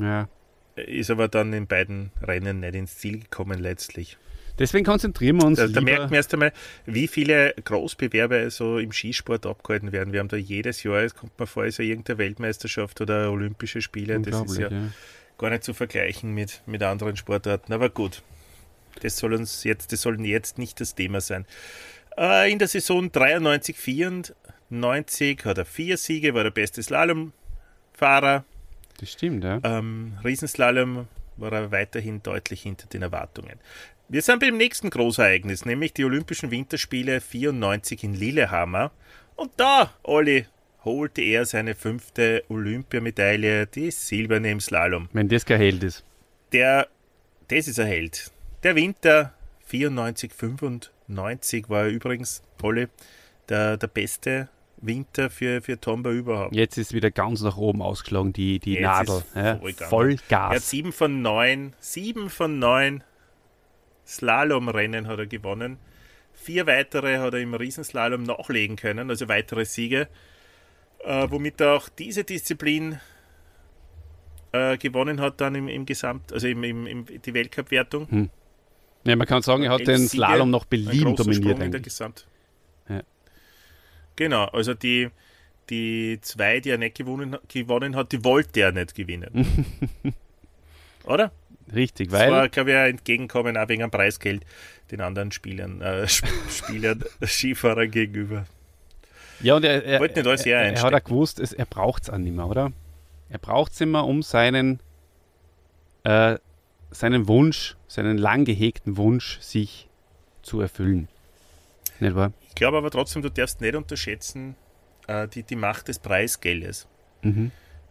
Ja. 0.00 0.28
Ist 0.74 1.10
aber 1.10 1.28
dann 1.28 1.52
in 1.52 1.66
beiden 1.66 2.12
Rennen 2.22 2.60
nicht 2.60 2.74
ins 2.74 2.96
Ziel 2.96 3.20
gekommen 3.20 3.58
letztlich. 3.58 4.16
Deswegen 4.58 4.84
konzentrieren 4.84 5.36
wir 5.36 5.46
uns 5.46 5.58
Da, 5.58 5.66
da 5.66 5.80
merkt 5.80 6.04
man 6.04 6.14
erst 6.14 6.32
einmal, 6.34 6.52
wie 6.86 7.08
viele 7.08 7.54
Großbewerbe 7.64 8.50
so 8.50 8.78
im 8.78 8.92
Skisport 8.92 9.46
abgehalten 9.46 9.92
werden. 9.92 10.12
Wir 10.12 10.20
haben 10.20 10.28
da 10.28 10.36
jedes 10.36 10.82
Jahr, 10.82 11.02
es 11.02 11.14
kommt 11.14 11.38
mir 11.38 11.46
vor, 11.46 11.64
ist 11.64 11.78
ja 11.78 11.84
irgendeine 11.84 12.18
Weltmeisterschaft 12.18 13.00
oder 13.00 13.30
Olympische 13.30 13.80
Spiele. 13.80 14.20
Das 14.20 14.42
ist 14.42 14.58
ja 14.58 14.70
ja. 14.70 14.88
gar 15.38 15.50
nicht 15.50 15.64
zu 15.64 15.74
vergleichen 15.74 16.32
mit, 16.32 16.62
mit 16.66 16.82
anderen 16.82 17.16
Sportarten. 17.16 17.72
Aber 17.72 17.88
gut, 17.88 18.22
das 19.00 19.16
soll 19.16 19.34
uns 19.34 19.64
jetzt, 19.64 19.92
das 19.92 20.02
soll 20.02 20.20
jetzt 20.26 20.58
nicht 20.58 20.80
das 20.80 20.94
Thema 20.94 21.20
sein. 21.20 21.46
Äh, 22.16 22.52
in 22.52 22.58
der 22.58 22.68
Saison 22.68 23.10
93, 23.10 23.76
94 23.76 25.44
hat 25.44 25.58
er 25.58 25.64
vier 25.64 25.96
Siege, 25.96 26.34
war 26.34 26.44
der 26.44 26.50
beste 26.50 26.82
Slalomfahrer. 26.82 28.44
Das 28.98 29.10
stimmt, 29.10 29.42
ja. 29.42 29.60
Ähm, 29.64 30.18
Riesenslalom 30.24 31.08
war 31.36 31.52
er 31.52 31.72
weiterhin 31.72 32.22
deutlich 32.22 32.62
hinter 32.62 32.86
den 32.86 33.02
Erwartungen. 33.02 33.58
Wir 34.12 34.20
sind 34.20 34.40
beim 34.40 34.58
nächsten 34.58 34.90
Großereignis, 34.90 35.64
nämlich 35.64 35.94
die 35.94 36.04
Olympischen 36.04 36.50
Winterspiele 36.50 37.22
94 37.22 38.04
in 38.04 38.12
Lillehammer. 38.12 38.90
Und 39.36 39.52
da, 39.56 39.90
Olli, 40.02 40.44
holte 40.84 41.22
er 41.22 41.46
seine 41.46 41.74
fünfte 41.74 42.44
Olympiamedaille, 42.50 43.66
die 43.66 43.90
silberne 43.90 44.50
im 44.50 44.60
Slalom. 44.60 45.08
Wenn 45.14 45.30
das 45.30 45.46
kein 45.46 45.60
Held 45.60 45.82
ist. 45.82 46.04
Der, 46.52 46.88
das 47.48 47.68
ist 47.68 47.80
ein 47.80 47.86
Held. 47.86 48.30
Der 48.62 48.76
Winter 48.76 49.32
94, 49.64 50.34
95 50.34 51.70
war 51.70 51.86
übrigens, 51.86 52.42
Olli, 52.60 52.88
der, 53.48 53.78
der 53.78 53.86
beste 53.86 54.50
Winter 54.76 55.30
für, 55.30 55.62
für 55.62 55.80
Tomba 55.80 56.10
überhaupt. 56.10 56.54
Jetzt 56.54 56.76
ist 56.76 56.92
wieder 56.92 57.10
ganz 57.10 57.40
nach 57.40 57.56
oben 57.56 57.80
ausgeschlagen, 57.80 58.34
die, 58.34 58.58
die 58.58 58.74
Jetzt 58.74 58.82
Nadel. 58.82 59.22
Ja, 59.34 59.56
voll 59.56 59.72
gegangen. 59.72 59.88
voll 59.88 60.10
Er 60.28 60.48
hat 60.48 60.52
Gas. 60.52 60.68
sieben 60.68 60.92
von 60.92 61.22
neun, 61.22 61.72
sieben 61.80 62.28
von 62.28 62.58
neun 62.58 63.02
Slalomrennen 64.12 65.06
hat 65.06 65.18
er 65.18 65.26
gewonnen. 65.26 65.78
Vier 66.34 66.66
weitere 66.66 67.18
hat 67.18 67.34
er 67.34 67.40
im 67.40 67.54
Riesenslalom 67.54 68.22
nachlegen 68.22 68.76
können, 68.76 69.10
also 69.10 69.28
weitere 69.28 69.64
Siege, 69.64 70.08
äh, 71.04 71.26
womit 71.30 71.60
er 71.60 71.74
auch 71.74 71.88
diese 71.88 72.24
Disziplin 72.24 73.00
äh, 74.52 74.76
gewonnen 74.76 75.20
hat 75.20 75.40
dann 75.40 75.54
im, 75.54 75.68
im 75.68 75.86
Gesamt, 75.86 76.32
also 76.32 76.46
im, 76.46 76.64
im, 76.64 76.86
im 76.86 77.06
die 77.06 77.34
Weltcup-Wertung. 77.34 78.30
Ja, 79.04 79.16
man 79.16 79.26
kann 79.26 79.42
sagen, 79.42 79.64
er 79.64 79.70
hat 79.70 79.80
Elf 79.80 79.88
den 79.88 80.08
Slalom 80.08 80.50
noch 80.50 80.68
großer 80.68 81.14
dominiert 81.14 81.34
Sprung 81.34 81.60
in 81.60 81.72
der. 81.72 81.80
Gesamt. 81.80 82.26
Ja. 82.88 83.02
Genau, 84.16 84.44
also 84.44 84.74
die, 84.74 85.08
die 85.70 86.18
zwei, 86.20 86.60
die 86.60 86.70
er 86.70 86.78
nicht 86.78 86.96
gewonnen, 86.96 87.36
gewonnen 87.48 87.96
hat, 87.96 88.12
die 88.12 88.24
wollte 88.24 88.60
er 88.60 88.72
nicht 88.72 88.94
gewinnen. 88.94 89.74
Oder? 91.04 91.32
Richtig, 91.74 92.10
Das 92.10 92.20
war, 92.20 92.30
weil 92.42 92.48
glaube 92.48 92.70
ich, 92.70 92.76
ein 92.76 92.90
Entgegenkommen 92.90 93.56
auch 93.56 93.68
wegen 93.68 93.82
am 93.82 93.90
Preisgeld 93.90 94.44
den 94.90 95.00
anderen 95.00 95.32
Spielern, 95.32 95.80
äh, 95.80 96.04
Sp- 96.08 96.28
Spielern, 96.50 97.02
Skifahrern 97.24 97.90
gegenüber. 97.90 98.46
ja, 99.40 99.54
und 99.56 99.64
er, 99.64 99.84
er, 99.84 100.00
Wollte 100.00 100.20
nicht 100.20 100.26
alles 100.28 100.46
er, 100.46 100.60
er 100.62 100.82
hat 100.82 100.94
auch 100.94 101.04
gewusst, 101.04 101.40
es, 101.40 101.52
er 101.52 101.66
braucht 101.66 102.04
es 102.04 102.10
auch 102.10 102.18
nicht 102.18 102.34
mehr, 102.34 102.46
oder? 102.46 102.72
Er 103.30 103.38
braucht 103.38 103.72
es 103.72 103.80
immer, 103.80 104.06
um 104.06 104.22
seinen, 104.22 104.80
äh, 106.04 106.36
seinen 106.90 107.28
Wunsch, 107.28 107.76
seinen 107.88 108.18
lang 108.18 108.44
gehegten 108.44 108.96
Wunsch 108.96 109.38
sich 109.40 109.88
zu 110.42 110.60
erfüllen. 110.60 111.08
Nicht 112.00 112.14
wahr? 112.14 112.32
Ich 112.48 112.54
glaube 112.54 112.76
aber 112.78 112.90
trotzdem, 112.90 113.22
du 113.22 113.30
darfst 113.30 113.60
nicht 113.60 113.74
unterschätzen 113.74 114.56
äh, 115.06 115.26
die, 115.28 115.42
die 115.42 115.56
Macht 115.56 115.88
des 115.88 115.98
Preisgeldes. 115.98 116.86
Mhm. 117.22 117.50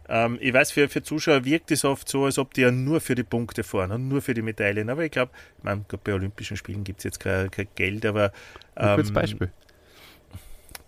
Ähm, 0.10 0.38
ich 0.41 0.54
weiß, 0.54 0.72
für, 0.72 0.89
für 0.89 1.04
Zuschauer 1.04 1.45
wirkt 1.45 1.72
es 1.72 1.86
oft 1.86 2.08
so, 2.10 2.26
als 2.26 2.38
ob 2.38 2.54
die 2.54 2.62
ja 2.62 2.72
nur 2.72 2.99
für 3.02 3.16
die 3.16 3.24
Punkte 3.24 3.64
fahren 3.64 3.91
und 3.91 4.08
nur 4.08 4.22
für 4.22 4.34
die 4.34 4.41
Medaillen. 4.41 4.89
Aber 4.89 5.04
ich 5.04 5.12
glaube, 5.12 5.32
ich 5.58 5.64
mein, 5.64 5.86
bei 6.04 6.14
Olympischen 6.14 6.58
Spielen 6.58 6.84
gibt 6.84 6.99
es 6.99 7.04
jetzt 7.06 7.20
kein, 7.20 7.49
kein 7.52 7.68
Geld, 7.76 8.06
aber 8.06 8.32
Ein 8.76 8.95
kurzes 8.95 9.10
ähm, 9.10 9.14
Beispiel. 9.14 9.52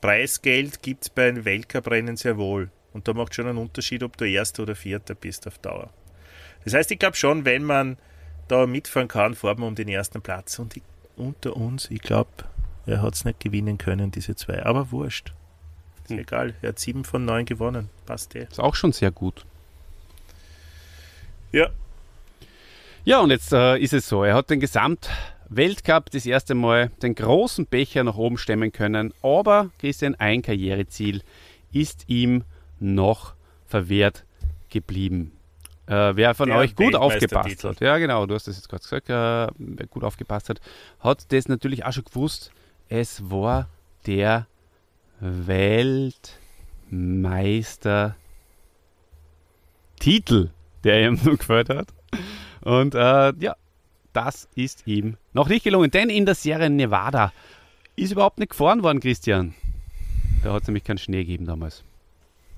Preisgeld 0.01 0.81
gibt 0.81 1.03
es 1.03 1.09
bei 1.09 1.29
einem 1.29 1.45
Weltcuprennen 1.45 2.17
sehr 2.17 2.37
wohl. 2.37 2.69
Und 2.91 3.07
da 3.07 3.13
macht 3.13 3.33
schon 3.33 3.47
einen 3.47 3.57
Unterschied, 3.57 4.03
ob 4.03 4.17
du 4.17 4.27
Erster 4.27 4.63
oder 4.63 4.75
Vierter 4.75 5.15
bist 5.15 5.47
auf 5.47 5.57
Dauer. 5.59 5.89
Das 6.63 6.73
heißt, 6.73 6.91
ich 6.91 6.99
glaube 6.99 7.15
schon, 7.15 7.45
wenn 7.45 7.63
man 7.63 7.97
da 8.47 8.67
mitfahren 8.67 9.07
kann, 9.07 9.33
fährt 9.33 9.59
man 9.59 9.69
um 9.69 9.75
den 9.75 9.87
ersten 9.87 10.21
Platz. 10.21 10.59
Und 10.59 10.75
ich, 10.75 10.83
unter 11.15 11.55
uns, 11.55 11.89
ich 11.89 12.01
glaube, 12.01 12.29
er 12.85 13.01
hat 13.01 13.15
es 13.15 13.25
nicht 13.25 13.39
gewinnen 13.39 13.77
können, 13.77 14.11
diese 14.11 14.35
zwei. 14.35 14.65
Aber 14.65 14.91
wurscht. 14.91 15.33
Ist 16.03 16.09
Hm. 16.11 16.19
egal. 16.19 16.53
Er 16.61 16.69
hat 16.69 16.79
sieben 16.79 17.03
von 17.03 17.25
neun 17.25 17.45
gewonnen. 17.45 17.89
Passt 18.05 18.35
eh. 18.35 18.43
Ist 18.49 18.59
auch 18.59 18.75
schon 18.75 18.91
sehr 18.91 19.11
gut. 19.11 19.45
Ja, 21.51 21.69
Ja, 23.05 23.19
und 23.19 23.29
jetzt 23.31 23.51
äh, 23.53 23.77
ist 23.77 23.93
es 23.93 24.07
so, 24.07 24.23
er 24.23 24.33
hat 24.33 24.49
den 24.49 24.59
Gesamtweltcup 24.61 26.09
das 26.09 26.25
erste 26.25 26.55
Mal 26.55 26.89
den 27.01 27.15
großen 27.15 27.65
Becher 27.65 28.03
nach 28.05 28.15
oben 28.15 28.37
stemmen 28.37 28.71
können, 28.71 29.13
aber 29.21 29.69
Christian, 29.79 30.15
ein 30.15 30.41
Karriereziel 30.41 31.21
ist 31.73 32.05
ihm 32.07 32.43
noch 32.79 33.33
verwehrt 33.67 34.23
geblieben. 34.69 35.31
Äh, 35.85 36.15
wer 36.15 36.33
von 36.33 36.47
Der 36.47 36.57
euch 36.57 36.75
gut 36.75 36.95
aufgepasst 36.95 37.63
hat, 37.65 37.81
ja 37.81 37.97
genau, 37.97 38.25
du 38.25 38.35
hast 38.35 38.47
das 38.47 38.55
jetzt 38.55 38.69
gerade 38.69 38.83
gesagt, 38.83 39.09
äh, 39.09 39.53
wer 39.57 39.87
gut 39.87 40.05
aufgepasst 40.05 40.47
hat, 40.49 40.61
hat 41.01 41.31
das 41.33 41.49
natürlich 41.49 41.83
auch 41.85 41.91
schon 41.91 42.05
gewusst, 42.05 42.51
es 42.87 43.29
war 43.29 43.67
der 44.07 44.47
Weltmeistertitel, 45.19 48.15
der 50.83 51.07
ihm 51.07 51.19
nur 51.23 51.37
gefällt 51.37 51.69
hat. 51.69 51.87
Und 52.61 52.95
äh, 52.95 53.33
ja, 53.39 53.55
das 54.13 54.47
ist 54.55 54.87
ihm 54.87 55.17
noch 55.33 55.49
nicht 55.49 55.63
gelungen, 55.63 55.91
denn 55.91 56.09
in 56.09 56.25
der 56.25 56.35
Serie 56.35 56.69
Nevada 56.69 57.33
ist 57.95 58.11
überhaupt 58.11 58.39
nicht 58.39 58.49
gefahren 58.49 58.83
worden, 58.83 58.99
Christian. 58.99 59.53
Da 60.43 60.53
hat 60.53 60.63
es 60.63 60.67
nämlich 60.67 60.83
keinen 60.83 60.97
Schnee 60.97 61.23
gegeben 61.23 61.45
damals. 61.45 61.83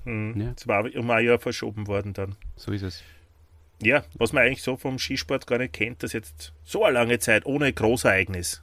hm. 0.04 0.40
Ja. 0.40 0.52
es 0.56 0.66
war 0.66 0.84
um 0.94 1.10
ein 1.10 1.24
Jahr 1.24 1.38
verschoben 1.38 1.86
worden 1.86 2.12
dann. 2.12 2.36
So 2.56 2.72
ist 2.72 2.82
es. 2.82 3.02
Ja, 3.82 4.04
was 4.14 4.32
man 4.32 4.44
eigentlich 4.44 4.62
so 4.62 4.76
vom 4.76 4.98
Skisport 4.98 5.46
gar 5.46 5.58
nicht 5.58 5.74
kennt, 5.74 6.02
dass 6.02 6.12
jetzt 6.14 6.52
so 6.64 6.84
eine 6.84 6.94
lange 6.94 7.18
Zeit 7.18 7.44
ohne 7.44 7.72
Großereignis 7.72 8.62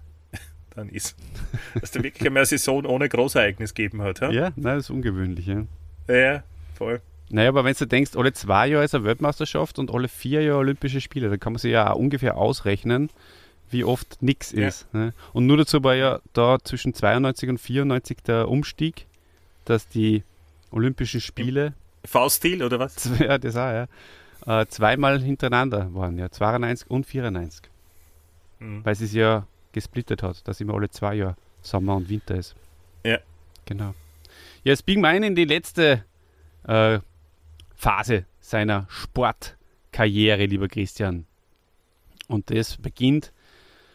dann 0.76 0.90
ist. 0.90 1.16
Dass 1.80 1.92
da 1.92 2.04
wirklich 2.04 2.26
einmal 2.28 2.42
eine 2.42 2.46
Saison 2.48 2.86
ohne 2.86 3.10
Großereignis 3.10 3.74
gegeben 3.74 4.02
hat. 4.02 4.20
Ja, 4.22 4.32
Ja, 4.32 4.44
nein, 4.56 4.76
das 4.78 4.86
ist 4.86 4.90
ungewöhnlich. 4.90 5.46
Ja. 5.48 5.64
ja 6.08 6.44
voll. 6.76 7.02
Naja, 7.30 7.50
aber 7.50 7.64
wenn 7.64 7.74
du 7.74 7.88
denkst, 7.88 8.16
alle 8.16 8.34
zwei 8.34 8.68
Jahre 8.68 8.84
ist 8.86 8.94
eine 8.94 9.06
Weltmeisterschaft 9.06 9.80
und 9.80 9.92
alle 9.92 10.08
vier 10.08 10.44
Jahre 10.44 10.60
Olympische 10.60 11.02
Spiele, 11.02 11.30
dann 11.30 11.40
kann 11.40 11.54
man 11.54 11.60
sich 11.60 11.72
ja 11.72 11.92
auch 11.94 11.96
ungefähr 11.98 12.38
ausrechnen, 12.38 13.10
wie 13.72 13.84
oft 13.84 14.22
nichts 14.22 14.52
Ja. 14.52 14.68
ist. 14.68 14.94
Ne? 14.94 15.14
Und 15.32 15.48
nur 15.48 15.58
dazu 15.58 15.84
war 15.84 15.96
ja 15.96 16.20
da 16.34 16.58
zwischen 16.64 16.94
92 16.94 17.50
und 17.50 17.58
94 17.60 18.18
der 18.28 18.50
Umstieg, 18.50 19.08
dass 19.66 19.88
die 19.88 20.24
Olympischen 20.70 21.22
Spiele 21.22 21.74
V-Stil 22.06 22.62
oder 22.64 22.78
was? 22.80 23.10
Ja, 23.20 23.38
das 23.38 23.56
auch, 23.56 23.72
ja. 23.72 23.88
Äh, 24.46 24.66
zweimal 24.68 25.22
hintereinander 25.22 25.90
waren, 25.94 26.18
ja. 26.20 26.30
92 26.30 26.90
und 26.92 27.06
94. 27.06 27.62
Mhm. 28.60 28.84
Weil 28.86 28.94
es 28.94 29.00
sich 29.00 29.14
ja 29.14 29.48
gesplittet 29.74 30.24
hat, 30.24 30.48
dass 30.48 30.62
immer 30.62 30.76
alle 30.76 30.90
zwei 30.90 31.16
Jahre 31.16 31.36
Sommer 31.62 31.96
und 31.96 32.10
Winter 32.10 32.36
ist. 32.36 32.56
Ja. 33.04 33.20
Genau. 33.66 33.94
Ja, 34.64 34.72
jetzt 34.72 34.86
biegen 34.86 35.02
wir 35.02 35.10
ein 35.10 35.24
in 35.24 35.36
die 35.36 35.46
letzte 35.46 36.06
äh, 36.68 37.00
Phase 37.76 38.26
seiner 38.40 38.88
Sportkarriere, 38.90 40.46
lieber 40.46 40.68
Christian. 40.68 41.26
Und 42.28 42.50
das 42.50 42.78
beginnt 42.78 43.34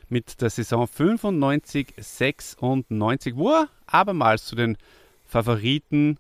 mit 0.08 0.40
der 0.40 0.50
Saison 0.50 0.86
95, 0.86 1.94
96, 1.98 3.36
wo 3.36 3.50
er 3.50 3.68
abermals 3.86 4.46
zu 4.46 4.56
den 4.56 4.76
Favoriten 5.26 6.18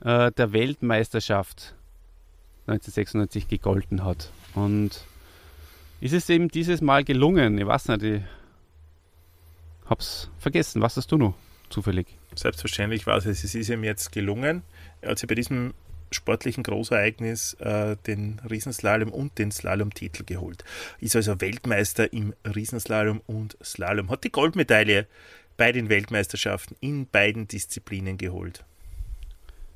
äh, 0.00 0.30
der 0.32 0.52
Weltmeisterschaft 0.52 1.74
1996 2.66 3.48
gegolten 3.48 4.04
hat. 4.04 4.30
Und 4.54 5.04
ist 6.00 6.12
es 6.12 6.28
eben 6.30 6.48
dieses 6.48 6.80
Mal 6.80 7.04
gelungen? 7.04 7.58
Ich 7.58 7.66
weiß 7.66 7.88
nicht, 7.88 8.02
ich 8.02 8.22
hab's 9.86 10.30
vergessen. 10.38 10.82
Was 10.82 10.96
hast 10.96 11.10
du 11.12 11.18
noch 11.18 11.34
zufällig? 11.70 12.06
Selbstverständlich 12.34 13.06
war 13.06 13.16
es, 13.16 13.26
es 13.26 13.54
ist 13.54 13.68
ihm 13.68 13.84
jetzt 13.84 14.12
gelungen. 14.12 14.62
Er 15.00 15.10
hat 15.10 15.18
sich 15.18 15.28
bei 15.28 15.34
diesem 15.34 15.74
sportlichen 16.10 16.62
Großereignis 16.62 17.54
äh, 17.54 17.96
den 18.06 18.40
Riesenslalom 18.48 19.10
und 19.10 19.38
den 19.38 19.50
Slalom-Titel 19.50 20.24
geholt. 20.24 20.64
Ist 21.00 21.16
also 21.16 21.40
Weltmeister 21.40 22.12
im 22.12 22.34
Riesenslalom 22.44 23.20
und 23.26 23.56
Slalom. 23.62 24.10
Hat 24.10 24.24
die 24.24 24.30
Goldmedaille 24.30 25.06
bei 25.56 25.72
den 25.72 25.88
Weltmeisterschaften 25.88 26.76
in 26.80 27.06
beiden 27.06 27.48
Disziplinen 27.48 28.18
geholt. 28.18 28.64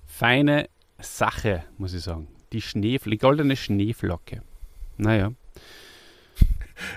Feine 0.06 0.68
Sache, 1.00 1.64
muss 1.76 1.94
ich 1.94 2.02
sagen. 2.02 2.26
Die, 2.52 2.62
Schneefl 2.62 3.10
die 3.10 3.18
goldene 3.18 3.56
Schneeflocke. 3.56 4.42
Naja. 4.96 5.32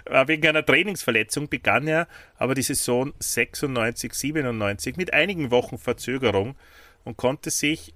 Äh, 0.05 0.27
Wegen 0.27 0.47
einer 0.47 0.65
Trainingsverletzung 0.65 1.49
begann 1.49 1.87
er 1.87 2.07
aber 2.37 2.55
die 2.55 2.61
Saison 2.61 3.13
96, 3.19 4.13
97 4.13 4.97
mit 4.97 5.13
einigen 5.13 5.51
Wochen 5.51 5.77
Verzögerung 5.77 6.55
und 7.03 7.17
konnte 7.17 7.49
sich 7.49 7.93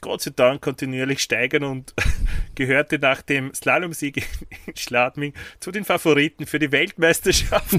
Gott 0.00 0.22
sei 0.22 0.32
Dank 0.34 0.62
kontinuierlich 0.62 1.20
steigern 1.20 1.64
und 1.64 1.94
gehörte 2.54 2.98
nach 2.98 3.22
dem 3.22 3.52
Slalomsieg 3.54 4.26
in 4.66 4.76
Schladming 4.76 5.34
zu 5.60 5.70
den 5.70 5.84
Favoriten 5.84 6.46
für 6.46 6.58
die 6.58 6.72
Weltmeisterschaft 6.72 7.74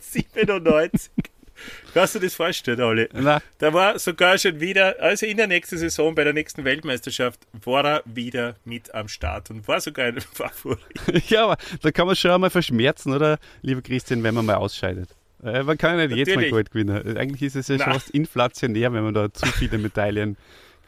1997. 0.00 1.12
Kannst 1.94 2.14
du 2.14 2.18
das 2.18 2.34
vorstellen, 2.34 2.80
Olli? 2.80 3.08
Na, 3.12 3.40
Da 3.58 3.72
war 3.72 3.98
sogar 3.98 4.38
schon 4.38 4.60
wieder, 4.60 4.96
also 5.00 5.26
in 5.26 5.36
der 5.36 5.46
nächsten 5.46 5.78
Saison 5.78 6.14
bei 6.14 6.24
der 6.24 6.32
nächsten 6.32 6.64
Weltmeisterschaft, 6.64 7.40
war 7.64 7.84
er 7.84 8.02
wieder 8.04 8.56
mit 8.64 8.94
am 8.94 9.08
Start 9.08 9.50
und 9.50 9.66
war 9.68 9.80
sogar 9.80 10.06
ein 10.06 10.20
Favorit. 10.32 10.80
ja, 11.28 11.44
aber 11.44 11.56
da 11.82 11.90
kann 11.90 12.06
man 12.06 12.16
schon 12.16 12.30
einmal 12.30 12.50
verschmerzen, 12.50 13.12
oder, 13.12 13.38
lieber 13.62 13.82
Christian, 13.82 14.22
wenn 14.22 14.34
man 14.34 14.46
mal 14.46 14.56
ausscheidet. 14.56 15.10
Äh, 15.42 15.62
man 15.62 15.76
kann 15.78 15.98
ja 15.98 16.06
nicht 16.06 16.16
jetzt 16.26 16.34
mal. 16.34 16.48
Gold 16.50 16.70
gewinnen. 16.70 17.16
Eigentlich 17.16 17.42
ist 17.42 17.56
es 17.56 17.68
ja 17.68 17.76
schon 17.78 17.86
Na. 17.88 17.92
fast 17.94 18.10
inflationär, 18.10 18.92
wenn 18.92 19.04
man 19.04 19.14
da 19.14 19.32
zu 19.32 19.46
viele 19.46 19.78
Medaillen 19.78 20.36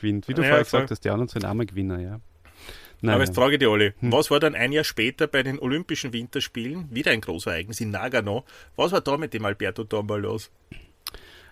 gewinnt. 0.00 0.26
Wie 0.28 0.34
du 0.34 0.42
Ja, 0.42 0.48
vorher 0.48 0.64
gesagt 0.64 0.90
hast, 0.90 1.04
die 1.04 1.10
anderen 1.10 1.28
sind 1.28 1.44
auch 1.44 1.54
mal 1.54 1.66
Gewinner, 1.66 2.00
ja. 2.00 2.20
Nein, 3.00 3.14
Aber 3.14 3.24
jetzt 3.24 3.34
frage 3.34 3.54
ich 3.54 3.58
dich 3.60 3.68
alle, 3.68 3.94
was 4.00 4.30
war 4.30 4.40
dann 4.40 4.54
ein 4.54 4.72
Jahr 4.72 4.84
später 4.84 5.26
bei 5.28 5.42
den 5.42 5.58
Olympischen 5.58 6.12
Winterspielen, 6.12 6.88
wieder 6.90 7.12
ein 7.12 7.20
Großereignis 7.20 7.80
in 7.80 7.90
Nagano, 7.90 8.44
was 8.76 8.90
war 8.92 9.00
da 9.00 9.16
mit 9.16 9.34
dem 9.34 9.44
Alberto 9.44 9.84
Tomba 9.84 10.16
los? 10.16 10.50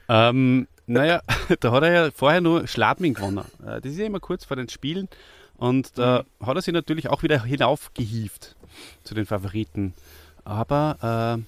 Ähm, 0.09 0.67
naja, 0.87 1.23
da 1.61 1.73
hat 1.73 1.83
er 1.83 1.93
ja 1.93 2.11
vorher 2.11 2.41
nur 2.41 2.67
Schladming 2.67 3.15
gewonnen. 3.15 3.45
Äh, 3.65 3.81
Das 3.81 3.93
ist 3.93 3.99
ja 3.99 4.07
immer 4.07 4.21
kurz 4.21 4.45
vor 4.45 4.57
den 4.57 4.69
Spielen. 4.69 5.09
Und 5.57 5.99
da 5.99 6.25
hat 6.41 6.57
er 6.57 6.63
sich 6.63 6.75
natürlich 6.75 7.09
auch 7.09 7.23
wieder 7.23 7.43
hinaufgehievt 7.43 8.57
zu 9.05 9.15
den 9.15 9.25
Favoriten. 9.25 9.95
Aber 10.45 11.39
äh, 11.39 11.43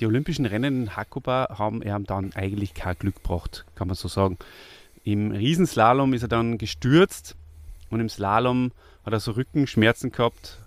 die 0.00 0.06
Olympischen 0.06 0.46
Rennen 0.46 0.82
in 0.84 0.96
Hakuba 0.96 1.56
haben 1.58 1.82
ihm 1.82 2.04
dann 2.04 2.32
eigentlich 2.34 2.72
kein 2.72 2.96
Glück 2.98 3.16
gebracht, 3.16 3.64
kann 3.74 3.88
man 3.88 3.96
so 3.96 4.08
sagen. 4.08 4.38
Im 5.04 5.30
Riesenslalom 5.32 6.14
ist 6.14 6.22
er 6.22 6.28
dann 6.28 6.56
gestürzt 6.56 7.36
und 7.90 8.00
im 8.00 8.08
Slalom 8.08 8.72
hat 9.08 9.14
er 9.14 9.20
so 9.20 9.32
Rückenschmerzen 9.32 10.12
gehabt. 10.12 10.58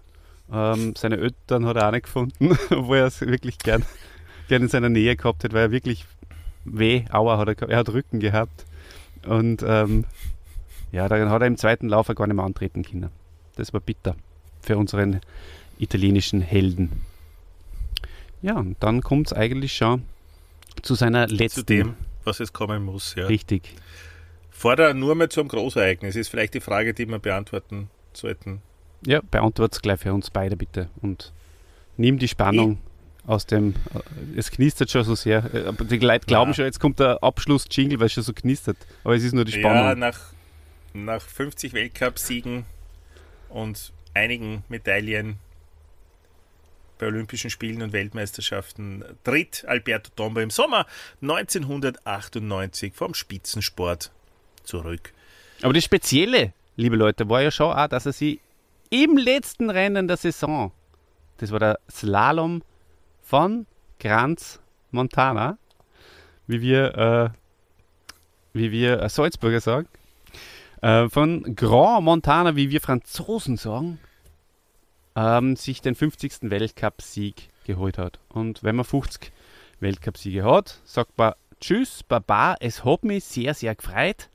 Ähm, 0.51 0.95
seine 0.97 1.17
Eltern 1.17 1.67
hat 1.67 1.77
er 1.77 1.87
auch 1.87 1.91
nicht 1.91 2.05
gefunden, 2.05 2.57
obwohl 2.71 2.97
er 2.97 3.05
es 3.05 3.21
wirklich 3.21 3.59
gern, 3.59 3.85
gern 4.49 4.63
in 4.63 4.67
seiner 4.67 4.89
Nähe 4.89 5.15
gehabt 5.15 5.43
hätte, 5.43 5.53
weil 5.53 5.65
er 5.65 5.71
wirklich 5.71 6.05
weh, 6.65 7.05
aua 7.11 7.37
hat 7.37 7.47
er 7.47 7.55
gehabt. 7.55 7.71
Er 7.71 7.77
hat 7.77 7.89
Rücken 7.89 8.19
gehabt. 8.19 8.65
Und 9.27 9.63
ähm, 9.63 10.05
ja, 10.91 11.07
dann 11.07 11.29
hat 11.29 11.41
er 11.41 11.47
im 11.47 11.57
zweiten 11.57 11.87
Lauf 11.87 12.07
gar 12.07 12.25
nicht 12.25 12.35
mehr 12.35 12.43
antreten 12.43 12.81
können. 12.83 13.11
Das 13.57 13.73
war 13.73 13.79
bitter 13.79 14.15
für 14.61 14.75
unseren 14.75 15.21
italienischen 15.77 16.41
Helden. 16.41 17.03
Ja, 18.41 18.57
und 18.57 18.75
dann 18.79 19.01
kommt 19.01 19.27
es 19.27 19.33
eigentlich 19.33 19.73
schon 19.73 20.01
zu 20.81 20.95
seiner 20.95 21.27
letzten. 21.27 21.59
Zu 21.59 21.65
dem, 21.65 21.93
was 22.23 22.39
es 22.39 22.53
kommen 22.53 22.83
muss. 22.83 23.13
Ja. 23.13 23.27
Richtig. 23.27 23.75
Vorder 24.49 24.95
nur 24.95 25.13
mal 25.13 25.29
zum 25.29 25.47
Großereignis, 25.47 26.15
ist 26.15 26.29
vielleicht 26.29 26.55
die 26.55 26.59
Frage, 26.59 26.95
die 26.95 27.05
wir 27.05 27.19
beantworten 27.19 27.89
sollten. 28.17 28.61
Ja, 29.05 29.21
beantwortet 29.31 29.75
es 29.75 29.81
gleich 29.81 29.99
für 29.99 30.13
uns 30.13 30.29
beide 30.29 30.55
bitte. 30.55 30.89
Und 31.01 31.33
nimm 31.97 32.19
die 32.19 32.27
Spannung 32.27 32.79
aus 33.25 33.45
dem. 33.45 33.75
äh, 33.93 34.37
Es 34.37 34.51
knistert 34.51 34.91
schon 34.91 35.03
so 35.03 35.15
sehr. 35.15 35.43
äh, 35.53 35.65
Aber 35.67 35.85
die 35.85 35.97
Leute 35.99 36.25
glauben 36.25 36.51
Ja. 36.51 36.55
schon, 36.55 36.65
jetzt 36.65 36.79
kommt 36.79 36.99
der 36.99 37.23
Abschluss-Jingle, 37.23 37.99
weil 37.99 38.07
es 38.07 38.13
schon 38.13 38.23
so 38.23 38.33
knistert. 38.33 38.77
Aber 39.03 39.15
es 39.15 39.23
ist 39.23 39.33
nur 39.33 39.45
die 39.45 39.53
Ja, 39.53 39.59
Spannung. 39.59 39.99
nach, 39.99 40.19
nach 40.93 41.21
50 41.21 41.73
Weltcupsiegen 41.73 42.65
und 43.49 43.91
einigen 44.13 44.63
Medaillen 44.69 45.37
bei 46.99 47.07
Olympischen 47.07 47.49
Spielen 47.49 47.81
und 47.81 47.93
Weltmeisterschaften 47.93 49.03
tritt 49.23 49.65
Alberto 49.67 50.11
Tomba 50.15 50.41
im 50.41 50.51
Sommer 50.51 50.85
1998 51.21 52.93
vom 52.93 53.13
Spitzensport 53.13 54.11
zurück. 54.63 55.11
Aber 55.63 55.73
das 55.73 55.83
Spezielle, 55.83 56.53
liebe 56.75 56.95
Leute, 56.95 57.29
war 57.29 57.41
ja 57.41 57.51
schon 57.51 57.73
auch, 57.73 57.87
dass 57.87 58.05
er 58.05 58.13
sie 58.13 58.39
im 58.89 59.17
letzten 59.17 59.69
Rennen 59.69 60.07
der 60.07 60.17
Saison, 60.17 60.71
das 61.37 61.51
war 61.51 61.59
der 61.59 61.79
Slalom 61.89 62.61
von 63.21 63.65
Granz 63.99 64.59
Montana, 64.91 65.57
wie 66.47 66.61
wir, 66.61 66.97
äh, 66.97 67.29
wie 68.53 68.71
wir 68.71 69.01
äh, 69.01 69.09
Salzburger 69.09 69.61
sagen, 69.61 69.87
äh, 70.81 71.07
von 71.09 71.55
Grand 71.55 72.03
Montana, 72.03 72.55
wie 72.55 72.69
wir 72.69 72.81
Franzosen 72.81 73.57
sagen, 73.57 73.99
ähm, 75.15 75.55
sich 75.55 75.81
den 75.81 75.95
50. 75.95 76.49
Weltcup-Sieg 76.49 77.49
geholt 77.65 77.97
hat. 77.97 78.19
Und 78.29 78.63
wenn 78.63 78.75
man 78.75 78.85
50 78.85 79.31
Weltcup-Siege 79.79 80.43
hat, 80.43 80.79
sagt 80.83 81.17
man 81.17 81.33
Tschüss, 81.59 82.03
Baba, 82.03 82.55
es 82.59 82.83
hat 82.83 83.03
mich 83.03 83.23
sehr, 83.23 83.53
sehr 83.53 83.75
gefreut 83.75 84.29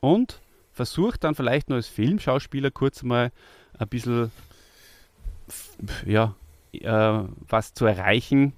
und 0.00 0.40
versucht 0.72 1.24
dann 1.24 1.34
vielleicht 1.34 1.68
nur 1.68 1.76
als 1.76 1.88
Filmschauspieler 1.88 2.70
kurz 2.70 3.02
mal 3.02 3.30
ein 3.78 3.88
bisschen 3.88 4.30
ja, 6.06 6.34
äh, 6.72 7.22
was 7.48 7.74
zu 7.74 7.84
erreichen. 7.86 8.52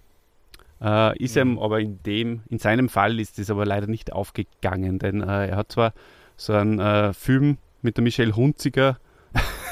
Äh, 0.81 1.23
ist 1.23 1.37
ihm 1.37 1.59
aber 1.59 1.81
in 1.81 2.03
dem, 2.03 2.41
in 2.49 2.59
seinem 2.59 2.89
Fall 2.89 3.21
ist 3.21 3.39
das 3.39 3.51
aber 3.51 3.67
leider 3.67 3.87
nicht 3.87 4.13
aufgegangen, 4.13 4.99
denn 4.99 5.23
äh, 5.23 5.49
er 5.49 5.57
hat 5.57 5.73
zwar 5.73 5.93
so 6.37 6.53
einen 6.53 6.79
äh, 6.79 7.15
Film 7.15 7.57
mit 7.83 7.97
der 7.97 8.05
Michelle 8.05 8.37
Hunziger 8.37 8.99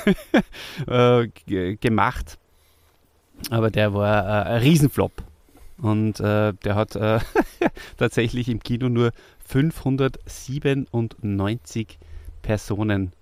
äh, 0.86 1.28
gemacht, 1.76 2.38
aber 3.50 3.70
der 3.70 3.94
war 3.94 4.24
äh, 4.24 4.50
ein 4.50 4.62
Riesenflop. 4.62 5.12
Und 5.78 6.18
der 6.20 6.54
hat 6.66 6.92
tatsächlich 7.96 8.48
im 8.48 8.60
Kino 8.60 8.88
nur 8.88 9.10
597 9.44 11.98
Personen 12.42 13.12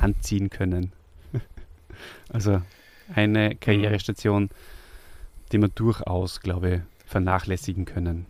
anziehen 0.00 0.50
können. 0.50 0.92
Also 2.28 2.62
eine 3.12 3.56
Karrierestation, 3.56 4.50
die 5.50 5.58
man 5.58 5.72
durchaus, 5.74 6.40
glaube 6.40 6.70
ich, 6.74 6.80
vernachlässigen 7.10 7.86
können. 7.86 8.26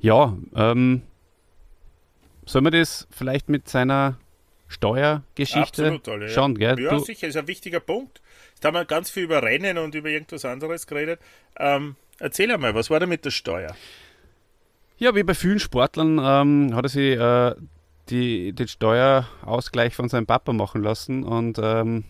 Ja, 0.00 0.36
ähm, 0.54 1.02
soll 2.46 2.62
man 2.62 2.72
das 2.72 3.06
vielleicht 3.10 3.48
mit 3.48 3.68
seiner 3.68 4.16
Steuergeschichte 4.68 5.60
Absolut, 5.88 6.08
alle, 6.08 6.26
ja. 6.28 6.32
schauen, 6.32 6.56
gell? 6.56 6.78
Ja, 6.80 6.90
Du- 6.90 7.00
sicher, 7.00 7.26
ist 7.26 7.36
ein 7.36 7.48
wichtiger 7.48 7.80
Punkt. 7.80 8.22
Jetzt 8.54 8.64
haben 8.64 8.74
wir 8.74 8.84
ganz 8.84 9.10
viel 9.10 9.24
über 9.24 9.42
Rennen 9.42 9.78
und 9.78 9.94
über 9.94 10.08
irgendwas 10.08 10.44
anderes 10.44 10.86
geredet. 10.86 11.20
Ähm, 11.58 11.96
erzähl 12.20 12.50
einmal, 12.50 12.74
was 12.74 12.88
war 12.90 13.00
da 13.00 13.06
mit 13.06 13.24
der 13.24 13.30
Steuer? 13.30 13.74
Ja, 14.98 15.14
wie 15.14 15.22
bei 15.24 15.34
vielen 15.34 15.58
Sportlern 15.60 16.18
ähm, 16.22 16.74
hat 16.74 16.84
er 16.84 16.88
sich 16.88 17.18
äh, 17.18 17.54
die, 18.10 18.52
den 18.52 18.68
Steuerausgleich 18.68 19.94
von 19.94 20.08
seinem 20.08 20.26
Papa 20.26 20.52
machen 20.52 20.82
lassen 20.82 21.24
und 21.24 21.58
ähm, 21.62 22.04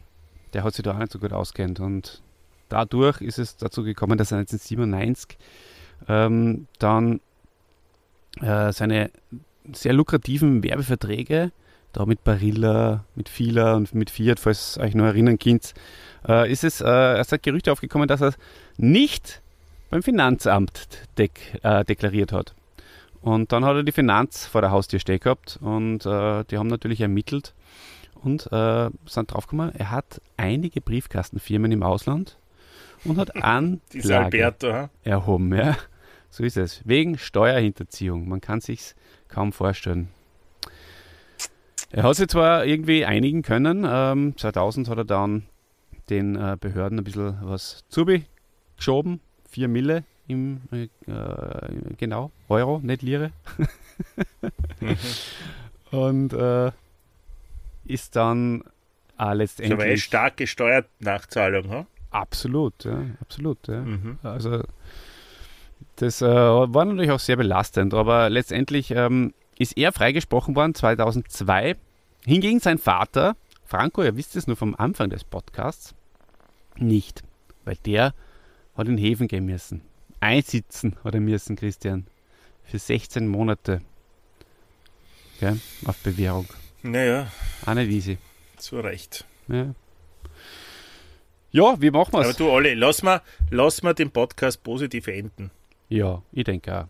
der 0.53 0.65
hat 0.65 0.75
sich 0.75 0.83
da 0.83 0.93
auch 0.93 0.99
nicht 0.99 1.13
so 1.13 1.19
gut 1.19 1.33
auskennt. 1.33 1.81
Und 1.81 2.23
dadurch 2.69 3.21
ist 3.21 3.39
es 3.39 3.57
dazu 3.57 3.83
gekommen, 3.83 4.19
dass 4.19 4.33
er 4.33 4.39
1997 4.39 5.39
ähm, 6.09 6.67
dann 6.79 7.21
äh, 8.41 8.73
seine 8.73 9.11
sehr 9.73 9.93
lukrativen 9.93 10.63
Werbeverträge, 10.63 11.53
da 11.93 12.07
mit 12.07 12.23
Barilla, 12.25 13.05
mit 13.15 13.29
Fila 13.29 13.75
und 13.75 13.95
mit 13.95 14.11
Fiat, 14.11 14.39
falls 14.39 14.79
euch 14.79 14.95
noch 14.95 15.07
erinnern 15.07 15.39
könnt, 15.39 15.75
äh, 16.27 16.51
ist 16.51 16.65
es, 16.65 16.81
äh, 16.81 17.19
es 17.19 17.33
hat 17.33 17.43
Gerüchte 17.43 17.73
aufgekommen, 17.73 18.09
dass 18.09 18.21
er 18.21 18.35
nicht 18.77 19.43
beim 19.91 20.03
Finanzamt 20.03 20.89
dek 21.17 21.59
äh, 21.63 21.85
deklariert 21.85 22.33
hat. 22.33 22.55
Und 23.21 23.53
dann 23.53 23.65
hat 23.65 23.77
er 23.77 23.83
die 23.83 23.93
Finanz 23.93 24.47
vor 24.47 24.61
der 24.61 24.71
Haustür 24.71 25.01
stehen 25.01 25.21
gehabt 25.21 25.59
und 25.61 26.07
äh, 26.07 26.45
die 26.45 26.57
haben 26.57 26.69
natürlich 26.69 27.01
ermittelt 27.01 27.55
und 28.23 28.51
äh, 28.53 28.91
sind 29.07 29.33
draufgekommen, 29.33 29.75
er 29.75 29.91
hat 29.91 30.21
einige 30.37 30.81
Briefkastenfirmen 30.81 31.73
im 31.73 31.83
Ausland 31.83 32.39
und 33.05 33.19
hat 33.19 33.31
Dieser 33.93 34.21
Anklage 34.25 34.91
erhoben. 35.03 35.55
Ja. 35.55 35.77
So 36.31 36.45
ist 36.45 36.57
es. 36.57 36.83
Wegen 36.85 37.17
Steuerhinterziehung. 37.17 38.29
Man 38.29 38.41
kann 38.41 38.61
sich's 38.61 38.95
kaum 39.29 39.53
vorstellen. 39.53 40.09
Er 41.91 42.03
hat 42.03 42.17
sich 42.17 42.29
zwar 42.29 42.67
irgendwie 42.67 43.05
einigen 43.05 43.43
können. 43.43 43.87
Ähm, 43.89 44.37
2000 44.37 44.89
hat 44.91 44.99
er 44.99 45.05
dann 45.05 45.47
den 46.11 46.37
äh, 46.37 46.57
Behörden 46.61 46.99
ein 46.99 47.05
bisschen 47.05 47.39
was 47.43 47.85
zugeschoben. 47.89 49.21
4 49.51 49.69
Mille 49.69 50.05
im, 50.29 50.61
äh, 50.71 50.87
genau, 51.97 52.31
Euro, 52.49 52.81
nicht 52.83 53.03
Lire. 53.03 53.33
Und 55.91 56.33
äh, 56.35 56.71
ist 57.85 58.15
dann 58.15 58.61
äh, 58.61 58.65
Das 59.17 59.19
war 59.19 59.33
eh 59.33 59.37
letztendlich 59.39 60.05
starke 60.05 60.47
Steuernachzahlung, 60.47 61.71
ha? 61.71 61.87
absolut, 62.11 62.85
ja, 62.85 63.03
absolut. 63.21 63.67
Ja. 63.67 63.81
Mhm. 63.81 64.19
Also 64.23 64.63
das 65.97 66.23
äh, 66.23 66.27
war 66.27 66.85
natürlich 66.85 67.11
auch 67.11 67.19
sehr 67.19 67.37
belastend, 67.37 67.95
aber 67.95 68.31
letztendlich 68.31 68.91
ähm, 68.93 69.35
ist 69.59 69.77
er 69.77 69.93
freigesprochen 69.93 70.55
worden 70.55 70.75
2002. 70.75 71.77
Hingegen 72.25 72.61
sein 72.61 72.79
Vater, 72.79 73.37
Franco, 73.65 74.03
ihr 74.03 74.17
wisst 74.17 74.37
es 74.37 74.47
nur 74.47 74.57
vom 74.57 74.75
Anfang 74.77 75.11
des 75.11 75.25
Podcasts, 75.25 75.95
nicht, 76.77 77.25
weil 77.65 77.77
der 77.85 78.15
hat 78.77 78.87
in 78.89 78.99
Häfen 78.99 79.27
gehen 79.27 79.45
müssen. 79.45 79.83
Einsitzen 80.21 80.97
hat 81.05 81.15
er 81.15 81.21
müssen, 81.21 81.57
Christian, 81.57 82.07
für 82.65 82.79
16 82.79 83.27
Monate. 83.29 83.81
Gell? 85.41 85.59
Auf 85.85 85.97
Bewährung. 85.99 86.47
Naja, 86.83 87.31
Auch 87.65 87.75
nicht 87.75 87.91
easy. 87.91 88.19
zu 88.57 88.81
Recht. 88.81 89.25
Ja, 89.49 89.75
ja 91.51 91.81
wie 91.81 91.91
machen 91.91 92.13
wir 92.13 92.21
Aber 92.21 92.31
es? 92.31 92.37
du, 92.37 92.49
Olli, 92.49 92.75
lass 92.75 93.03
mal, 93.03 93.23
lass 93.51 93.83
mal 93.83 93.95
den 93.95 94.11
Podcast 94.11 94.63
positiv 94.63 95.07
enden. 95.07 95.51
Ja, 95.89 96.23
ich 96.33 96.45
denke 96.45 96.77
auch. 96.81 96.87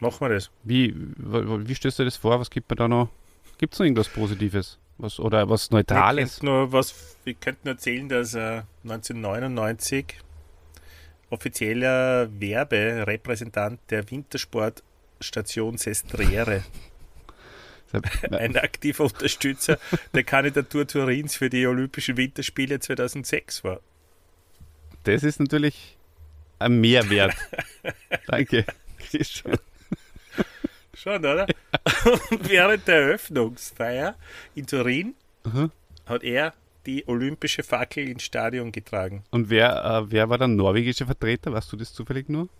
Machen 0.00 0.20
wir 0.20 0.34
das. 0.34 0.50
Wie, 0.64 0.94
wie 0.96 1.74
stellst 1.74 1.98
du 2.00 2.04
das 2.04 2.16
vor? 2.16 2.40
Was 2.40 2.50
gibt 2.50 2.68
man 2.68 2.76
da 2.76 2.88
noch? 2.88 3.08
Gibt 3.58 3.74
es 3.74 3.78
noch 3.78 3.84
irgendwas 3.84 4.08
Positives? 4.08 4.78
Was, 4.98 5.20
oder 5.20 5.48
was 5.48 5.70
Neutrales? 5.70 6.16
Wir 6.16 6.24
könnten, 6.26 6.46
nur 6.46 6.72
was, 6.72 7.16
wir 7.24 7.34
könnten 7.34 7.68
erzählen, 7.68 8.08
dass 8.08 8.34
äh, 8.34 8.62
1999 8.82 10.16
offizieller 11.32 12.28
Werberepräsentant 12.38 13.80
der 13.90 14.10
Wintersportstation 14.10 15.78
Sestriere 15.78 16.62
ein 18.30 18.56
aktiver 18.56 19.04
Unterstützer 19.04 19.78
der 20.14 20.24
Kandidatur 20.24 20.86
Turins 20.86 21.36
für 21.36 21.50
die 21.50 21.66
Olympischen 21.66 22.16
Winterspiele 22.16 22.80
2006 22.80 23.64
war. 23.64 23.80
Das 25.04 25.22
ist 25.22 25.40
natürlich 25.40 25.96
ein 26.58 26.80
Mehrwert. 26.80 27.34
Danke, 28.28 28.64
Christian. 29.10 29.58
Schon, 30.94 31.18
oder? 31.18 31.46
Und 32.30 32.48
während 32.48 32.86
der 32.86 32.96
Eröffnungsfeier 32.96 34.14
in 34.54 34.66
Turin 34.66 35.14
Mhm. 35.44 35.72
hat 36.06 36.22
er 36.22 36.54
die 36.86 37.06
olympische 37.06 37.62
Fackel 37.62 38.08
ins 38.08 38.22
Stadion 38.22 38.72
getragen. 38.72 39.24
Und 39.30 39.50
wer, 39.50 39.84
äh, 39.84 40.10
wer 40.10 40.28
war 40.28 40.38
der 40.38 40.48
norwegische 40.48 41.06
Vertreter? 41.06 41.52
Weißt 41.52 41.72
du 41.72 41.76
das 41.76 41.92
zufällig 41.92 42.28
nur? 42.28 42.48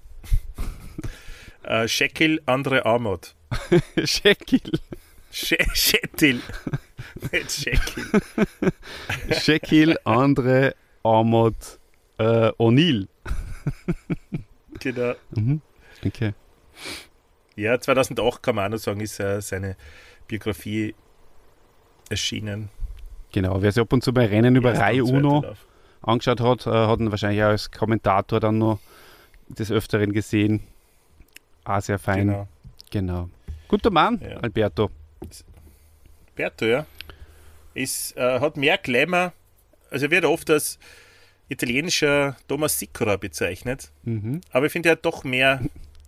Äh, 1.65 1.87
Shekil 1.87 2.43
Andre 2.47 2.85
Amod. 2.85 3.37
Shekil. 4.05 4.81
She 5.31 5.57
Shetil. 5.75 6.41
Nicht 7.33 7.53
Shekil. 7.53 8.05
Shekil 9.31 9.97
Andre 10.05 10.75
Ahmad 11.05 11.79
äh, 12.19 12.51
O'Neill. 12.59 13.07
Genau. 14.81 15.15
Mhm. 15.31 15.61
Okay. 16.05 16.35
Ja, 17.57 17.79
2008 17.79 18.43
kann 18.43 18.57
man 18.57 18.67
auch 18.67 18.71
noch 18.71 18.79
sagen, 18.79 19.01
ist 19.01 19.21
äh, 19.21 19.41
seine 19.41 19.77
Biografie 20.27 20.95
erschienen. 22.11 22.71
Genau, 23.33 23.63
wer 23.63 23.73
sich 23.73 23.81
ab 23.81 23.93
und 23.93 24.05
zu 24.05 24.13
bei 24.13 24.27
Rennen 24.27 24.55
über 24.57 24.77
Reihe 24.79 25.03
zweiter 25.03 25.17
Uno 25.17 25.45
angeschaut 26.03 26.41
hat, 26.41 26.67
äh, 26.67 26.71
hat 26.71 27.01
ihn 27.01 27.11
wahrscheinlich 27.11 27.43
auch 27.43 27.49
als 27.49 27.71
Kommentator 27.71 28.41
dann 28.41 28.59
noch 28.59 28.79
des 29.49 29.71
Öfteren 29.71 30.13
gesehen. 30.13 30.63
Ah, 31.65 31.81
sehr 31.81 31.99
fein. 31.99 32.27
Genau. 32.29 32.49
Genau. 32.91 33.29
Guter 33.69 33.91
Mann, 33.91 34.21
Ja. 34.21 34.37
Alberto. 34.39 34.91
Berto, 36.35 36.65
ja. 36.67 36.87
Ist, 37.75 38.17
äh, 38.17 38.41
hat 38.41 38.57
mehr 38.57 38.77
Glamour, 38.79 39.33
also 39.91 40.07
er 40.07 40.11
wird 40.11 40.25
oft 40.27 40.51
als 40.51 40.79
italienischer 41.49 42.37
Thomas 42.49 42.79
Sicora 42.79 43.17
bezeichnet, 43.17 43.91
Mhm. 44.05 44.41
aber 44.51 44.67
ich 44.67 44.73
finde, 44.73 44.91
er 44.91 44.93
hat 44.93 45.05
doch 45.05 45.25
mehr, 45.25 45.61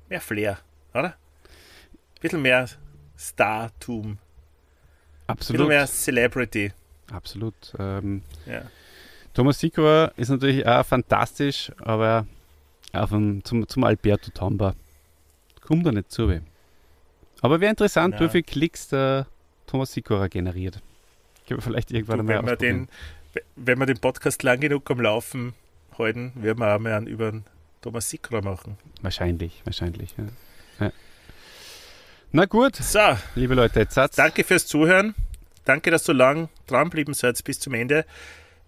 mehr 0.08 0.20
Flair, 0.20 0.58
oder? 0.92 1.14
Ein 1.14 2.20
bisschen 2.20 2.42
mehr 2.42 2.68
Startum, 3.16 4.18
ein 5.26 5.36
bisschen 5.36 5.56
Absolut. 5.56 5.68
mehr 5.68 5.86
Celebrity. 5.86 6.72
Absolut. 7.12 7.54
Ähm, 7.78 8.22
Ja. 8.46 8.62
Thomas 9.34 9.58
Sikora 9.58 10.12
ist 10.16 10.28
natürlich 10.28 10.66
auch 10.66 10.86
fantastisch, 10.86 11.72
aber 11.78 12.26
auch 12.92 13.08
vom, 13.08 13.42
zum, 13.44 13.66
zum 13.68 13.82
Alberto 13.84 14.30
Tamba 14.30 14.74
kommt 15.60 15.84
er 15.86 15.92
nicht 15.92 16.12
zu. 16.12 16.28
weh. 16.28 16.40
Aber 17.40 17.60
wäre 17.60 17.70
interessant, 17.70 18.14
Ja. 18.14 18.20
wie 18.20 18.28
viele 18.28 18.44
Klicks 18.44 18.88
der 18.88 19.26
Thomas 19.66 19.92
Sikora 19.92 20.28
generiert. 20.28 20.80
Können 21.48 21.58
wir 21.58 21.62
vielleicht 21.62 21.90
irgendwann 21.90 22.24
Du, 22.26 22.32
einmal 22.32 22.38
wenn, 22.42 22.46
wir 22.48 22.56
den, 22.56 22.88
wenn 23.56 23.78
wir 23.78 23.86
den 23.86 23.98
Podcast 23.98 24.42
lang 24.44 24.60
genug 24.60 24.88
am 24.90 25.00
Laufen 25.00 25.52
halten, 25.98 26.32
werden 26.36 26.58
wir 26.60 26.74
auch 26.74 26.78
mal 26.78 26.92
einen 26.92 27.06
über 27.08 27.30
den 27.32 27.44
Thomas 27.82 28.08
Sicora 28.08 28.40
machen. 28.40 28.78
Wahrscheinlich, 29.02 29.60
wahrscheinlich. 29.64 30.14
Ja. 30.80 30.90
Na 32.32 32.46
gut, 32.46 32.76
So, 32.76 32.98
liebe 33.34 33.54
Leute, 33.54 33.80
jetzt 33.80 33.96
hat's. 33.96 34.16
Danke 34.16 34.42
fürs 34.42 34.66
Zuhören. 34.66 35.14
Danke, 35.64 35.90
dass 35.90 36.04
du 36.04 36.12
lang 36.12 36.48
dranbleiben 36.66 37.14
seid 37.14 37.42
bis 37.44 37.60
zum 37.60 37.74
Ende. 37.74 38.04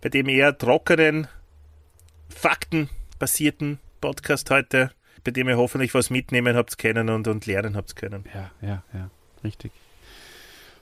Bei 0.00 0.08
dem 0.08 0.28
eher 0.28 0.56
trockenen, 0.56 1.28
faktenbasierten 2.28 3.78
Podcast 4.00 4.50
heute, 4.50 4.92
bei 5.24 5.30
dem 5.30 5.48
ihr 5.48 5.56
hoffentlich 5.56 5.94
was 5.94 6.10
mitnehmen 6.10 6.56
habt 6.56 6.78
können 6.78 7.08
und, 7.08 7.28
und 7.28 7.46
lernen 7.46 7.76
habt 7.76 7.96
können. 7.96 8.24
Ja, 8.34 8.50
ja, 8.62 8.82
ja, 8.92 9.10
richtig. 9.44 9.72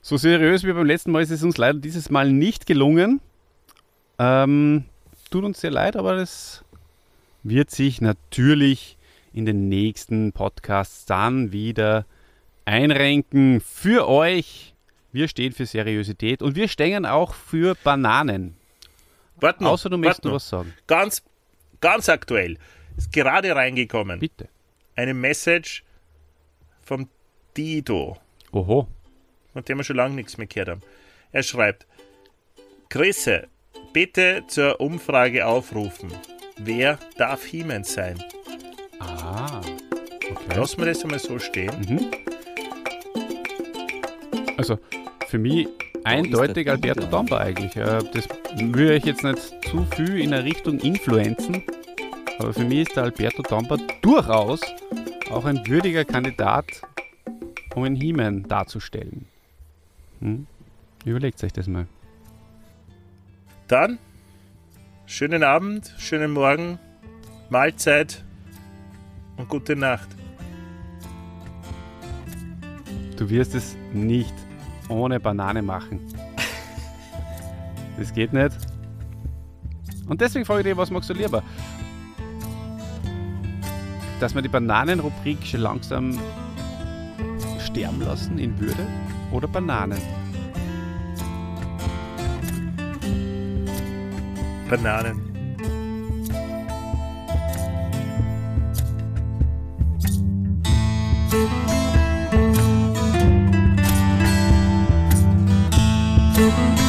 So 0.03 0.17
seriös 0.17 0.65
wie 0.65 0.73
beim 0.73 0.87
letzten 0.87 1.13
Mal 1.13 1.23
ist 1.23 1.31
es 1.31 1.43
uns 1.43 1.57
leider 1.57 1.79
dieses 1.79 2.11
Mal 2.11 2.31
nicht 2.31 2.67
gelungen. 2.67 3.21
Ähm, 4.19 4.85
tut 5.31 5.45
uns 5.45 5.61
sehr 5.61 5.71
leid, 5.71 5.97
aber 5.97 6.17
das 6.17 6.63
wird 7.43 7.71
sich 7.71 8.01
natürlich 8.01 8.99
in 9.33 9.47
den 9.47 9.69
nächsten 9.69 10.33
Podcasts 10.33 11.07
dann 11.07 11.53
wieder 11.53 12.05
einrenken 12.67 13.61
für 13.61 14.09
euch. 14.09 14.74
Wir 15.15 15.29
stehen 15.29 15.53
für 15.53 15.65
Seriosität 15.65 16.43
und 16.43 16.57
wir 16.57 16.67
stehen 16.67 17.07
auch 17.07 17.35
für 17.35 17.77
Bananen. 17.85 18.57
Warte 19.37 19.63
noch, 19.63 19.71
Außer 19.71 19.89
du 19.89 19.97
möchtest 19.97 20.25
noch. 20.25 20.33
noch 20.33 20.37
was 20.39 20.49
sagen. 20.49 20.75
Ganz, 20.89 21.23
ganz 21.81 22.09
aktuell. 22.09 22.59
Ist 22.97 23.13
gerade 23.13 23.55
reingekommen. 23.55 24.19
Bitte. 24.19 24.49
Eine 24.97 25.15
Message 25.15 25.85
vom 26.83 27.09
Dido. 27.57 28.17
Oho. 28.51 28.89
von 29.53 29.65
dem 29.65 29.79
wir 29.79 29.85
schon 29.85 29.95
lange 29.95 30.17
nichts 30.17 30.37
mehr 30.37 30.49
gehört 30.49 30.69
haben. 30.69 30.83
Er 31.31 31.45
schreibt: 31.45 31.87
Grüße, 32.91 33.47
bitte 33.93 34.43
zur 34.49 34.81
Umfrage 34.81 35.47
aufrufen. 35.47 36.11
Wer 36.57 36.99
darf 37.17 37.45
He-Man 37.45 37.85
sein? 37.85 38.21
Ah. 38.99 39.61
Okay. 40.29 40.57
Lassen 40.57 40.79
wir 40.81 40.87
das 40.87 41.05
einmal 41.05 41.21
so 41.21 41.39
stehen. 41.39 41.71
Mhm. 41.89 42.11
Also 44.57 44.79
für 45.35 45.41
mich 45.41 45.67
eindeutig 46.05 46.67
der 46.67 46.75
Alberto? 46.75 47.07
Damba 47.07 47.39
eigentlich. 47.39 47.75
Äh, 47.75 47.99
Das 48.13 48.29
würde 48.57 48.95
ich 48.95 49.05
jetzt 49.05 49.25
nicht 49.25 49.41
zu 49.69 49.85
viel 49.97 50.21
in 50.21 50.33
eine 50.33 50.45
Richtung 50.45 50.79
influenzen, 50.79 51.65
aber 52.39 52.55
für 52.55 52.63
mich 52.65 52.87
ist 52.87 52.95
der 52.95 53.03
Alberto 53.03 53.43
Damba 53.43 53.77
durchaus 54.01 54.61
auch 55.33 55.45
ein 55.45 55.67
würdiger 55.67 56.05
Kandidat, 56.05 56.67
um 57.75 57.83
einen 57.83 57.97
He-Man 57.97 58.45
darzustellen. 58.45 59.27
Hm? 60.21 60.47
Überlegt 61.05 61.43
euch 61.43 61.53
das 61.53 61.67
mal. 61.67 61.89
Dann 63.67 63.99
schönen 65.07 65.43
Abend, 65.43 65.93
schönen 65.99 66.31
Morgen, 66.31 66.79
Mahlzeit 67.51 68.23
und 69.37 69.49
gute 69.49 69.75
Nacht. 69.75 70.11
Du 73.17 73.29
wirst 73.31 73.57
es 73.57 73.77
nicht 73.93 74.44
ohne 74.95 75.21
Banane 75.21 75.63
machen. 75.63 76.01
Das 77.99 78.13
geht 78.13 78.33
nicht. 78.33 78.57
Und 80.09 80.21
deswegen 80.21 80.45
frage 80.45 80.61
ich 80.61 80.67
dich, 80.67 80.77
was 80.77 80.91
magst 80.91 81.09
du 81.11 81.15
lieber? 81.15 81.43
Dass 84.21 84.35
wir 84.35 84.43
die 84.43 84.49
Bananenrubrik 84.49 85.45
schon 85.45 85.61
langsam 85.61 86.19
sterben 87.59 88.01
lassen 88.03 88.39
in 88.39 88.59
Würde 88.59 88.87
oder 89.33 89.49
Bananen? 89.49 90.01
Bananen. 94.69 95.35
Bananen. 101.31 101.84
thank 106.35 106.79
you 106.79 106.84